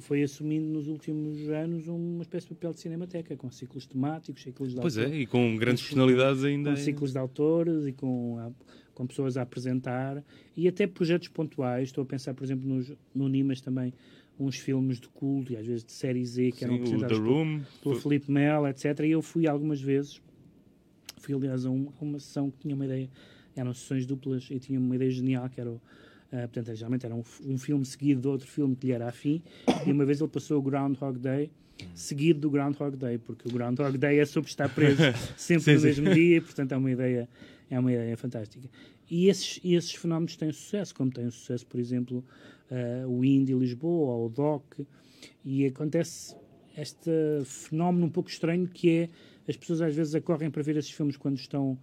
foi 0.00 0.22
assumindo 0.22 0.66
nos 0.72 0.88
últimos 0.88 1.48
anos 1.50 1.86
uma 1.86 2.22
espécie 2.22 2.46
de 2.48 2.54
papel 2.54 2.72
de 2.72 2.80
cinemateca, 2.80 3.36
com 3.36 3.50
ciclos 3.50 3.84
temáticos, 3.86 4.42
ciclos 4.42 4.70
de 4.74 4.80
Pois 4.80 4.96
autor- 4.96 5.12
é, 5.12 5.18
e 5.18 5.26
com 5.26 5.54
grandes 5.56 5.82
personalidades 5.82 6.42
ainda. 6.44 6.70
com 6.70 6.76
ciclos 6.76 7.12
de 7.12 7.18
autores 7.18 7.84
e 7.86 7.92
com, 7.92 8.54
com 8.94 9.06
pessoas 9.06 9.36
a 9.36 9.42
apresentar 9.42 10.24
e 10.56 10.66
até 10.66 10.86
projetos 10.86 11.28
pontuais. 11.28 11.88
Estou 11.90 12.02
a 12.02 12.06
pensar, 12.06 12.32
por 12.32 12.42
exemplo, 12.42 12.66
nos, 12.66 12.90
no 13.14 13.28
Nimas 13.28 13.60
também, 13.60 13.92
uns 14.40 14.56
filmes 14.56 14.98
de 14.98 15.08
culto 15.10 15.52
e 15.52 15.56
às 15.58 15.66
vezes 15.66 15.84
de 15.84 15.92
série 15.92 16.24
Z 16.24 16.52
que 16.52 16.64
eram 16.64 16.76
Sim, 16.76 16.80
o 16.80 16.84
The 16.84 16.88
apresentados 16.94 17.18
por- 17.18 17.28
Room. 17.28 17.60
pelo 17.82 17.94
Felipe 17.96 18.30
Mel, 18.32 18.66
etc. 18.68 19.00
E 19.00 19.10
eu 19.10 19.20
fui 19.20 19.46
algumas 19.46 19.80
vezes, 19.80 20.22
fui 21.18 21.34
aliás 21.34 21.66
a, 21.66 21.70
um- 21.70 21.92
a 22.00 22.02
uma 22.04 22.18
sessão 22.18 22.50
que 22.50 22.56
tinha 22.60 22.74
uma 22.74 22.86
ideia, 22.86 23.10
eram 23.54 23.74
sessões 23.74 24.06
duplas 24.06 24.48
e 24.50 24.58
tinha 24.58 24.80
uma 24.80 24.96
ideia 24.96 25.10
genial 25.10 25.50
que 25.50 25.60
era, 25.60 25.70
o, 25.70 25.78
ah, 26.32 26.48
portanto, 26.48 26.74
geralmente 26.74 27.04
era 27.04 27.14
um, 27.14 27.22
um 27.44 27.58
filme 27.58 27.84
seguido 27.84 28.20
de 28.20 28.28
outro 28.28 28.48
filme 28.48 28.74
que 28.74 28.86
lhe 28.86 28.92
era 28.92 29.08
afim 29.08 29.42
e 29.86 29.92
uma 29.92 30.04
vez 30.04 30.20
ele 30.20 30.30
passou 30.30 30.58
o 30.58 30.62
Groundhog 30.62 31.18
Day 31.18 31.50
seguido 31.94 32.40
do 32.40 32.50
Groundhog 32.50 32.96
Day, 32.96 33.18
porque 33.18 33.48
o 33.48 33.52
Groundhog 33.52 33.96
Day 33.98 34.18
é 34.18 34.24
sobre 34.24 34.48
estar 34.48 34.68
preso 34.68 35.02
sempre 35.36 35.64
Sim, 35.64 35.74
no 35.74 35.80
sim. 35.80 35.86
mesmo 35.86 36.14
dia 36.14 36.36
e, 36.36 36.40
portanto, 36.40 36.72
é 36.72 36.76
uma 36.76 36.90
ideia, 36.90 37.28
é 37.70 37.78
uma 37.78 37.92
ideia 37.92 38.16
fantástica. 38.16 38.68
E 39.10 39.28
esses, 39.28 39.60
esses 39.64 39.92
fenómenos 39.94 40.36
têm 40.36 40.52
sucesso, 40.52 40.94
como 40.94 41.10
tem 41.10 41.28
sucesso, 41.30 41.66
por 41.66 41.78
exemplo, 41.80 42.24
ah, 42.70 43.06
o 43.06 43.24
Indie 43.24 43.54
Lisboa 43.54 44.14
ou 44.14 44.26
o 44.26 44.28
DOC, 44.30 44.86
e 45.44 45.66
acontece 45.66 46.36
este 46.76 47.10
fenómeno 47.44 48.06
um 48.06 48.10
pouco 48.10 48.30
estranho 48.30 48.66
que 48.66 48.90
é 48.90 49.08
as 49.48 49.56
pessoas 49.56 49.80
às 49.82 49.94
vezes 49.94 50.14
acorrem 50.14 50.50
para 50.50 50.62
ver 50.62 50.76
esses 50.76 50.90
filmes 50.90 51.16
quando 51.16 51.36
estão 51.36 51.78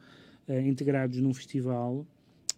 eh, 0.47 0.61
integrados 0.61 1.19
num 1.19 1.33
festival 1.33 2.05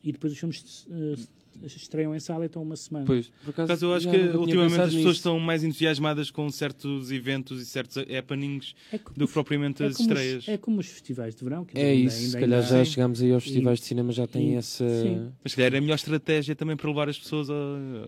e 0.04 0.12
depois 0.12 0.32
os 0.32 0.39
filmes 0.39 0.88
eh, 0.89 1.20
estreiam 1.64 2.16
em 2.16 2.20
sala 2.20 2.43
e 2.43 2.47
estão 2.47 2.62
uma 2.64 2.76
semana. 2.76 3.06
Pois, 3.06 3.28
por 3.28 3.34
Por 3.45 3.49
acaso, 3.52 3.72
acaso, 3.72 3.86
eu 3.86 3.93
acho 3.93 4.10
que 4.10 4.18
ultimamente 4.38 4.74
as 4.82 4.86
pessoas 4.86 4.95
nisso. 5.06 5.10
estão 5.12 5.39
mais 5.39 5.64
entusiasmadas 5.64 6.32
com 6.32 6.49
certos 6.49 7.12
eventos 7.12 7.62
e 7.62 7.66
certos 7.66 7.97
happenings 7.97 8.76
É 8.91 8.97
como 8.97 9.18
do 9.18 9.28
que 9.28 9.34
propriamente 9.34 9.84
é 9.84 9.88
as 9.88 9.97
como 9.97 10.10
os- 10.12 10.18
estreias. 10.20 10.47
é 10.47 10.58
como 10.58 10.80
os 10.80 10.88
festivais 10.88 11.36
de 11.36 11.43
verão. 11.43 11.66
que 11.66 11.78
É 11.78 11.91
ainda- 11.91 12.08
isso, 12.08 12.18
ainda- 12.18 12.28
se 12.32 12.39
calhar 12.39 12.60
ainda 12.62 12.76
já 12.76 12.82
há. 12.82 12.86
chegámos 12.86 13.22
aí 13.22 13.32
aos 13.34 13.43
festivais 13.43 13.80
E- 13.80 13.82
de 13.82 13.88
cinema, 13.88 14.12
já 14.12 14.28
tem 14.28 14.56
essa. 14.56 14.88
sim. 15.02 15.32
Mas 15.43 15.52
se 15.52 15.56
calhar 15.58 15.74
é 15.74 15.78
a 15.78 15.82
melhor 15.82 15.95
estratégia 15.95 16.56
também 16.56 16.76
para 16.76 16.88
levar 16.89 17.10
as 17.10 17.18
pessoas 17.20 17.49
ao, 17.49 17.58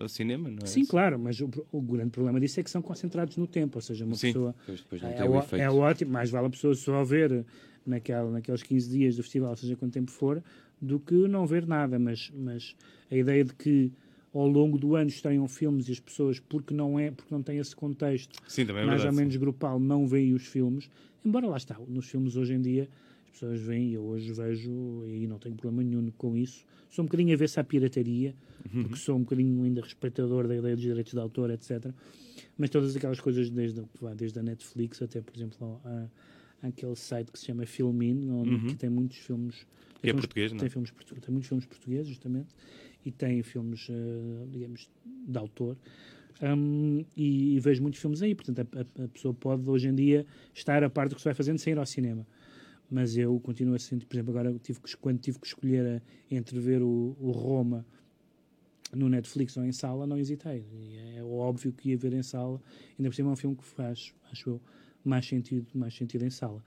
ao 0.02 0.08
cinema, 0.08 0.48
não 0.50 0.58
é? 0.62 0.66
Sim, 0.66 0.84
claro, 0.84 1.18
mas 1.18 1.40
o, 1.40 1.50
o 1.72 1.80
grande 1.80 2.10
problema 2.10 2.40
disso 2.40 2.60
é 2.60 2.62
que 2.62 2.70
são 2.70 2.82
concentrados 2.82 3.36
no 3.36 3.46
tempo, 3.46 3.78
ou 3.78 3.82
seja, 3.82 4.04
uma 4.04 4.14
Sim. 4.16 4.28
pessoa 4.28 4.54
Pois, 4.66 4.80
depois 4.80 5.02
não 5.02 5.08
é, 5.08 5.12
tem 5.12 5.28
o 5.28 5.38
efeito. 5.38 5.62
é 5.62 5.70
ótimo, 5.70 6.10
mais 6.12 6.30
vale 6.30 6.46
a 6.46 6.50
pessoa 6.50 6.74
só 6.74 7.02
ver 7.04 7.44
naquela, 7.86 8.30
naqueles 8.30 8.62
15 8.62 8.88
dias 8.90 9.16
do 9.16 9.22
festival, 9.22 9.54
seja 9.56 9.76
quanto 9.76 9.92
tempo 9.92 10.10
for, 10.10 10.42
do 10.84 11.00
que 11.00 11.14
não 11.28 11.46
ver 11.46 11.66
nada. 11.66 11.98
Mas, 11.98 12.30
mas 12.36 12.74
a 13.10 13.16
ideia 13.16 13.44
de 13.44 13.54
que 13.54 13.90
ao 14.32 14.46
longo 14.48 14.76
do 14.78 14.96
ano 14.96 15.08
estreiam 15.08 15.46
filmes 15.48 15.88
e 15.88 15.92
as 15.92 16.00
pessoas, 16.00 16.40
porque 16.40 16.74
não, 16.74 16.98
é, 16.98 17.10
porque 17.10 17.32
não 17.32 17.42
têm 17.42 17.58
esse 17.58 17.74
contexto 17.74 18.36
Sim, 18.48 18.62
é 18.62 18.64
mais 18.66 18.84
verdade. 18.86 19.06
ou 19.06 19.12
menos 19.12 19.36
grupal, 19.36 19.78
não 19.78 20.06
veem 20.08 20.34
os 20.34 20.46
filmes, 20.46 20.90
embora 21.24 21.46
lá 21.46 21.56
está, 21.56 21.78
nos 21.88 22.06
filmes 22.10 22.34
hoje 22.36 22.52
em 22.54 22.60
dia 22.60 22.88
as 23.26 23.30
pessoas 23.40 23.60
veem, 23.60 23.90
e 23.90 23.94
eu 23.94 24.02
hoje 24.02 24.32
vejo, 24.32 24.70
e 25.08 25.26
não 25.28 25.38
tenho 25.38 25.54
problema 25.56 25.88
nenhum 25.88 26.10
com 26.18 26.36
isso, 26.36 26.64
sou 26.90 27.02
um 27.04 27.06
bocadinho 27.06 27.32
a 27.32 27.36
ver 27.36 27.48
há 27.56 27.64
pirataria, 27.64 28.34
Uhum. 28.74 28.82
porque 28.82 28.96
sou 28.96 29.16
um 29.16 29.20
bocadinho 29.20 29.62
ainda 29.62 29.80
respeitador 29.82 30.48
da 30.48 30.56
ideia 30.56 30.74
dos 30.74 30.82
direitos 30.82 31.12
de 31.12 31.18
autor, 31.20 31.50
etc. 31.50 31.92
Mas 32.58 32.70
todas 32.70 32.96
aquelas 32.96 33.20
coisas, 33.20 33.48
desde, 33.50 33.82
desde 34.16 34.38
a 34.38 34.42
Netflix 34.42 35.00
até, 35.02 35.20
por 35.20 35.34
exemplo, 35.36 35.80
a, 35.84 36.06
aquele 36.66 36.96
site 36.96 37.30
que 37.30 37.38
se 37.38 37.46
chama 37.46 37.66
Filmin, 37.66 38.30
onde, 38.30 38.50
Uhum. 38.50 38.66
que 38.66 38.74
tem 38.76 38.88
muitos 38.90 39.18
filmes. 39.18 39.66
É 40.08 40.12
tem 40.12 40.12
filmes- 40.12 40.26
português, 40.26 40.52
não 40.52 40.56
é? 40.56 40.60
tem, 40.60 40.68
filmes, 40.70 40.90
tem 40.90 41.30
muitos 41.32 41.48
filmes 41.48 41.66
portugueses, 41.66 42.08
justamente, 42.08 42.54
e 43.04 43.10
tem 43.10 43.42
filmes, 43.42 43.86
eh, 43.90 44.46
digamos, 44.50 44.90
de 45.04 45.38
autor. 45.38 45.76
Um, 46.42 47.04
e, 47.16 47.54
e 47.56 47.60
vejo 47.60 47.80
muitos 47.80 48.00
filmes 48.00 48.20
aí, 48.22 48.34
portanto, 48.34 48.60
a, 48.76 49.02
a- 49.04 49.08
pessoa 49.08 49.32
pode 49.32 49.68
hoje 49.70 49.88
em 49.88 49.94
dia 49.94 50.26
estar 50.52 50.82
a 50.82 50.90
parte 50.90 51.10
do 51.10 51.14
que 51.14 51.20
se 51.20 51.24
vai 51.26 51.34
fazendo 51.34 51.58
sem 51.58 51.72
ir 51.72 51.78
ao 51.78 51.86
cinema. 51.86 52.26
Mas 52.90 53.16
eu 53.16 53.38
continuo 53.40 53.74
a 53.74 53.78
sentir, 53.78 54.04
por 54.06 54.14
exemplo, 54.16 54.30
agora 54.38 54.58
tive 54.62 54.80
que, 54.80 54.96
quando 54.96 55.18
tive 55.20 55.38
que 55.38 55.46
escolher 55.46 55.86
a- 55.86 56.02
entre 56.30 56.58
ver 56.58 56.82
o, 56.82 57.16
o 57.20 57.30
Roma 57.30 57.86
no 58.92 59.08
Netflix 59.08 59.56
ou 59.56 59.64
em 59.64 59.72
sala, 59.72 60.06
não 60.06 60.18
hesitei. 60.18 60.64
E 60.72 61.16
é 61.16 61.22
óbvio 61.24 61.72
que 61.72 61.90
ia 61.90 61.96
ver 61.96 62.12
em 62.12 62.22
sala, 62.22 62.60
ainda 62.98 63.08
por 63.10 63.14
cima 63.14 63.30
é 63.30 63.32
um 63.32 63.36
filme 63.36 63.56
que 63.56 63.64
faz, 63.64 64.14
acho 64.30 64.50
eu, 64.50 64.60
mais 65.04 65.26
sentido, 65.26 65.66
mais 65.74 65.94
sentido 65.96 66.24
em 66.24 66.30
sala. 66.30 66.62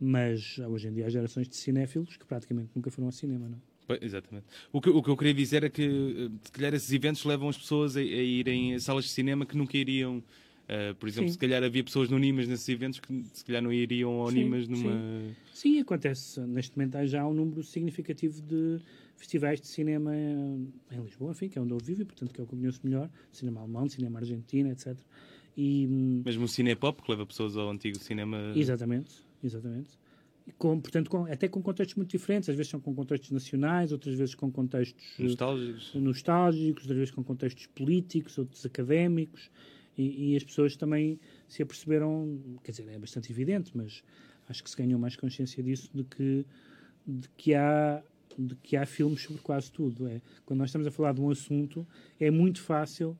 Mas 0.00 0.58
hoje 0.58 0.88
em 0.88 0.92
dia 0.92 1.06
há 1.06 1.08
gerações 1.08 1.48
de 1.48 1.56
cinéfilos 1.56 2.16
que 2.16 2.26
praticamente 2.26 2.70
nunca 2.74 2.90
foram 2.90 3.08
ao 3.08 3.12
cinema, 3.12 3.48
não? 3.48 3.60
Pois, 3.86 4.02
Exatamente. 4.02 4.46
O 4.72 4.80
que, 4.80 4.90
o 4.90 5.02
que 5.02 5.08
eu 5.08 5.16
queria 5.16 5.32
dizer 5.32 5.62
é 5.64 5.70
que, 5.70 5.82
eh, 5.82 6.30
se 6.42 6.52
calhar, 6.52 6.74
esses 6.74 6.92
eventos 6.92 7.24
levam 7.24 7.48
as 7.48 7.56
pessoas 7.56 7.96
a, 7.96 8.00
a 8.00 8.02
irem 8.02 8.74
a 8.74 8.80
salas 8.80 9.04
de 9.04 9.10
cinema 9.10 9.46
que 9.46 9.56
nunca 9.56 9.76
iriam. 9.76 10.22
Eh, 10.68 10.92
por 10.94 11.08
exemplo, 11.08 11.28
Sim. 11.28 11.34
se 11.34 11.38
calhar 11.38 11.62
havia 11.62 11.84
pessoas 11.84 12.08
no 12.08 12.18
Nimas 12.18 12.48
nesses 12.48 12.68
eventos 12.68 12.98
que 12.98 13.22
se 13.32 13.44
calhar 13.44 13.62
não 13.62 13.72
iriam 13.72 14.10
ao 14.20 14.30
Sim, 14.30 14.42
Nimas 14.42 14.66
numa. 14.66 15.00
Sim, 15.54 15.78
acontece. 15.78 16.40
Neste 16.40 16.76
momento 16.76 16.96
há 16.96 17.06
já 17.06 17.24
um 17.24 17.32
número 17.32 17.62
significativo 17.62 18.42
de 18.42 18.80
festivais 19.14 19.60
de 19.60 19.68
cinema 19.68 20.12
em 20.14 21.00
Lisboa, 21.02 21.30
enfim, 21.30 21.48
que 21.48 21.56
é 21.56 21.62
onde 21.62 21.72
eu 21.72 21.78
vivo 21.78 22.02
e, 22.02 22.04
portanto, 22.04 22.34
que 22.34 22.40
é 22.40 22.44
o 22.44 22.46
que 22.46 22.52
eu 22.54 22.58
conheço 22.58 22.80
melhor. 22.82 23.08
Cinema 23.32 23.60
alemão, 23.60 23.88
cinema 23.88 24.18
argentino, 24.18 24.68
etc. 24.70 24.98
E, 25.56 25.86
hum, 25.86 26.22
Mesmo 26.24 26.44
o 26.44 26.48
Cinepop, 26.48 27.00
que 27.02 27.10
leva 27.10 27.24
pessoas 27.24 27.56
ao 27.56 27.70
antigo 27.70 27.98
cinema. 27.98 28.52
Exatamente, 28.54 29.24
exatamente. 29.46 29.98
E 30.46 30.52
com, 30.52 30.80
portanto, 30.80 31.10
com- 31.10 31.24
até 31.26 31.48
com 31.48 31.60
contextos 31.60 31.96
muito 31.96 32.10
diferentes. 32.10 32.48
Às 32.48 32.54
vezes 32.56 32.70
são 32.70 32.78
com 32.80 32.94
contextos 32.94 33.30
nacionais, 33.32 33.90
outras 33.90 34.14
vezes 34.14 34.34
com 34.34 34.50
contextos 34.50 35.02
nostálgicos. 35.18 35.94
nostálgicos, 35.94 36.82
outras 36.84 36.98
vezes 36.98 37.10
com 37.12 37.24
contextos 37.24 37.66
políticos, 37.66 38.38
outros 38.38 38.64
académicos. 38.64 39.50
E, 39.98 40.32
e 40.32 40.36
as 40.36 40.44
pessoas 40.44 40.76
também 40.76 41.18
se 41.48 41.62
aperceberam, 41.62 42.38
quer 42.62 42.70
dizer, 42.70 42.86
é 42.88 42.98
bastante 42.98 43.32
evidente, 43.32 43.72
mas 43.74 44.02
acho 44.48 44.62
que 44.62 44.70
se 44.70 44.76
ganhou 44.76 45.00
mais 45.00 45.16
consciência 45.16 45.62
disso, 45.62 45.90
de 45.94 46.04
que, 46.04 46.44
de 47.06 47.28
que 47.36 47.54
há 47.54 48.02
de 48.38 48.54
que 48.56 48.76
há 48.76 48.84
filmes 48.84 49.22
sobre 49.22 49.40
quase 49.40 49.72
tudo. 49.72 50.06
É, 50.06 50.20
quando 50.44 50.58
nós 50.58 50.68
estamos 50.68 50.86
a 50.86 50.90
falar 50.90 51.14
de 51.14 51.22
um 51.22 51.30
assunto, 51.30 51.86
é 52.20 52.30
muito 52.30 52.60
fácil 52.60 53.16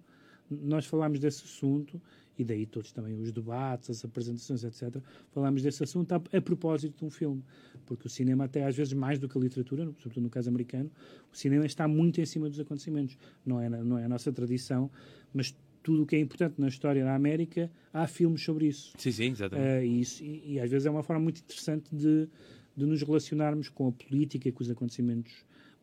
nós 0.50 0.84
falarmos 0.84 1.18
desse 1.18 1.42
assunto, 1.44 2.00
e 2.38 2.44
daí 2.44 2.66
todos 2.66 2.92
também 2.92 3.18
os 3.20 3.32
debates, 3.32 3.90
as 3.90 4.04
apresentações, 4.04 4.64
etc., 4.64 5.02
falamos 5.32 5.62
desse 5.62 5.82
assunto 5.82 6.12
a, 6.12 6.16
a 6.16 6.40
propósito 6.40 6.98
de 6.98 7.04
um 7.04 7.10
filme. 7.10 7.42
Porque 7.86 8.06
o 8.06 8.10
cinema, 8.10 8.44
até 8.44 8.64
às 8.64 8.76
vezes 8.76 8.92
mais 8.92 9.18
do 9.18 9.28
que 9.28 9.38
a 9.38 9.40
literatura, 9.40 9.84
sobretudo 9.98 10.24
no 10.24 10.30
caso 10.30 10.48
americano, 10.48 10.90
o 11.32 11.36
cinema 11.36 11.64
está 11.66 11.86
muito 11.88 12.20
em 12.20 12.26
cima 12.26 12.48
dos 12.48 12.60
acontecimentos. 12.60 13.16
Não 13.44 13.60
é, 13.60 13.68
não 13.68 13.98
é 13.98 14.04
a 14.04 14.08
nossa 14.08 14.32
tradição, 14.32 14.90
mas 15.32 15.54
tudo 15.86 16.02
o 16.02 16.06
que 16.06 16.16
é 16.16 16.18
importante 16.18 16.60
na 16.60 16.66
história 16.66 17.04
da 17.04 17.14
América, 17.14 17.70
há 17.92 18.08
filmes 18.08 18.42
sobre 18.42 18.66
isso. 18.66 18.92
Sim, 18.98 19.12
sim, 19.12 19.30
exatamente. 19.30 19.68
Uh, 19.68 19.84
e, 19.84 20.00
isso 20.00 20.24
e, 20.24 20.54
e 20.54 20.60
às 20.60 20.68
vezes 20.68 20.84
é 20.84 20.90
uma 20.90 21.04
forma 21.04 21.22
muito 21.22 21.40
interessante 21.40 21.94
de, 21.94 22.28
de 22.76 22.84
nos 22.84 23.00
relacionarmos 23.02 23.68
com 23.68 23.86
a 23.86 23.92
política 23.92 24.50
com 24.50 24.62
os 24.64 24.68
acontecimentos 24.68 25.32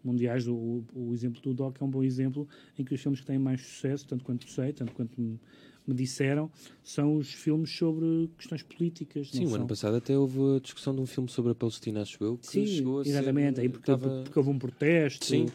mundiais. 0.03 0.45
O, 0.45 0.83
o 0.93 1.13
exemplo 1.13 1.41
do 1.41 1.53
Doc 1.53 1.77
é 1.79 1.85
um 1.85 1.89
bom 1.89 2.03
exemplo 2.03 2.45
em 2.77 2.83
que 2.83 2.93
os 2.93 3.01
filmes 3.01 3.21
que 3.21 3.25
têm 3.25 3.39
mais 3.39 3.61
sucesso, 3.61 4.05
tanto 4.05 4.25
quanto 4.25 4.49
sei, 4.49 4.73
tanto 4.73 4.91
quanto 4.91 5.39
me, 5.87 5.93
disseram, 5.93 6.49
são 6.83 7.15
os 7.17 7.33
filmes 7.33 7.69
sobre 7.71 8.29
questões 8.37 8.63
políticas. 8.63 9.29
Sim, 9.29 9.45
o 9.45 9.49
são... 9.49 9.57
ano 9.57 9.67
passado 9.67 9.95
até 9.97 10.17
houve 10.17 10.57
a 10.57 10.59
discussão 10.59 10.93
de 10.95 11.01
um 11.01 11.05
filme 11.05 11.29
sobre 11.29 11.51
a 11.51 11.55
Palestina, 11.55 12.01
acho 12.01 12.23
eu, 12.23 12.37
que 12.37 12.47
Sim, 12.47 12.65
chegou 12.65 12.99
a 12.99 13.01
exatamente, 13.01 13.55
ser... 13.55 13.61
aí 13.61 13.69
porque, 13.69 13.91
estava- 13.91 14.23
porque 14.23 14.39
houve 14.39 14.49
um 14.51 14.59
protesto, 14.59 15.25
Sim. 15.25 15.47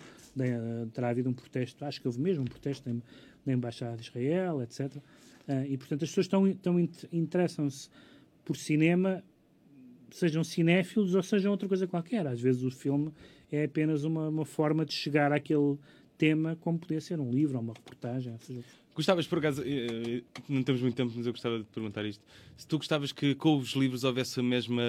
terá 0.93 1.09
havido 1.11 1.29
um 1.29 1.33
protesto, 1.35 1.85
acho 1.85 2.01
que 2.01 2.07
houve 2.07 2.21
mesmo 2.21 2.43
um 2.43 2.47
protesto 2.47 2.89
na, 3.45 3.53
Embaixada 3.53 3.97
de 3.97 4.03
Israel, 4.03 4.61
etc. 4.63 4.97
Ah, 5.47 5.67
e, 5.67 5.79
portanto, 5.79 6.05
as 6.05 6.11
pessoas 6.11 6.27
estão, 6.27 6.47
estão 6.47 6.79
int- 6.79 7.05
interessam-se 7.11 7.89
por 8.45 8.57
cinema, 8.57 9.25
sejam 10.11 10.45
cinéfilos 10.45 11.15
ou 11.15 11.23
sejam 11.23 11.51
outra 11.53 11.67
coisa 11.67 11.87
qualquer. 11.87 12.27
Às 12.27 12.41
vezes 12.41 12.63
o 12.63 12.71
filme 12.71 13.11
é 13.51 13.65
apenas 13.65 14.05
uma, 14.05 14.29
uma 14.29 14.45
forma 14.45 14.85
de 14.85 14.93
chegar 14.93 15.33
àquele 15.33 15.79
tema, 16.19 16.57
como 16.57 16.79
podia 16.79 17.01
ser 17.01 17.21
um 17.21 17.31
livro 17.33 17.57
ou 17.57 17.63
uma 17.63 17.73
reportagem. 17.75 18.37
seja, 18.41 18.63
Gostavas, 18.95 19.27
por 19.29 19.39
acaso, 19.39 19.63
eh, 19.65 20.19
eh, 20.19 20.23
não 20.49 20.63
temos 20.65 20.83
muito 20.83 20.97
tempo, 20.97 21.13
mas 21.17 21.25
eu 21.25 21.33
gostava 21.33 21.59
de 21.59 21.65
perguntar 21.67 22.05
isto. 22.05 22.25
Se 22.57 22.67
tu 22.67 22.77
gostavas 22.79 23.13
que 23.13 23.33
com 23.37 23.57
os 23.57 23.71
livros 23.75 24.03
houvesse 24.03 24.41
a 24.41 24.43
mesma, 24.43 24.83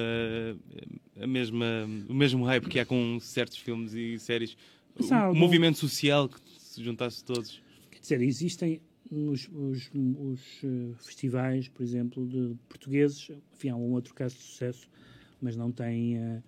a 1.20 1.28
mesma, 1.28 1.66
o 2.08 2.14
mesmo 2.14 2.44
hype 2.44 2.68
que 2.68 2.80
há 2.80 2.86
com 2.86 3.20
certos 3.20 3.58
filmes 3.58 3.94
e 3.94 4.18
séries, 4.20 4.58
o 5.00 5.14
algum- 5.14 5.40
movimento 5.40 5.78
social 5.78 6.28
que 6.28 6.40
se 6.58 6.84
juntasse 6.84 7.24
todos. 7.24 7.62
Quer 7.92 8.00
dizer, 8.00 8.22
existem 8.22 8.82
os, 9.12 9.48
os- 9.52 9.92
os, 9.94 10.42
eh, 10.64 10.94
festivais, 10.98 11.68
por 11.68 11.84
exemplo, 11.84 12.26
de 12.28 12.56
portugueses, 12.68 13.30
enfim, 13.54 13.70
há 13.70 13.76
um 13.76 13.92
outro 13.92 14.14
caso 14.14 14.36
de 14.36 14.42
sucesso, 14.42 14.90
mas 15.42 15.56
não 15.56 15.72
tem, 15.72 16.18
eh, 16.18 16.42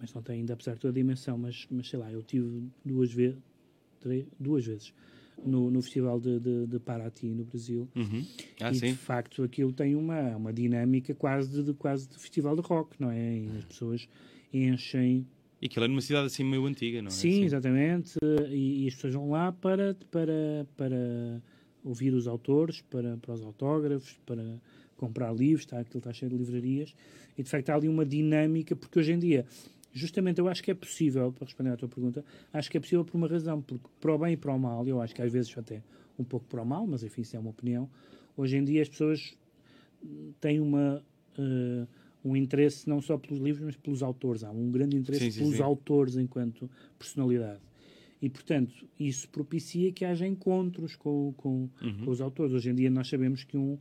mas 0.00 0.12
não 0.14 0.22
tem 0.22 0.36
ainda, 0.40 0.54
apesar 0.54 0.74
de 0.74 0.80
toda 0.80 0.92
a 0.92 0.94
dimensão, 0.94 1.36
mas, 1.38 1.66
mas 1.70 1.88
sei 1.88 1.98
lá, 1.98 2.10
eu 2.10 2.22
tive 2.22 2.62
duas 2.84 3.12
vezes, 3.12 3.38
duas 4.38 4.66
vezes, 4.66 4.92
no, 5.44 5.70
no 5.70 5.82
Festival 5.82 6.20
de, 6.20 6.38
de, 6.38 6.66
de 6.66 6.78
Paraty, 6.78 7.26
no 7.26 7.44
Brasil, 7.44 7.88
Uhum. 7.96 8.24
Ah, 8.60 8.70
e 8.70 8.74
sim. 8.74 8.86
de 8.86 8.94
facto 8.94 9.42
aquilo 9.42 9.72
tem 9.72 9.94
uma, 9.96 10.36
uma 10.36 10.52
dinâmica 10.52 11.14
quase 11.14 11.50
de, 11.50 11.62
de- 11.64 11.74
quase 11.74 12.08
de 12.08 12.16
festival 12.18 12.54
de 12.54 12.62
rock, 12.62 12.94
não 13.00 13.10
é? 13.10 13.36
E 13.38 13.48
as 13.58 13.64
pessoas 13.64 14.08
enchem 14.52 15.26
E 15.60 15.66
aquilo 15.66 15.84
é 15.84 15.88
numa 15.88 16.00
cidade 16.00 16.26
assim 16.26 16.44
meio 16.44 16.64
antiga, 16.66 17.00
não 17.02 17.08
é? 17.08 17.10
Sim, 17.10 17.28
Assim. 17.30 17.44
exatamente. 17.44 18.14
E, 18.50 18.84
e 18.84 18.88
as 18.88 18.94
pessoas 18.94 19.14
vão 19.14 19.30
lá 19.30 19.50
para, 19.52 19.96
para, 20.10 20.66
para 20.76 21.42
ouvir 21.84 22.12
os 22.14 22.26
autores, 22.28 22.80
para, 22.82 23.16
para 23.16 23.34
os 23.34 23.42
autógrafos, 23.42 24.16
para 24.26 24.60
comprar 24.96 25.32
livros, 25.34 25.62
está, 25.64 25.80
aquilo 25.80 25.98
está 25.98 26.12
cheio 26.12 26.30
de 26.30 26.36
livrarias. 26.36 26.94
E 27.36 27.42
de 27.42 27.50
facto 27.50 27.70
há 27.70 27.74
ali 27.74 27.88
uma 27.88 28.04
dinâmica, 28.06 28.76
porque 28.76 28.98
hoje 29.00 29.12
em 29.12 29.18
dia, 29.18 29.44
justamente 29.92 30.38
eu 30.40 30.48
acho 30.48 30.62
que 30.62 30.70
é 30.70 30.74
possível, 30.74 31.32
para 31.32 31.44
responder 31.44 31.70
à 31.70 31.76
tua 31.76 31.88
pergunta, 31.88 32.24
acho 32.52 32.70
que 32.70 32.76
é 32.76 32.80
possível 32.80 33.04
por 33.04 33.16
uma 33.16 33.28
razão, 33.28 33.60
porque 33.62 33.86
para 34.00 34.14
o 34.14 34.18
bem 34.18 34.32
e 34.34 34.36
para 34.36 34.52
o 34.54 34.58
mal, 34.58 34.86
eu 34.88 35.00
acho 35.00 35.14
que 35.14 35.22
às 35.22 35.32
vezes 35.32 35.56
até 35.56 35.82
um 36.18 36.24
pouco 36.24 36.46
para 36.46 36.62
o 36.62 36.66
mal, 36.66 36.86
mas 36.86 37.02
enfim, 37.02 37.22
isso 37.22 37.36
é 37.36 37.38
uma 37.38 37.50
opinião. 37.50 37.88
Hoje 38.36 38.56
em 38.56 38.64
dia 38.64 38.82
as 38.82 38.88
pessoas 38.88 39.36
têm 40.40 40.60
uma. 40.60 41.02
eh, 41.38 41.86
um 42.24 42.36
interesse 42.36 42.88
não 42.88 43.00
só 43.00 43.18
pelos 43.18 43.40
livros, 43.42 43.64
mas 43.64 43.76
pelos 43.76 44.00
autores. 44.00 44.44
Há 44.44 44.50
um 44.52 44.70
grande 44.70 44.96
interesse 44.96 45.24
Sim, 45.24 45.30
sim, 45.32 45.38
pelos 45.40 45.56
sim. 45.56 45.62
autores 45.62 46.16
enquanto 46.16 46.70
personalidade. 46.96 47.58
E, 48.20 48.28
portanto, 48.30 48.72
isso 48.96 49.28
propicia 49.28 49.90
que 49.90 50.04
haja 50.04 50.24
encontros 50.24 50.94
com, 50.94 51.34
com, 51.36 51.68
Uhum. 51.82 52.04
com 52.04 52.10
os 52.12 52.20
autores. 52.20 52.52
Hoje 52.54 52.70
em 52.70 52.74
dia 52.76 52.88
nós 52.88 53.08
sabemos 53.08 53.42
que 53.42 53.56
um, 53.56 53.76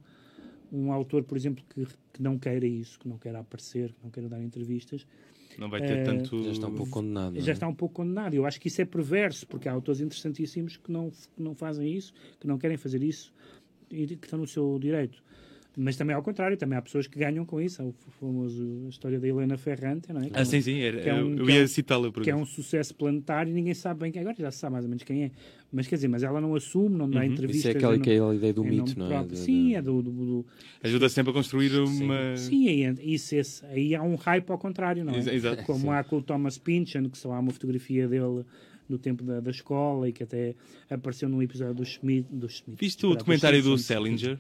um 0.74 0.92
autor, 0.92 1.24
por 1.24 1.38
exemplo, 1.38 1.64
que, 1.70 1.86
que 2.12 2.24
não 2.24 2.40
queira 2.40 2.66
isso, 2.66 2.98
que 3.00 3.08
não 3.08 3.20
queira 3.20 3.38
aparecer, 3.42 3.90
que 3.94 4.04
não 4.04 4.10
queira 4.10 4.28
dar 4.28 4.42
entrevistas, 4.42 5.06
Não 5.58 5.70
vai 5.70 5.82
ter 5.82 5.98
Eh, 6.00 6.04
tanto. 6.04 6.44
Já 6.44 6.52
está 6.52 6.68
um 6.68 6.76
pouco 6.76 6.92
condenado. 6.92 7.40
já 7.40 7.52
é? 7.52 7.54
está 7.54 7.68
um 7.68 7.74
pouco 7.74 7.96
condenado. 7.96 8.34
Eu 8.34 8.46
acho 8.46 8.60
que 8.60 8.68
isso 8.68 8.82
é 8.82 8.86
perverso, 8.86 9.46
porque 9.48 9.68
há 9.70 9.72
autores 9.74 10.02
interessantíssimos 10.02 10.78
que 10.78 10.92
não, 10.92 11.10
que 11.10 11.42
não 11.42 11.54
fazem 11.56 11.92
isso, 11.94 12.14
que 12.40 12.48
não 12.48 12.58
querem 12.58 12.78
fazer 12.78 13.04
isso 13.04 13.34
e 13.90 14.08
que 14.08 14.26
estão 14.26 14.40
no 14.40 14.48
seu 14.48 14.78
direito. 14.80 15.22
Mas 15.78 15.96
também 15.96 16.14
ao 16.14 16.22
contrário, 16.22 16.58
também 16.58 16.78
há 16.78 16.82
pessoas 16.82 17.08
que 17.08 17.18
ganham 17.18 17.46
com 17.46 17.62
isso. 17.62 17.82
O 17.82 17.94
famoso 18.20 18.84
a 18.88 18.90
história 18.90 19.18
da 19.22 19.26
Helena 19.26 19.58
Ferrante, 19.58 20.12
não 20.12 20.20
é? 20.22 20.30
Que 20.30 20.36
é 20.36 20.42
Ah, 20.42 20.44
sim, 20.44 20.60
sim. 20.60 20.80
Era, 20.82 21.00
é 21.00 21.14
um- 21.24 21.38
eu, 21.38 21.48
é 21.50 21.54
ia 21.54 21.68
citá-la 21.68 22.12
por 22.12 22.24
que 22.24 22.30
é 22.30 22.36
um 22.36 22.46
sucesso 22.46 22.94
planetário 22.94 23.52
e 23.52 23.54
ninguém 23.54 23.74
sabe 23.74 24.02
bem 24.02 24.12
quem 24.12 24.22
agora 24.22 24.36
já 24.38 24.52
se 24.52 24.58
sabe 24.60 24.74
mais 24.74 24.84
ou 24.84 24.90
menos 24.90 25.04
quem 25.04 25.24
é 25.24 25.32
mas 25.72 25.88
quer 25.88 25.96
dizer 25.96 26.10
mas 26.10 26.24
ela 26.24 26.42
não 26.42 26.54
assume 26.56 26.98
não 26.98 27.10
dá 27.10 27.20
Uhum. 27.20 27.26
entrevistas 27.26 27.60
Isso 27.60 27.68
é 27.70 27.72
aquela, 27.72 27.96
em 27.96 28.02
que 28.02 28.10
é 28.12 28.20
nome- 28.20 28.34
a 28.34 28.36
ideia 28.36 28.54
do 28.54 28.64
mito, 28.66 29.00
não 29.00 29.06
é? 29.06 29.10
próprio. 29.10 29.38
Sim 29.38 29.76
é 29.76 29.82
do, 29.82 30.02
do, 30.02 30.12
do- 30.12 30.46
Ajuda 30.84 31.08
sempre 31.08 31.32
a 31.32 31.34
construir 31.34 31.72
uma. 31.80 32.36
sim 32.36 32.68
aí, 32.68 32.94
isso, 33.14 33.34
esse, 33.34 33.66
aí 33.68 33.96
há 33.96 34.04
um 34.04 34.16
hype 34.16 34.50
ao 34.50 34.58
contrário 34.58 35.06
não 35.06 35.14
é 35.14 35.18
Ex- 35.20 35.28
Exato. 35.28 35.64
como 35.64 35.90
há 35.92 36.04
com 36.04 36.18
o 36.18 36.22
Thomas 36.22 36.58
Pynchon 36.58 37.10
que 37.10 37.18
só 37.18 37.32
há 37.32 37.40
uma 37.40 37.52
fotografia 37.54 38.10
dele 38.10 38.44
do 38.90 38.98
tempo 39.00 39.24
da, 39.24 39.40
da 39.40 39.52
escola 39.52 40.10
e 40.10 40.12
que 40.12 40.22
até 40.24 40.54
apareceu 40.90 41.30
num 41.30 41.42
episódio 41.42 41.76
do 41.76 41.86
Schmidt, 41.86 42.28
do 42.30 42.50
Schmidt 42.50 42.78
Viste 42.78 43.06
o 43.06 43.16
documentário 43.16 43.64
do. 43.64 43.78
Salinger? 43.78 44.38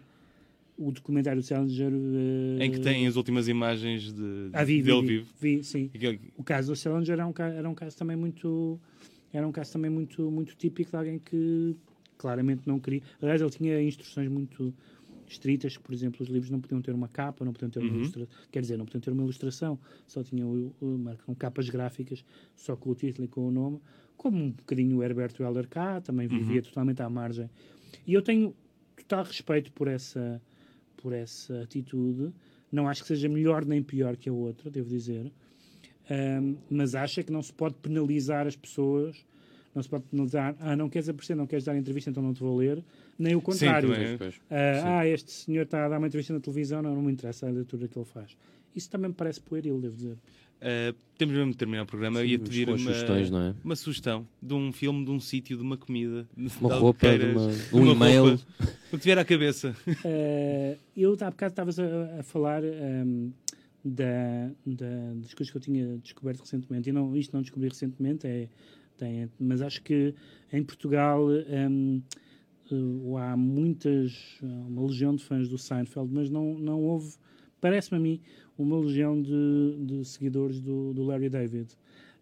O 0.88 0.91
documentário 0.91 1.41
do 1.41 1.45
Salinger 1.45 1.91
eh, 1.93 2.65
Em 2.65 2.71
que 2.71 2.79
tem 2.79 3.05
as 3.07 3.15
últimas 3.15 3.47
imagens 3.47 4.11
de, 4.13 4.49
ah, 4.53 4.63
vi, 4.63 4.82
dele 4.82 5.01
vi, 5.01 5.07
vivo. 5.07 5.34
vi, 5.39 5.63
sim 5.63 5.89
O 6.36 6.43
caso 6.43 6.71
do 6.71 6.75
Salinger 6.75 7.13
era 7.13 7.27
um, 7.27 7.34
era 7.38 7.69
um 7.69 7.75
caso 7.75 7.97
também 7.97 8.15
muito 8.17 8.79
era 9.34 9.47
um 9.47 9.51
caso 9.51 9.71
também 9.73 9.89
muito 9.91 10.29
muito 10.32 10.55
típico 10.55 10.91
de 10.91 10.97
alguém 10.97 11.19
que 11.19 11.75
claramente 12.17 12.63
não 12.67 12.79
queria. 12.79 13.01
Aliás, 13.21 13.41
ele 13.41 13.49
tinha 13.49 13.82
instruções 13.82 14.29
muito 14.29 14.73
estritas, 15.27 15.77
por 15.77 15.93
exemplo, 15.93 16.21
os 16.21 16.29
livros 16.29 16.51
não 16.51 16.59
podiam 16.59 16.82
ter 16.82 16.93
uma 16.93 17.07
capa, 17.07 17.43
não 17.45 17.53
podiam 17.53 17.69
ter 17.71 17.79
uma 17.79 17.89
Uhum. 17.89 17.95
ilustração, 17.99 18.27
quer 18.51 18.61
dizer, 18.61 18.77
não 18.77 18.86
podiam 18.86 18.99
ter 19.01 19.11
uma 19.11 19.23
ilustração, 19.23 19.79
só 20.05 20.21
tinham 20.21 20.73
marcam 20.82 21.34
capas 21.34 21.69
gráficas, 21.69 22.23
só 22.55 22.75
com 22.75 22.89
o 22.91 22.95
título 22.95 23.25
e 23.25 23.27
com 23.29 23.47
o 23.47 23.51
nome, 23.51 23.79
como 24.17 24.38
um 24.38 24.51
bocadinho 24.51 24.97
o 24.97 25.03
Herberto 25.03 25.41
Heller 25.41 25.67
cá, 25.69 26.01
também 26.01 26.27
vivia 26.27 26.57
Uhum. 26.57 26.61
totalmente 26.63 27.01
à 27.01 27.09
margem. 27.09 27.49
E 28.05 28.13
eu 28.13 28.21
tenho 28.21 28.53
total 28.97 29.23
respeito 29.23 29.71
por 29.71 29.88
essa 29.88 30.41
por 31.02 31.14
essa 31.14 31.62
atitude. 31.62 32.32
Não 32.72 32.88
acho 32.88 33.02
que 33.02 33.08
seja 33.08 33.28
melhor 33.28 33.66
nem 33.66 33.82
pior 33.82 34.16
que 34.16 34.30
a 34.30 34.34
outra, 34.34 34.70
devo 34.70 34.89
dizer. 34.89 35.32
Ahm, 36.10 36.56
mas 36.70 36.95
acha 36.95 37.24
que 37.24 37.32
não 37.32 37.41
se 37.41 37.54
pode 37.54 37.76
penalizar 37.76 38.47
as 38.47 38.56
pessoas, 38.56 39.26
não 39.74 39.82
se 39.82 39.89
pode 39.89 40.04
penalizar, 40.06 40.56
ah, 40.60 40.76
não 40.76 40.89
queres 40.89 41.08
aparecer, 41.08 41.36
não 41.36 41.47
queres 41.47 41.66
dar 41.66 41.76
entrevista, 41.78 42.10
então 42.10 42.22
não 42.22 42.34
te 42.34 42.41
vou 42.41 42.58
ler, 42.58 42.84
nem 43.18 43.36
o 43.36 43.41
contrário. 43.41 43.89
também 43.91 44.14
é. 44.14 44.18
Pois. 44.18 44.36
Ah, 44.49 44.99
ah, 44.99 45.08
este 45.08 45.32
senhor 45.32 45.64
está 45.64 45.86
a 45.86 45.89
dar 45.89 45.97
uma 45.97 46.08
entrevista 46.08 46.34
na 46.34 46.39
televisão, 46.39 46.82
não, 46.82 46.95
não 46.95 47.02
me 47.02 47.12
interessa 47.12 47.47
a 47.47 47.52
leitura 47.52 47.88
que 47.88 47.97
ele 47.97 48.06
faz. 48.06 48.36
Isso 48.76 48.89
também 48.89 49.10
me 49.10 49.16
parece 49.16 49.39
pueril, 49.39 49.80
devo 49.80 49.95
dizer. 49.95 50.18
Uh, 50.62 50.95
temos 51.18 51.36
mesmo 51.36 51.51
de 51.51 51.57
terminar 51.57 51.84
o 51.84 51.86
programa. 51.88 52.20
Sim, 52.22 52.28
ia 52.28 52.38
vamos 52.38 52.49
pedir 52.49 52.70
uma, 52.70 52.78
sugestões, 52.78 53.30
não 53.32 53.39
é? 53.41 53.55
uma 53.64 53.76
sugestão 53.76 54.28
de 54.41 54.53
um 54.53 54.72
filme, 54.72 55.03
de 55.03 55.09
um 55.12 55.20
sítio, 55.20 55.57
de 55.57 55.64
uma 55.64 55.76
comida, 55.76 56.28
de 56.38 56.51
Uma 56.59 56.76
roupa, 56.76 57.18
de 57.18 57.26
uma- 57.26 57.47
de 57.51 57.76
um 57.76 57.82
uma 57.84 57.91
e-mail. 58.07 58.24
roupa, 58.30 58.43
o 58.91 58.95
que 58.95 58.99
tiver 58.99 59.18
à 59.18 59.26
cabeça. 59.26 59.76
Eh, 60.05 60.78
eu 60.95 61.14
há 61.20 61.30
bocado 61.32 61.51
estavas 61.51 61.80
a, 61.80 62.20
a 62.20 62.24
falar 62.24 62.64
ehm, 62.64 63.32
da, 63.84 64.51
da- 64.66 65.14
das 65.16 65.34
coisas 65.34 65.49
que 65.49 65.57
eu 65.57 65.62
tinha 65.62 65.97
descoberto 65.97 66.41
recentemente. 66.41 66.89
E 66.89 66.93
não, 66.93 67.16
isto 67.18 67.34
não 67.34 67.41
descobri 67.41 67.68
recentemente, 67.68 68.28
é, 68.28 68.47
tem, 68.97 69.30
mas 69.39 69.62
acho 69.64 69.82
que 69.82 70.14
em 70.53 70.64
Portugal 70.64 71.28
ehm, 71.34 72.01
eh, 72.72 73.20
há 73.20 73.36
muitas, 73.36 74.38
uma 74.43 74.86
legião 74.86 75.16
de 75.16 75.24
fãs 75.24 75.49
do 75.49 75.57
Seinfeld, 75.57 76.12
mas 76.14 76.30
não, 76.30 76.53
não 76.59 76.82
houve, 76.84 77.16
parece-me 77.59 77.97
a 77.97 77.99
mim, 78.01 78.20
uma 78.62 78.80
legião 78.80 79.22
de, 79.22 79.78
de 79.80 80.05
seguidores 80.05 80.59
do, 80.59 80.93
do 80.93 81.03
Larry 81.03 81.30
David. 81.30 81.70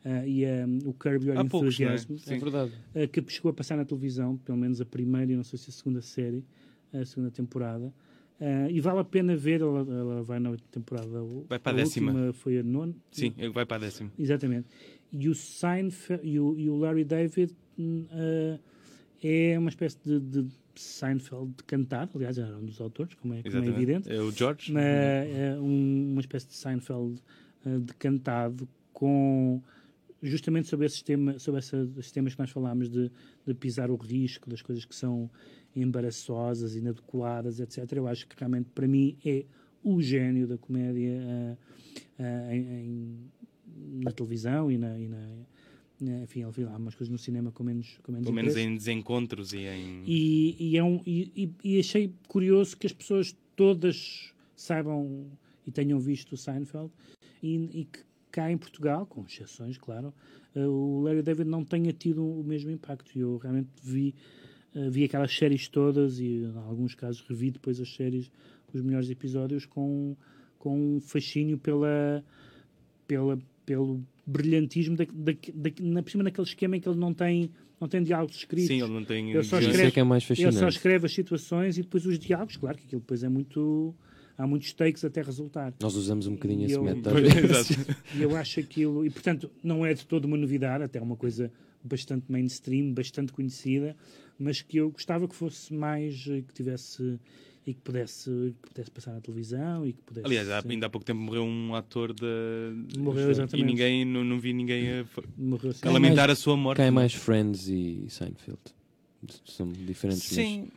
Ah, 0.03 0.25
e 0.25 0.45
ehm, 0.45 0.79
o 0.85 0.93
Curb 0.93 1.25
Your 1.25 1.37
Há 1.37 1.45
poucos, 1.45 1.77
não 1.77 1.89
é? 1.89 1.93
Enthusiasm, 1.95 2.17
Sim. 2.17 2.35
É 2.35 2.39
verdade. 2.39 2.71
uh, 2.95 3.07
que 3.09 3.31
chegou 3.31 3.51
a 3.51 3.53
passar 3.53 3.75
na 3.75 3.83
televisão, 3.83 4.37
pelo 4.37 4.57
menos 4.57 4.79
a 4.79 4.85
primeira 4.85 5.31
e 5.31 5.35
não 5.35 5.43
sei 5.43 5.59
se 5.59 5.69
a 5.69 5.73
segunda 5.73 6.01
série, 6.01 6.45
a 6.93 7.05
segunda 7.05 7.29
temporada. 7.31 7.93
Uh, 8.39 8.69
e 8.69 8.79
vale 8.79 8.99
a 8.99 9.03
pena 9.03 9.35
ver, 9.35 9.59
ela, 9.59 9.79
ela 9.79 10.23
vai 10.23 10.39
na 10.39 10.51
oitava 10.51 10.69
temporada. 10.71 11.21
Vai 11.49 11.59
para 11.59 11.73
a 11.73 11.75
décima. 11.75 12.11
última 12.13 12.33
foi 12.33 12.59
a 12.59 12.63
nona. 12.63 12.95
Sim, 13.11 13.33
vai 13.53 13.65
para 13.65 13.75
a 13.75 13.79
décima. 13.79 14.09
Exatamente. 14.17 14.67
E 15.11 15.27
o 15.27 15.35
Seinfeld 15.35 16.25
e 16.25 16.39
o, 16.39 16.57
e 16.57 16.69
o 16.69 16.77
Larry 16.77 17.03
David 17.03 17.53
uh, 17.77 18.59
é 19.21 19.59
uma 19.59 19.69
espécie 19.69 19.97
de, 20.05 20.19
de 20.19 20.47
Seinfeld 20.75 21.53
cantado, 21.65 22.11
aliás, 22.15 22.37
era 22.37 22.57
um 22.57 22.65
dos 22.65 22.79
autores, 22.81 23.13
como 23.15 23.33
é, 23.33 23.41
como 23.43 23.63
é 23.63 23.67
evidente 23.75 24.11
É 24.11 24.21
o 24.21 24.31
George. 24.31 24.71
mas 24.71 24.83
é 24.85 25.57
um- 25.59 26.11
uma 26.11 26.21
espécie 26.21 26.47
de 26.47 26.53
Seinfeld 26.53 27.21
uh, 27.65 27.79
decantado 27.79 28.67
com 28.93 29.61
justamente 30.21 30.67
sobre 30.67 30.85
esses 30.85 31.01
temas, 31.01 31.41
sobre 31.41 31.59
esses 31.61 32.11
temas 32.11 32.33
que 32.35 32.39
nós 32.41 32.49
falámos 32.49 32.89
de, 32.89 33.09
de 33.47 33.53
pisar 33.53 33.89
o 33.89 33.95
risco, 33.95 34.49
das 34.49 34.61
coisas 34.61 34.83
que 34.83 34.93
são 34.95 35.29
embaraçosas, 35.75 36.75
inadequadas, 36.75 37.59
etc. 37.59 37.91
Eu 37.93 38.07
acho 38.07 38.27
que 38.27 38.35
realmente 38.37 38.69
para 38.75 38.87
mim 38.87 39.17
é 39.25 39.45
o 39.83 40.01
gênio 40.01 40.45
da 40.47 40.57
comédia 40.57 41.11
uh, 41.21 41.57
uh, 42.21 42.51
em- 42.53 42.85
em- 42.85 43.31
na 44.03 44.11
televisão 44.11 44.69
e 44.71 44.77
na, 44.77 44.99
e 44.99 45.07
na- 45.07 45.17
na- 45.17 45.45
enfim, 46.01 46.43
ele 46.43 46.51
fez 46.51 46.67
lá 46.67 46.77
umas 46.77 46.95
coisas 46.95 47.11
no 47.11 47.17
cinema 47.17 47.51
com 47.51 47.63
menos, 47.63 47.97
com 48.03 48.11
menos 48.11 48.25
Pelo 48.25 48.35
menos 48.35 48.55
em 48.55 48.75
desencontros 48.75 49.53
e 49.53 49.59
em. 49.59 50.03
E, 50.05 50.55
e 50.71 50.77
é 50.77 50.83
um, 50.83 51.01
e, 51.05 51.31
e- 51.35 51.75
e 51.75 51.79
achei 51.79 52.13
curioso 52.27 52.77
que 52.77 52.87
as 52.87 52.93
pessoas 52.93 53.35
todas 53.55 54.33
saibam 54.55 55.27
e 55.65 55.71
tenham 55.71 55.99
visto 55.99 56.33
o 56.33 56.37
Seinfeld 56.37 56.91
e, 57.43 57.55
e 57.81 57.85
que 57.85 57.99
cá 58.31 58.51
em 58.51 58.57
Portugal, 58.57 59.05
com 59.05 59.25
exceções, 59.25 59.77
claro, 59.77 60.13
eh, 60.55 60.65
o 60.65 61.01
Larry 61.01 61.21
David 61.21 61.49
não 61.49 61.63
tenha 61.65 61.91
tido 61.91 62.23
o 62.25 62.43
mesmo 62.43 62.69
impacto. 62.71 63.11
E 63.17 63.21
eu 63.21 63.37
realmente 63.37 63.69
vi 63.81 64.13
uh, 64.75 64.89
vi 64.89 65.03
aquelas 65.03 65.35
séries 65.35 65.67
todas 65.67 66.19
e, 66.19 66.43
em 66.43 66.57
alguns 66.57 66.95
casos, 66.95 67.21
revi 67.27 67.51
depois 67.51 67.79
as 67.79 67.93
séries, 67.93 68.31
os 68.73 68.81
melhores 68.81 69.09
episódios, 69.09 69.65
com, 69.65 70.15
com 70.59 70.95
um 70.95 71.01
fascínio 71.01 71.57
pela, 71.57 72.23
pela, 73.07 73.39
pelo 73.69 74.01
brilhantismo, 74.25 74.95
da, 74.97 75.05
da, 75.05 75.31
da, 75.31 75.71
na, 75.79 76.01
por 76.01 76.09
cima 76.09 76.23
daquele 76.23 76.47
esquema 76.47 76.75
em 76.75 76.79
que 76.79 76.89
ele 76.89 76.97
não 76.97 77.13
tem, 77.13 77.51
não 77.79 77.87
tem 77.87 78.01
diálogos 78.01 78.35
escritos. 78.37 78.65
Sim, 78.67 78.81
ele 78.81 78.91
não 78.91 79.05
tem. 79.05 79.29
Ele 79.29 79.43
só 79.43 79.59
escreve- 79.59 79.83
é 79.83 79.91
que 79.91 79.99
é 79.99 80.03
mais 80.03 80.27
Ele 80.27 80.51
só 80.51 80.67
escreve 80.67 81.05
as 81.05 81.13
situações 81.13 81.77
e 81.77 81.83
depois 81.83 82.03
os 82.07 82.17
diálogos, 82.17 82.57
claro 82.57 82.75
que 82.79 82.85
aquilo 82.85 82.99
depois 83.01 83.23
é 83.23 83.29
muito. 83.29 83.93
Há 84.35 84.47
muitos 84.47 84.73
takes 84.73 85.05
até 85.05 85.21
resultar. 85.21 85.71
Nós 85.81 85.95
usamos 85.95 86.25
um 86.25 86.31
bocadinho 86.33 86.61
E 86.61 86.65
esse 86.65 86.73
eu- 86.75 86.83
método. 86.83 87.15
E 88.17 88.21
eu 88.23 88.35
acho 88.35 88.59
aquilo. 88.59 89.05
E 89.05 89.09
portanto, 89.11 89.51
não 89.63 89.85
é 89.85 89.93
de 89.93 90.03
toda 90.07 90.25
uma 90.25 90.37
novidade, 90.37 90.83
até 90.83 90.97
é 90.97 91.01
uma 91.01 91.15
coisa 91.17 91.51
bastante 91.83 92.25
mainstream, 92.31 92.91
bastante 92.91 93.31
conhecida, 93.31 93.95
mas 94.39 94.63
que 94.63 94.77
eu 94.77 94.89
gostava 94.89 95.27
que 95.27 95.35
fosse 95.35 95.71
mais. 95.73 96.25
eh, 96.27 96.41
que 96.41 96.53
tivesse. 96.55 97.19
E 97.67 97.73
que 97.73 97.81
pudesse, 97.81 98.29
que 98.63 98.69
pudesse 98.69 98.89
passar 98.91 99.13
na 99.13 99.21
televisão 99.21 99.85
e 99.85 99.93
que 99.93 100.01
pudesse. 100.01 100.25
Aliás, 100.25 100.49
há- 100.49 100.63
ainda 100.67 100.87
há 100.87 100.89
pouco 100.89 101.05
tempo 101.05 101.19
morreu 101.19 101.43
um 101.43 101.75
ator 101.75 102.13
da. 102.13 102.25
Morreu, 102.97 103.27
E 103.27 103.31
exatamente. 103.31 103.65
ninguém, 103.65 104.05
não, 104.05 104.23
não 104.23 104.39
vi 104.39 104.53
ninguém 104.53 104.89
a, 104.99 105.05
morreu 105.37 105.73
a 105.81 105.89
lamentar 105.91 106.29
a 106.29 106.35
sua 106.35 106.55
morte. 106.57 106.77
Cá 106.77 106.85
é 106.85 106.91
mais 106.91 107.13
Friends 107.13 107.67
e 107.67 108.05
Seinfeld. 108.09 108.59
São 109.45 109.67
diferentes. 109.71 110.23
mas- 110.31 110.35
Sim. 110.35 110.67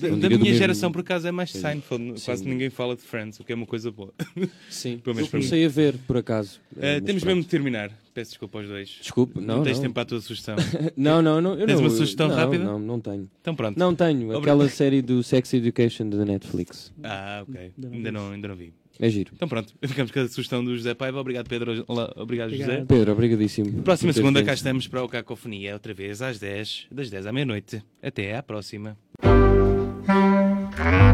Da, 0.00 0.08
da 0.08 0.16
minha 0.16 0.38
mesmo- 0.38 0.54
geração, 0.54 0.90
por 0.92 1.00
acaso, 1.00 1.26
é 1.28 1.32
mais 1.32 1.50
Sim. 1.50 1.60
Seinfeld. 1.60 2.20
Quase 2.24 2.42
Sim. 2.44 2.48
ninguém 2.50 2.70
fala 2.70 2.94
de 2.96 3.02
Friends, 3.02 3.38
o 3.40 3.44
que 3.44 3.52
é 3.52 3.54
uma 3.54 3.66
coisa 3.66 3.90
boa. 3.90 4.12
Sim. 4.70 4.98
Pelo 5.04 5.14
menos 5.16 5.28
Eu 5.28 5.30
para 5.30 5.40
mim. 5.40 5.46
comecei 5.46 5.64
a 5.64 5.68
ver, 5.68 5.96
por 6.06 6.16
acaso. 6.16 6.60
Mas 6.74 6.82
temos 7.02 7.04
pronto. 7.22 7.26
mesmo 7.26 7.42
de 7.42 7.48
terminar. 7.48 7.90
Peço 8.14 8.32
desculpa 8.32 8.58
aos 8.58 8.68
dois. 8.68 8.98
Desculpe, 9.00 9.40
Não, 9.40 9.56
não. 9.58 9.62
tens 9.62 9.76
não. 9.78 9.82
tempo 9.84 9.94
para 9.94 10.02
a 10.02 10.06
tua 10.06 10.20
sugestão. 10.20 10.56
Não, 10.96 11.22
não, 11.22 11.40
não. 11.40 11.52
Eu 11.58 11.66
Tens 11.66 11.76
não, 11.76 11.84
uma 11.86 11.90
sugestão 11.90 12.28
não, 12.28 12.36
rápida? 12.36 12.62
Não, 12.64 12.78
não 12.78 13.00
tenho. 13.00 13.28
Então 13.40 13.54
pronto. 13.54 13.78
Não 13.78 13.94
tenho. 13.94 14.20
Obrigado. 14.24 14.42
Aquela 14.42 14.68
série 14.68 15.00
do 15.00 15.22
Sex 15.22 15.54
Education 15.54 16.08
da 16.10 16.22
Netflix. 16.24 16.92
Ah, 17.02 17.44
ok. 17.48 17.72
Ainda 17.90 18.12
não 18.12 18.30
Ainda 18.32 18.48
vi. 18.48 18.48
não, 18.48 18.56
vi. 18.56 18.74
É 19.00 19.08
giro. 19.08 19.30
Então 19.34 19.48
pronto, 19.48 19.72
ficamos 19.82 20.12
com 20.12 20.20
a 20.20 20.28
sugestão 20.28 20.62
do 20.62 20.76
José 20.76 20.92
Paiva. 20.92 21.18
Obrigado, 21.18 21.48
Pedro. 21.48 21.82
Olá, 21.88 22.12
Obrigado, 22.16 22.50
José. 22.50 22.64
Obrigado. 22.64 22.86
Pedro, 22.86 23.12
obrigadíssimo. 23.12 23.82
Próxima 23.82 24.12
segunda 24.12 24.42
cá 24.44 24.52
estamos 24.52 24.86
para 24.86 25.02
o 25.02 25.08
Cacofonia, 25.08 25.72
outra 25.72 25.94
vez 25.94 26.20
às 26.20 26.38
10, 26.38 26.88
das 26.92 27.08
10 27.08 27.26
à 27.26 27.32
meia-noite. 27.32 27.82
Até 28.02 28.36
à 28.36 28.42
próxima. 28.42 28.96
Mm-hmm. 30.82 31.11